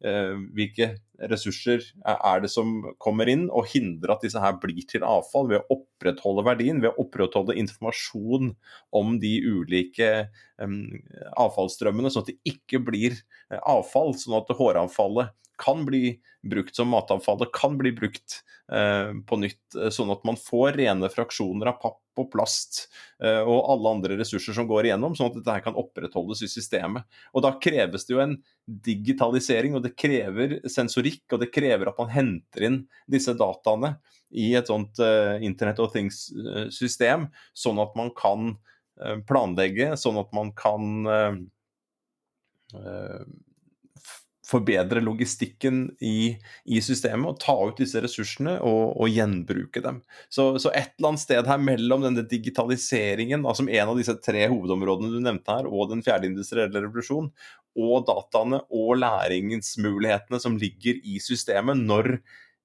hvilke 0.01 0.91
ressurser 1.31 1.85
er 2.05 2.43
det 2.45 2.51
som 2.53 2.79
kommer 3.03 3.29
inn, 3.33 3.47
og 3.49 3.69
hindre 3.73 4.15
at 4.15 4.25
disse 4.25 4.41
her 4.41 4.57
blir 4.61 4.85
til 4.89 5.05
avfall 5.07 5.51
ved 5.51 5.61
å 5.61 5.77
opprettholde 5.79 6.45
verdien, 6.47 6.81
ved 6.81 6.93
å 6.93 7.05
opprettholde 7.05 7.57
informasjon 7.61 8.55
om 8.97 9.19
de 9.21 9.35
ulike 9.45 10.11
avfallsstrømmene, 10.61 12.13
sånn 12.13 12.25
at 12.27 12.33
det 12.33 12.55
ikke 12.55 12.81
blir 12.85 13.19
avfall. 13.61 14.15
Sånn 14.21 14.39
at 14.41 14.53
håravfallet 14.57 15.37
kan 15.61 15.85
bli 15.87 16.19
brukt 16.43 16.77
som 16.77 16.89
matavfall. 16.89 17.39
Det 17.39 17.51
kan 17.53 17.79
bli 17.79 17.93
brukt 17.93 18.41
eh, 18.73 19.13
på 19.27 19.37
nytt, 19.37 19.75
eh, 19.77 19.91
sånn 19.93 20.13
at 20.13 20.25
man 20.25 20.39
får 20.41 20.73
rene 20.81 21.11
fraksjoner 21.13 21.69
av 21.71 21.81
papp 21.83 22.21
og 22.21 22.31
plast 22.33 22.87
eh, 23.23 23.41
og 23.41 23.69
alle 23.75 23.93
andre 23.97 24.17
ressurser 24.21 24.57
som 24.57 24.69
går 24.69 24.89
igjennom, 24.89 25.15
sånn 25.17 25.31
at 25.31 25.37
dette 25.39 25.57
her 25.57 25.65
kan 25.65 25.79
opprettholdes 25.81 26.43
i 26.47 26.51
systemet. 26.51 27.05
Og 27.35 27.45
Da 27.45 27.53
kreves 27.63 28.09
det 28.09 28.17
jo 28.17 28.23
en 28.25 28.39
digitalisering, 28.67 29.77
og 29.77 29.85
det 29.85 29.97
krever 30.01 30.59
sensorikk, 30.69 31.27
og 31.33 31.45
det 31.45 31.53
krever 31.55 31.93
at 31.93 32.01
man 32.01 32.13
henter 32.15 32.67
inn 32.69 32.81
disse 33.11 33.37
dataene 33.37 33.97
i 34.31 34.53
et 34.55 34.69
sånt 34.71 35.01
uh, 35.03 35.43
Internet 35.43 35.81
of 35.83 35.91
Things-system, 35.91 37.25
sånn 37.51 37.81
at 37.83 37.97
man 37.99 38.13
kan 38.15 38.53
planlegge, 39.27 39.97
sånn 39.99 40.19
at 40.21 40.29
man 40.37 40.51
kan 40.55 41.09
uh, 41.09 41.33
forbedre 44.51 45.03
logistikken 45.05 45.83
i, 46.03 46.35
i, 46.65 46.81
systemet 46.83 47.29
og 47.31 47.39
ta 47.43 47.55
ut 47.55 47.79
disse 47.79 48.01
ressursene 48.03 48.57
og, 48.67 48.97
og 49.01 49.13
gjenbruke 49.13 49.83
dem. 49.85 50.01
Så, 50.33 50.53
så, 50.63 50.73
et 50.75 50.97
eller 50.99 51.13
annet 51.13 51.23
sted 51.23 51.51
her 51.51 51.63
mellom 51.63 52.05
denne 52.07 52.25
digitaliseringen, 52.29 53.45
da, 53.47 53.55
som 53.57 53.71
en 53.71 53.93
av 53.93 53.99
disse 53.99 54.17
tre 54.25 54.47
hovedområdene 54.51 55.13
du 55.15 55.21
nevnte 55.23 55.59
her, 55.61 55.71
og 55.71 55.93
den 55.93 56.05
fjerde 56.07 56.31
industrielle 56.31 56.83
revolusjon, 56.83 57.31
og 57.81 58.07
dataene 58.09 58.63
og 58.75 58.97
læringsmulighetene 58.99 60.41
som 60.43 60.59
ligger 60.59 60.99
i 61.07 61.21
systemet 61.23 61.79
når 61.79 62.17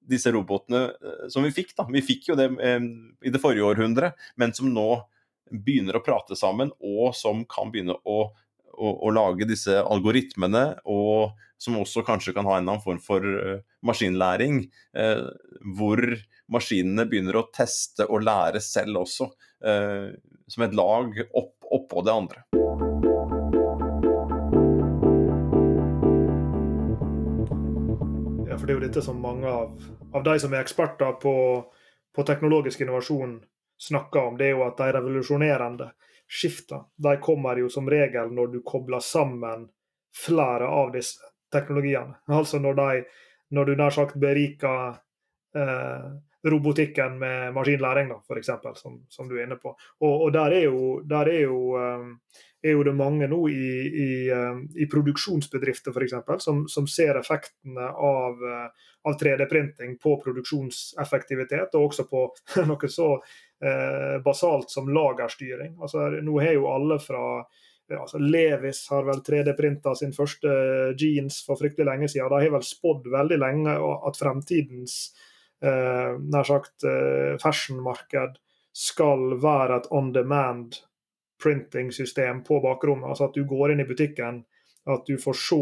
disse 0.05 0.31
robotene 0.33 0.88
eh, 0.93 1.27
som 1.33 1.45
vi 1.45 1.53
fikk, 1.53 1.75
da. 1.77 1.86
Vi 1.89 2.01
fikk 2.05 2.31
jo 2.31 2.39
det 2.39 2.49
eh, 2.61 2.81
i 3.25 3.33
det 3.33 3.41
forrige 3.41 3.67
århundret, 3.67 4.17
men 4.41 4.53
som 4.57 4.71
nå 4.73 4.89
begynner 5.53 5.99
å 5.99 6.05
prate 6.05 6.38
sammen, 6.38 6.73
og 6.81 7.13
som 7.17 7.45
kan 7.49 7.69
begynne 7.73 7.99
å 8.01 8.25
å, 8.75 8.91
å, 9.07 9.11
lage 9.13 9.47
disse 9.49 9.77
algoritmene, 9.81 10.65
og 10.91 11.36
som 11.58 11.78
også 11.80 12.03
kanskje 12.06 12.34
kan 12.36 12.47
ha 12.47 12.58
en 12.60 12.68
annen 12.68 12.84
form 12.84 12.99
for 13.03 13.24
uh, 13.24 13.60
maskinlæring, 13.86 14.66
uh, 14.97 15.28
hvor 15.78 16.01
maskinene 16.51 17.08
begynner 17.10 17.39
å 17.39 17.47
teste 17.56 18.08
og 18.10 18.26
lære 18.26 18.62
selv 18.64 19.03
også, 19.06 19.30
uh, 19.66 20.12
som 20.51 20.66
et 20.66 20.76
lag 20.78 21.16
opp, 21.32 21.56
oppå 21.72 22.03
det 22.06 22.14
andre. 22.14 22.43
Ja, 28.49 28.60
for 28.60 28.68
Det 28.68 28.74
er 28.74 28.78
jo 28.78 28.86
dette 28.88 29.06
som 29.06 29.22
mange 29.22 29.49
av, 29.49 29.76
av 30.14 30.26
de 30.28 30.38
som 30.39 30.53
er 30.53 30.64
eksperter 30.64 31.18
på, 31.22 31.36
på 32.16 32.28
teknologisk 32.28 32.84
innovasjon, 32.84 33.39
snakker 33.82 34.30
om. 34.30 34.38
Det 34.39 34.47
er 34.47 34.53
jo 34.56 34.68
at 34.68 34.78
de 34.80 34.91
revolusjonerende 34.95 35.89
skiftene 36.32 36.88
de 36.95 37.18
kommer 37.22 37.60
jo 37.60 37.70
som 37.70 37.89
regel 37.91 38.32
når 38.34 38.53
du 38.53 38.60
kobler 38.66 39.03
sammen 39.03 39.68
flere 40.16 40.68
av 40.72 40.93
disse 40.95 41.34
teknologiene. 41.56 42.20
Altså 42.28 42.60
når, 42.62 42.80
de, 42.82 43.03
når 43.56 43.72
du 43.72 43.76
nær 43.80 43.95
sagt 43.95 44.20
beriker 44.22 44.99
eh, 45.56 46.08
robotikken 46.49 47.20
med 47.20 47.53
maskinlæring, 47.53 48.10
da, 48.10 48.20
f.eks., 48.30 48.49
som, 48.82 48.99
som 49.10 49.30
du 49.30 49.38
er 49.38 49.45
inne 49.47 49.58
på. 49.62 49.72
Og, 50.01 50.28
og 50.28 50.34
der, 50.34 50.53
er 50.53 50.68
jo, 50.68 50.99
der 51.10 51.32
er, 51.32 51.39
jo, 51.47 51.58
um, 51.74 52.12
er 52.64 52.76
jo, 52.76 52.84
det 52.86 52.93
mange 52.97 53.28
nå 53.30 53.39
i, 53.49 53.70
i, 53.89 54.10
eh, 54.34 54.60
i 54.84 54.88
produksjonsbedrifter 54.91 55.95
f.eks. 55.95 56.43
Som, 56.45 56.66
som 56.70 56.88
ser 56.91 57.18
effektene 57.20 57.89
av, 57.89 58.45
eh, 58.45 58.89
av 59.10 59.18
3D-printing 59.22 59.97
på 60.01 60.18
produksjonseffektivitet, 60.24 61.74
og 61.74 61.89
også 61.89 62.08
på 62.12 62.28
noe 62.70 62.91
så 62.93 63.12
eh, 63.16 64.18
basalt 64.26 64.74
som 64.74 64.91
lagerstyring. 64.93 65.80
Altså, 65.82 66.12
nå 66.22 66.41
har 66.43 66.60
jo 66.60 66.70
alle 66.74 67.01
fra 67.01 67.26
altså 67.93 68.19
Levis 68.21 68.88
har 68.89 69.05
vel 69.05 69.21
3D-printa 69.25 69.93
sin 69.95 70.13
første 70.15 70.49
jeans 70.97 71.41
for 71.45 71.59
fryktelig 71.59 71.86
lenge 71.89 72.09
siden. 72.09 72.31
De 72.31 72.47
har 72.47 72.55
vel 72.55 72.65
spådd 72.65 73.09
veldig 73.13 73.38
lenge 73.41 73.75
at 74.07 74.19
fremtidens 74.19 74.97
eh, 75.61 76.17
nær 76.17 76.47
sagt 76.47 76.88
eh, 76.89 77.38
fashionmarked 77.41 78.39
skal 78.75 79.38
være 79.43 79.79
et 79.79 79.89
on 79.95 80.11
demand 80.15 80.81
printing-system 81.41 82.43
på 82.47 82.59
bakrommet. 82.63 83.09
Altså 83.11 83.29
at 83.29 83.38
du 83.38 83.45
går 83.47 83.73
inn 83.73 83.83
i 83.83 83.88
butikken, 83.88 84.41
at 84.86 85.05
du 85.07 85.17
får 85.21 85.38
se 85.41 85.61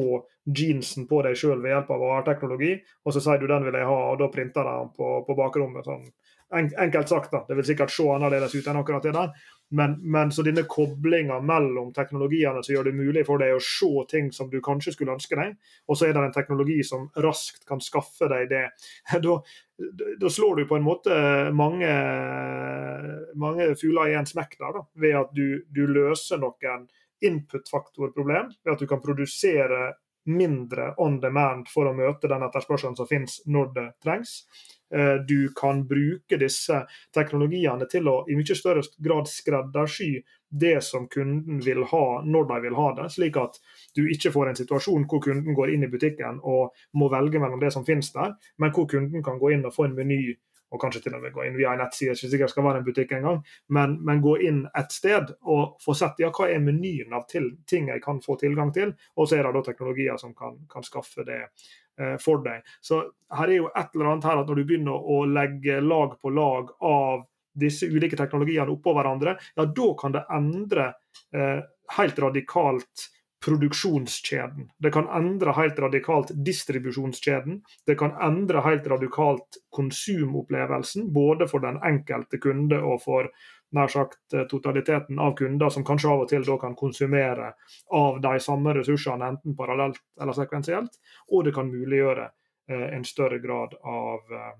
jeansen 0.59 1.07
på 1.07 1.21
deg 1.23 1.37
sjøl 1.39 1.61
ved 1.63 1.71
hjelp 1.71 1.91
av 1.95 2.03
AR-teknologi, 2.09 2.73
og 3.05 3.15
så 3.15 3.21
sier 3.23 3.39
du 3.39 3.47
den 3.47 3.63
vil 3.67 3.77
jeg 3.79 3.87
ha, 3.87 3.99
og 4.11 4.19
da 4.19 4.27
printer 4.31 4.67
de 4.67 4.73
den 4.81 4.91
på, 4.97 5.11
på 5.27 5.35
bakrommet. 5.37 5.87
sånn 5.87 6.07
enkelt 6.53 7.09
sagt, 7.09 7.31
da. 7.31 7.43
Det 7.47 7.57
vil 7.57 7.65
sikkert 7.65 7.93
se 7.93 8.05
annerledes 8.09 8.53
ut 8.55 8.67
enn 8.67 8.79
akkurat 8.81 9.05
det 9.05 9.13
der. 9.15 9.31
Men, 9.73 9.95
men 10.11 10.31
så 10.31 10.43
denne 10.45 10.65
koblinga 10.69 11.39
mellom 11.41 11.89
teknologiene 11.95 12.61
som 12.61 12.75
gjør 12.75 12.89
det 12.89 12.95
mulig 12.97 13.23
for 13.25 13.41
deg 13.41 13.55
å 13.55 13.61
se 13.63 14.05
ting 14.11 14.29
som 14.35 14.51
du 14.51 14.59
kanskje 14.61 14.93
skulle 14.93 15.15
ønske 15.15 15.37
deg, 15.39 15.55
og 15.89 15.97
så 15.97 16.07
er 16.07 16.13
det 16.13 16.27
en 16.27 16.35
teknologi 16.35 16.77
som 16.85 17.07
raskt 17.25 17.65
kan 17.69 17.81
skaffe 17.83 18.29
deg 18.31 18.51
det. 18.53 18.65
Da, 19.83 20.29
slår 20.29 20.59
du 20.59 20.67
på 20.69 20.77
en 20.77 20.85
måte 20.85 21.15
mange, 21.57 21.89
mange 23.41 23.65
fugler 23.75 24.11
i 24.11 24.13
en 24.15 24.27
smekk 24.29 24.53
der, 24.59 24.77
da, 24.77 24.83
ved 25.01 25.17
at 25.17 25.31
du, 25.33 25.47
du 25.73 25.81
løser 25.89 26.39
noen 26.39 26.85
input-faktorproblem, 27.25 28.51
ved 28.63 28.75
at 28.75 28.83
du 28.83 28.87
kan 28.87 29.01
produsere 29.01 29.95
mindre 30.29 30.93
on 31.01 31.17
demand 31.19 31.67
for 31.73 31.89
å 31.89 31.95
møte 31.97 32.29
den 32.31 32.45
etterspørselen 32.45 32.95
som 32.95 33.09
finnes 33.09 33.41
når 33.49 33.73
det 33.75 33.87
trengs. 34.05 34.43
Eh, 34.93 35.15
du 35.27 35.49
kan 35.55 35.87
bruke 35.87 36.37
disse 36.37 36.83
teknologiene 37.15 37.87
til 37.89 38.07
å 38.11 38.19
i 38.29 38.37
mye 38.37 38.57
større 38.57 38.83
grad 39.01 39.29
skreddersy 39.31 40.11
det 40.53 40.83
som 40.85 41.07
kunden 41.09 41.63
vil 41.65 41.81
ha 41.89 42.05
når 42.21 42.45
de 42.51 42.59
vil 42.67 42.77
ha 42.77 42.91
det, 42.99 43.09
slik 43.15 43.39
at 43.41 43.57
du 43.97 44.03
ikke 44.05 44.31
får 44.35 44.51
en 44.51 44.59
situasjon 44.59 45.07
hvor 45.09 45.23
kunden 45.25 45.57
går 45.57 45.73
inn 45.73 45.87
i 45.87 45.89
butikken 45.89 46.37
og 46.43 46.77
må 46.93 47.09
velge 47.09 47.41
mellom 47.41 47.63
det 47.63 47.73
som 47.73 47.85
finnes 47.87 48.11
der, 48.13 48.35
men 48.61 48.73
hvor 48.75 48.85
kunden 48.91 49.25
kan 49.25 49.41
gå 49.41 49.55
inn 49.55 49.65
og 49.65 49.73
få 49.73 49.87
en 49.87 49.97
meny 49.97 50.21
og 50.73 50.81
kanskje 50.81 51.03
til 51.05 51.15
og 51.17 51.21
med 51.21 51.33
gå 51.33 51.43
inn 51.45 51.57
via 51.57 51.73
en 51.73 51.83
nettside, 51.83 52.15
ikke 52.17 52.29
sikkert 52.31 52.53
skal 52.53 52.65
være 52.65 52.81
en 52.81 52.85
butikk 52.85 53.11
engang, 53.13 53.43
men, 53.77 53.99
men 54.05 54.21
gå 54.25 54.39
inn 54.45 54.63
et 54.77 54.93
sted 54.93 55.33
og 55.41 55.75
få 55.83 55.93
sett 55.97 56.21
ja, 56.21 56.31
hva 56.33 56.49
er 56.49 56.63
menyen 56.65 57.13
av 57.13 57.27
til, 57.29 57.51
ting 57.69 57.91
jeg 57.93 58.01
kan 58.01 58.21
få 58.25 58.39
tilgang 58.41 58.73
til, 58.73 58.95
og 59.17 59.29
så 59.29 59.37
er 59.37 59.45
det 59.45 59.53
da 59.57 59.63
teknologier 59.67 60.17
som 60.21 60.33
kan, 60.37 60.57
kan 60.69 60.85
skaffe 60.85 61.25
det 61.27 61.43
for 62.21 62.41
deg. 62.45 62.63
Så 62.81 63.03
her 63.37 63.51
er 63.51 63.59
jo 63.59 63.69
et 63.69 63.93
eller 63.93 64.09
annet 64.11 64.25
her 64.25 64.41
at 64.41 64.49
når 64.49 64.59
du 64.59 64.65
begynner 64.65 65.09
å 65.13 65.19
legge 65.29 65.77
lag 65.83 66.15
på 66.21 66.31
lag 66.33 66.71
av 66.81 67.25
disse 67.53 67.85
ulike 67.85 68.17
teknologiene 68.17 68.73
oppå 68.73 68.95
hverandre, 68.97 69.35
ja, 69.55 69.65
da 69.65 69.89
kan 69.99 70.15
det 70.15 70.23
endre 70.33 70.87
eh, 71.35 71.59
helt 71.97 72.19
radikalt 72.19 73.09
produksjonskjeden. 73.43 74.69
Det 74.79 74.91
kan 74.95 75.09
endre 75.11 75.51
helt 75.57 75.79
radikalt 75.79 76.31
distribusjonskjeden. 76.45 77.59
Det 77.85 77.95
kan 77.99 78.13
endre 78.23 78.61
helt 78.63 78.87
radikalt 78.87 79.59
konsumopplevelsen, 79.75 81.09
både 81.13 81.49
for 81.51 81.63
den 81.65 81.81
enkelte 81.83 82.39
kunde 82.39 82.79
og 82.79 83.01
for 83.03 83.27
nær 83.73 83.91
sagt 83.91 84.33
eh, 84.33 84.45
totaliteten 84.49 85.19
av 85.19 85.35
kunder 85.37 85.73
som 85.73 85.85
kanskje 85.85 86.11
av 86.11 86.23
og 86.25 86.29
til 86.31 86.45
da 86.47 86.57
kan 86.61 86.75
konsumere 86.77 87.53
av 87.93 88.21
de 88.23 88.33
samme 88.43 88.75
ressursene, 88.77 89.33
enten 89.33 89.57
parallelt 89.57 90.01
eller 90.21 90.37
sekvensielt. 90.37 90.99
Og 91.31 91.47
det 91.47 91.55
kan 91.55 91.71
muliggjøre 91.71 92.27
eh, 92.27 92.87
en 92.97 93.05
større 93.07 93.41
grad 93.43 93.77
av 93.81 94.37
eh, 94.39 94.53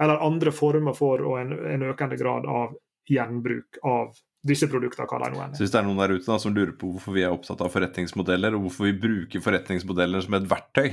Eller 0.00 0.22
andre 0.24 0.52
former 0.56 0.94
for 0.96 1.20
og 1.20 1.34
en, 1.36 1.50
en 1.52 1.82
økende 1.90 2.16
grad 2.16 2.46
av 2.48 2.70
gjenbruk 3.12 3.76
av 3.84 4.14
disse 4.46 4.68
produktene, 4.70 5.04
hva 5.10 5.18
de 5.20 5.34
nå 5.34 5.42
er. 5.42 5.50
Så 5.52 5.64
hvis 5.64 5.74
det 5.74 5.80
er 5.82 5.84
noen 5.84 6.00
der 6.00 6.14
ute 6.14 6.30
da, 6.30 6.38
som 6.40 6.54
lurer 6.54 6.72
på 6.78 6.88
hvorfor 6.94 7.12
vi 7.12 7.26
er 7.26 7.34
opptatt 7.34 7.60
av 7.60 7.72
forretningsmodeller, 7.74 8.56
og 8.56 8.66
hvorfor 8.66 8.88
vi 8.88 8.94
bruker 9.02 9.44
forretningsmodeller 9.44 10.24
som 10.24 10.38
et 10.38 10.48
verktøy 10.48 10.88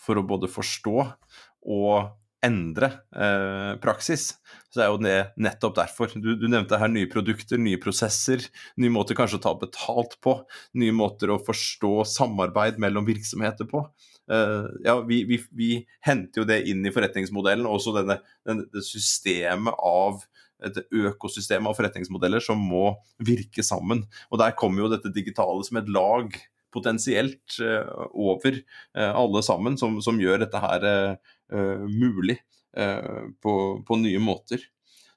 for 0.00 0.18
å 0.18 0.26
både 0.26 0.50
forstå 0.50 0.96
og 0.98 2.10
endre 2.44 2.90
eh, 3.16 3.74
praksis, 3.82 4.34
så 4.72 4.84
er 4.84 4.90
jo 4.90 5.00
det 5.02 5.16
nettopp 5.40 5.76
derfor. 5.78 6.12
Du, 6.14 6.34
du, 6.38 6.46
nevnte 6.50 6.78
her 6.80 6.90
nye 6.92 7.08
produkter, 7.10 7.60
nye 7.60 7.80
prosesser, 7.80 8.44
nye 8.80 8.92
måter 8.92 9.18
kanskje 9.18 9.40
å 9.40 9.44
ta 9.46 9.54
betalt 9.60 10.18
på, 10.24 10.36
nye 10.80 10.94
måter 10.94 11.32
å 11.32 11.40
forstå 11.42 11.94
samarbeid 12.10 12.80
mellom 12.82 13.06
virksomheter 13.08 13.68
på. 13.70 13.84
Eh, 14.30 14.70
ja, 14.86 14.98
vi, 15.08 15.22
vi, 15.28 15.40
vi, 15.56 15.70
henter 16.06 16.42
jo 16.42 16.48
det 16.48 16.62
inn 16.70 16.84
i 16.86 16.94
forretningsmodellen, 16.94 17.68
også 17.68 17.96
denne, 17.98 18.20
denne 18.46 18.84
systemet 18.84 19.76
av 19.80 20.24
et 20.64 20.78
økosystem 20.94 21.66
av 21.68 21.76
forretningsmodeller 21.76 22.42
som 22.44 22.60
må 22.60 22.94
virke 23.24 23.64
sammen. 23.66 24.04
Og 24.30 24.40
Der 24.40 24.56
kommer 24.56 24.84
jo 24.84 24.92
dette 24.92 25.12
digitale 25.12 25.64
som 25.66 25.80
et 25.80 25.90
lag 25.92 26.32
potensielt 26.74 27.58
uh, 27.62 28.08
over 28.10 28.58
uh, 28.58 29.12
alle 29.12 29.42
sammen, 29.46 29.78
som, 29.80 30.00
som, 30.04 30.18
gjør 30.20 30.44
dette 30.44 30.62
her 30.62 30.88
uh, 30.90 31.86
mulig 31.88 32.40
på, 32.74 33.52
på, 33.86 33.96
nye 34.02 34.18
måter. 34.18 34.58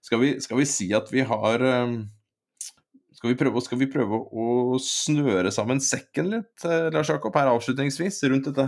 Skal 0.06 0.20
vi, 0.22 0.28
skal 0.46 0.60
vi, 0.60 0.66
si 0.70 0.92
at 0.94 1.08
vi 1.10 1.24
har 1.26 1.64
skal 3.18 3.32
vi, 3.32 3.38
prøve, 3.40 3.64
skal 3.66 3.80
vi 3.82 3.88
prøve 3.90 4.20
å 4.30 4.78
snøre 4.78 5.50
sammen 5.56 5.82
sekken 5.82 6.30
litt, 6.36 6.68
Lars 6.94 7.10
Jakob, 7.10 7.34
her 7.34 7.50
avslutningsvis, 7.50 8.22
rundt 8.30 8.52
dette, 8.52 8.68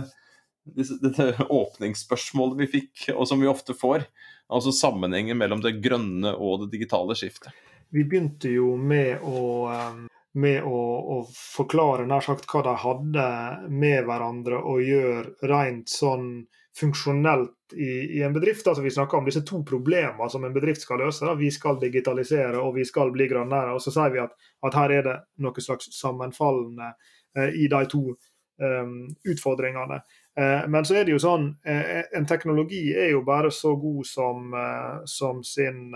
dette 1.06 1.28
åpningsspørsmålet 1.46 2.64
vi 2.64 2.70
fikk, 2.80 3.06
og 3.14 3.30
som 3.30 3.38
vi 3.38 3.52
ofte 3.52 3.78
får? 3.78 4.08
Altså 4.50 4.74
sammenhengen 4.74 5.38
mellom 5.38 5.62
det 5.62 5.76
grønne 5.78 6.34
og 6.34 6.64
det 6.64 6.72
digitale 6.74 7.14
skiftet. 7.14 7.54
Vi 7.94 8.02
begynte 8.06 8.50
jo 8.50 8.74
med 8.74 9.22
å 9.22 9.38
med 10.38 10.62
å, 10.62 10.80
å, 11.14 11.16
forklare 11.34 12.06
nær 12.06 12.22
sagt 12.22 12.46
hva 12.50 12.62
de 12.62 12.74
hadde 12.84 13.26
med 13.72 14.04
hverandre 14.06 14.60
å 14.62 14.76
gjøre 14.78 15.50
rent 15.50 15.90
sånn 15.90 16.28
funksjonelt 16.78 17.74
i, 17.74 18.18
i, 18.18 18.22
en 18.22 18.34
bedrift. 18.34 18.66
altså 18.66 18.84
Vi 18.84 18.92
snakker 18.94 19.18
om 19.18 19.26
disse 19.26 19.42
to 19.46 19.64
problemene 19.66 20.30
som 20.30 20.44
en 20.46 20.54
bedrift 20.54 20.86
skal 20.86 21.02
løse. 21.02 21.26
Da. 21.26 21.34
Vi 21.38 21.50
skal 21.50 21.80
digitalisere 21.82 22.62
og 22.62 22.76
vi 22.78 22.86
skal 22.86 23.10
bli 23.14 23.26
grønnere. 23.30 23.74
og 23.74 23.82
Så 23.82 23.92
sier 23.94 24.14
vi 24.14 24.22
at, 24.22 24.36
at 24.66 24.78
her 24.78 24.94
er 25.00 25.06
det 25.08 25.16
noe 25.42 25.66
slags 25.66 25.90
sammenfallende 25.98 26.92
eh, 27.36 27.56
i 27.64 27.66
de 27.70 27.82
to 27.90 28.04
um, 28.60 29.08
utfordringene. 29.26 30.00
Eh, 30.38 30.68
men 30.68 30.84
så 30.84 31.00
er 31.00 31.04
det 31.04 31.14
jo 31.16 31.22
sånn, 31.22 31.48
eh, 31.66 32.04
en 32.16 32.26
teknologi 32.28 32.92
er 32.94 33.10
jo 33.14 33.24
bare 33.26 33.50
så 33.50 33.74
god 33.80 34.06
som, 34.06 34.54
eh, 34.54 35.00
som 35.04 35.42
sin 35.44 35.90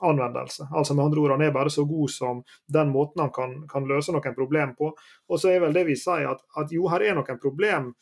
anvendelse. 0.00 0.68
Altså 0.72 0.94
med 0.94 1.04
andre 1.04 1.20
ord, 1.20 1.30
Han 1.30 1.42
er 1.42 1.50
bare 1.50 1.70
så 1.70 1.84
god 1.84 2.10
som 2.10 2.42
den 2.66 2.88
måten 2.88 3.20
han 3.20 3.30
kan, 3.30 3.68
kan 3.68 3.84
løse 3.88 4.12
noen 4.12 4.34
problem 4.34 4.74
på. 4.78 4.92
Og 5.28 5.40
så 5.40 5.52
er 5.52 5.60
vel 5.60 5.76
det 5.76 5.86
vi 5.86 5.96
sier 5.96 6.30
at, 6.30 6.40
at 6.56 6.72
jo, 6.72 6.88
her 6.88 7.02
er 7.02 7.14
noen 7.14 7.40
problem 7.42 7.92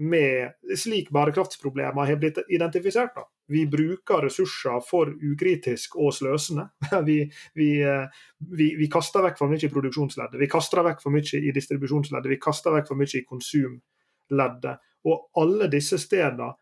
med 0.00 0.52
slik 0.76 1.10
bærekraftsproblemer 1.12 2.06
har 2.08 2.16
blitt 2.16 2.38
identifisert. 2.48 3.14
da. 3.14 3.26
Vi 3.46 3.66
bruker 3.66 4.22
ressurser 4.24 4.80
for 4.86 5.10
ukritisk 5.32 5.96
og 5.96 6.14
sløsende. 6.14 6.68
Vi, 7.08 7.18
vi, 7.54 7.70
vi, 8.38 8.68
vi, 8.78 8.86
kaster 8.88 9.24
vekk 9.26 9.36
for 9.38 9.50
mye 9.50 9.66
i 9.66 9.70
produksjonsleddet, 9.72 10.38
vi 10.40 10.48
kaster 10.48 10.84
vekk 10.86 11.02
for 11.02 11.12
mye 11.12 11.40
i 11.40 11.52
distribusjonsleddet, 11.52 12.30
vi 12.30 12.38
kaster 12.40 12.74
vekk 12.74 12.88
for 12.88 13.00
mye 13.00 13.18
i 13.18 13.24
konsumleddet. 13.26 14.80
Og 15.04 15.42
alle 15.42 15.68
disse 15.72 15.98
stedene, 15.98 16.52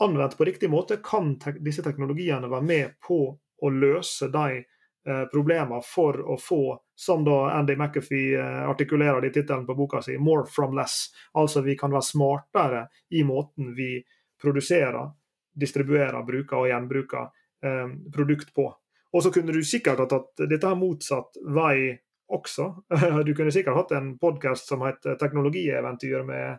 anvendt 0.00 0.36
på 0.38 0.48
riktig 0.48 0.70
måte, 0.72 0.98
kan 1.04 1.34
te 1.38 1.54
disse 1.60 1.84
teknologiene 1.84 2.50
være 2.50 2.66
med 2.66 2.98
på 3.04 3.20
å 3.62 3.70
løse 3.70 4.28
de 4.32 4.60
eh, 4.60 5.24
problemene 5.32 5.80
for 5.84 6.20
å 6.20 6.36
få, 6.40 6.62
som 6.94 7.24
da 7.24 7.38
Andy 7.56 7.76
McAfee 7.76 8.36
eh, 8.38 8.62
artikulerer 8.70 9.26
i 9.26 9.32
tittelen 9.32 9.66
på 9.66 9.76
boka 9.78 10.02
si, 10.02 10.18
'more 10.18 10.46
from 10.46 10.76
less'. 10.76 11.10
Altså 11.34 11.62
vi 11.62 11.76
kan 11.76 11.92
være 11.92 12.08
smartere 12.12 12.86
i 13.10 13.24
måten 13.24 13.74
vi 13.74 14.04
produserer, 14.40 15.10
distribuerer, 15.52 16.22
bruker 16.26 16.56
og 16.56 16.68
gjenbruker 16.68 17.26
eh, 17.62 17.88
produkt 18.12 18.54
på. 18.54 18.68
Og 19.12 19.22
så 19.22 19.32
kunne 19.34 19.52
du 19.52 19.62
sikkert 19.66 19.98
ha 19.98 20.06
tatt 20.06 20.46
dette 20.48 20.66
her 20.66 20.78
motsatt 20.78 21.40
vei 21.54 21.98
også. 22.30 22.70
Du 23.26 23.34
kunne 23.34 23.52
sikkert 23.52 23.76
hatt 23.76 23.92
en 23.98 24.18
podkast 24.18 24.68
som 24.68 24.82
het 24.86 25.02
'Teknologieventyr' 25.02 26.24
med 26.24 26.58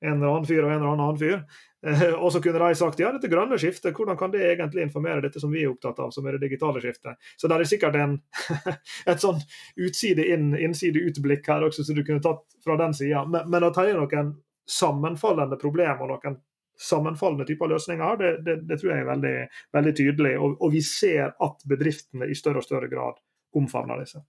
en 0.00 0.16
eller 0.16 0.32
annen 0.32 0.48
fyr 0.48 0.64
og 0.64 0.72
en 0.72 0.80
eller 0.80 0.92
annen 0.94 1.18
fyr. 1.20 1.44
Eh, 1.86 2.14
og 2.14 2.32
så 2.32 2.40
kunne 2.42 2.60
de 2.62 2.78
sagt 2.78 3.00
ja, 3.02 3.10
dette 3.12 3.28
grønne 3.28 3.58
skiftet, 3.60 3.92
hvordan 3.96 4.16
kan 4.20 4.32
det 4.32 4.42
egentlig 4.46 4.86
informere 4.86 5.20
dette 5.24 5.42
som 5.42 5.52
vi 5.52 5.64
er 5.64 5.72
opptatt 5.72 6.00
av, 6.00 6.14
som 6.14 6.26
er 6.26 6.36
det 6.36 6.46
digitale 6.46 6.80
skiftet. 6.80 7.20
Så 7.36 7.50
det 7.50 7.58
er 7.58 7.68
sikkert 7.68 7.98
en, 8.00 8.16
et 9.10 9.20
sånn 9.20 9.42
utside 9.76 10.24
inn, 10.32 10.54
innside 10.56 11.02
ut-blikk 11.04 11.48
her 11.52 11.66
også, 11.68 11.84
som 11.84 11.98
du 11.98 12.04
kunne 12.06 12.24
tatt 12.24 12.44
fra 12.64 12.78
den 12.80 12.96
sida. 12.96 13.26
Men, 13.28 13.50
men 13.52 13.68
at 13.68 13.76
det 13.76 13.92
er 13.92 14.00
noen 14.00 14.34
sammenfallende 14.70 15.60
problemer 15.60 16.06
og 16.06 16.14
noen 16.14 16.40
sammenfallende 16.80 17.44
typer 17.46 17.68
løsninger 17.70 18.16
det, 18.18 18.30
det, 18.46 18.54
det, 18.66 18.78
tror 18.80 18.90
jeg 18.90 19.02
er 19.04 19.10
veldig, 19.10 19.34
veldig 19.76 19.92
tydelig. 20.00 20.36
Og, 20.40 20.56
og 20.60 20.72
vi 20.74 20.80
ser 20.84 21.34
at 21.36 21.68
bedriftene 21.68 22.30
i 22.30 22.38
større 22.38 22.64
og 22.64 22.66
større 22.66 22.88
grad 22.90 23.20
omfavner 23.54 24.00
disse 24.02 24.24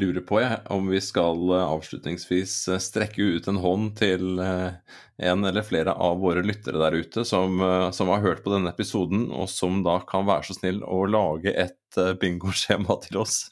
lurer 0.00 0.24
på 0.26 0.40
jeg, 0.42 0.58
om 0.72 0.88
vi 0.90 1.00
skal 1.04 1.40
eh, 1.54 1.72
avslutningsvis 1.74 2.54
eh, 2.70 2.80
strekke 2.82 3.26
ut 3.36 3.48
en 3.50 3.60
hånd 3.62 3.94
til 4.00 4.40
eh, 4.42 4.76
en 5.30 5.46
eller 5.48 5.66
flere 5.66 5.94
av 5.94 6.20
våre 6.22 6.44
lyttere 6.46 6.80
der 6.80 6.96
ute 7.02 7.24
som, 7.28 7.60
som, 7.92 8.08
har 8.08 8.22
hørt 8.24 8.44
på 8.44 8.54
denne 8.54 8.72
episoden, 8.72 9.26
og 9.32 9.50
som 9.52 9.82
da 9.84 9.98
kan 10.08 10.24
være 10.28 10.48
så 10.48 10.56
snill 10.56 10.80
å 10.84 11.02
lage 11.10 11.52
et 11.52 12.00
bingoskjema 12.22 12.96
til 13.04 13.20
oss. 13.20 13.42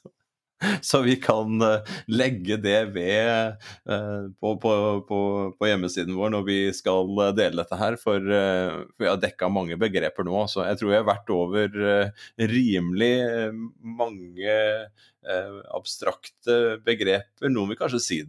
Så 0.89 1.03
vi 1.07 1.17
kan 1.23 1.61
legge 2.11 2.59
det 2.61 2.79
ved 2.95 3.59
på, 4.41 4.55
på, 4.63 4.73
på, 5.09 5.21
på, 5.55 5.69
hjemmesiden 5.69 6.17
vår 6.19 6.33
når 6.35 6.47
vi 6.49 6.59
skal 6.77 7.13
dele 7.39 7.63
dette 7.63 7.79
her. 7.79 7.99
For, 8.01 8.23
vi 8.23 9.09
har 9.09 9.21
dekka 9.23 9.51
mange 9.53 9.79
begreper 9.81 10.27
nå. 10.27 10.47
Så 10.51 10.67
jeg 10.67 10.81
tror 10.81 10.93
vi 10.93 10.99
har 10.99 11.09
vært 11.09 11.35
over 11.35 11.79
rimelig 12.39 13.15
mange 13.99 14.57
eh, 15.29 15.61
abstrakte 15.75 16.79
begreper. 16.87 17.53
Noen 17.53 17.73
vil 17.73 17.81
kanskje 17.81 18.03
si 18.03 18.21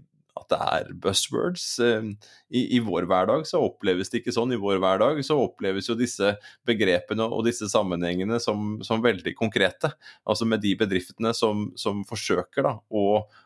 at 0.50 0.54
det 0.54 0.60
er 0.89 0.93
buzzwords. 1.04 1.66
Eh, 1.84 2.10
I, 2.50 2.64
I, 2.78 2.80
vår 2.84 3.08
hverdag 3.10 3.45
så 3.47 3.62
oppleves 3.64 4.10
det 4.10 4.22
ikke 4.22 4.34
sånn. 4.36 4.54
I 4.56 4.62
vår 4.62 4.82
hverdag 4.82 5.22
så 5.26 5.38
oppleves 5.43 5.89
jo 5.89 5.97
disse 6.00 6.34
begrepene 6.68 7.28
og 7.28 7.45
disse 7.47 7.70
sammenhengene 7.72 8.39
som, 8.43 8.80
som 8.86 9.04
veldig 9.04 9.36
konkrete. 9.38 9.93
Altså 10.26 10.47
med 10.50 10.64
de 10.66 10.76
bedriftene 10.80 11.34
som, 11.38 11.70
som 11.80 12.04
forsøker 12.10 12.66
da, 12.66 12.76
å, 12.89 13.06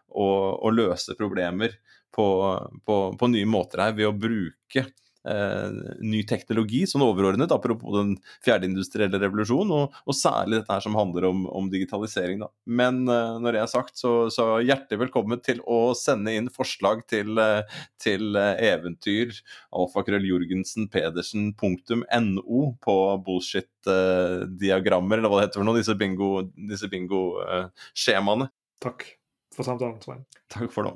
å, 0.09 0.27
å, 0.55 0.73
løse 0.73 1.17
problemer 1.19 1.75
på, 2.13 2.25
på, 2.85 2.99
på 3.19 3.31
nye 3.33 3.49
måter 3.49 3.87
her 3.87 3.97
ved 3.97 4.09
å 4.09 4.17
bruke 4.17 4.87
ny 5.23 6.19
teknologi, 6.27 6.81
sånn 6.89 7.05
overordnet, 7.05 7.53
apropos 7.55 7.95
den 7.95 8.09
fjerde 8.43 8.67
industrielle 8.67 9.15
revolusjon, 9.21 9.69
og, 9.71 9.93
og, 10.03 10.17
særlig 10.17 10.59
dette 10.59 10.75
her 10.75 10.83
som 10.83 10.97
handler 10.99 11.29
om, 11.29 11.45
om 11.47 11.69
digitalisering. 11.71 12.43
Da. 12.43 12.49
Men 12.65 13.07
eh, 13.07 13.39
når 13.43 13.53
det 13.55 13.61
er 13.63 13.67
sagt, 13.71 13.97
så, 13.99 14.29
så, 14.33 14.59
hjertelig 14.63 14.99
velkommen 15.05 15.39
til 15.43 15.59
å 15.63 15.93
sende 15.97 16.33
inn 16.35 16.49
forslag 16.53 17.07
til, 17.11 17.37
eh, 17.41 17.63
til 18.01 18.35
eh, 18.39 18.55
eventyr 18.73 19.27
alfakrølljorgensenpedersen.no 19.79 22.59
på 22.83 22.95
bullshit-diagrammer, 23.27 25.17
eller 25.19 25.29
hva 25.31 25.37
det 25.41 25.45
heter 25.47 25.61
for 25.61 25.67
noe, 25.69 25.79
disse 25.79 26.89
bingo-skjemaene. 26.91 28.45
Bingo, 28.49 28.59
Takk 28.83 28.99
for 29.55 29.63
samtalen, 29.67 29.99
Svein. 30.03 30.23
Takk 30.51 30.71
for 30.73 30.83
det. 30.89 30.95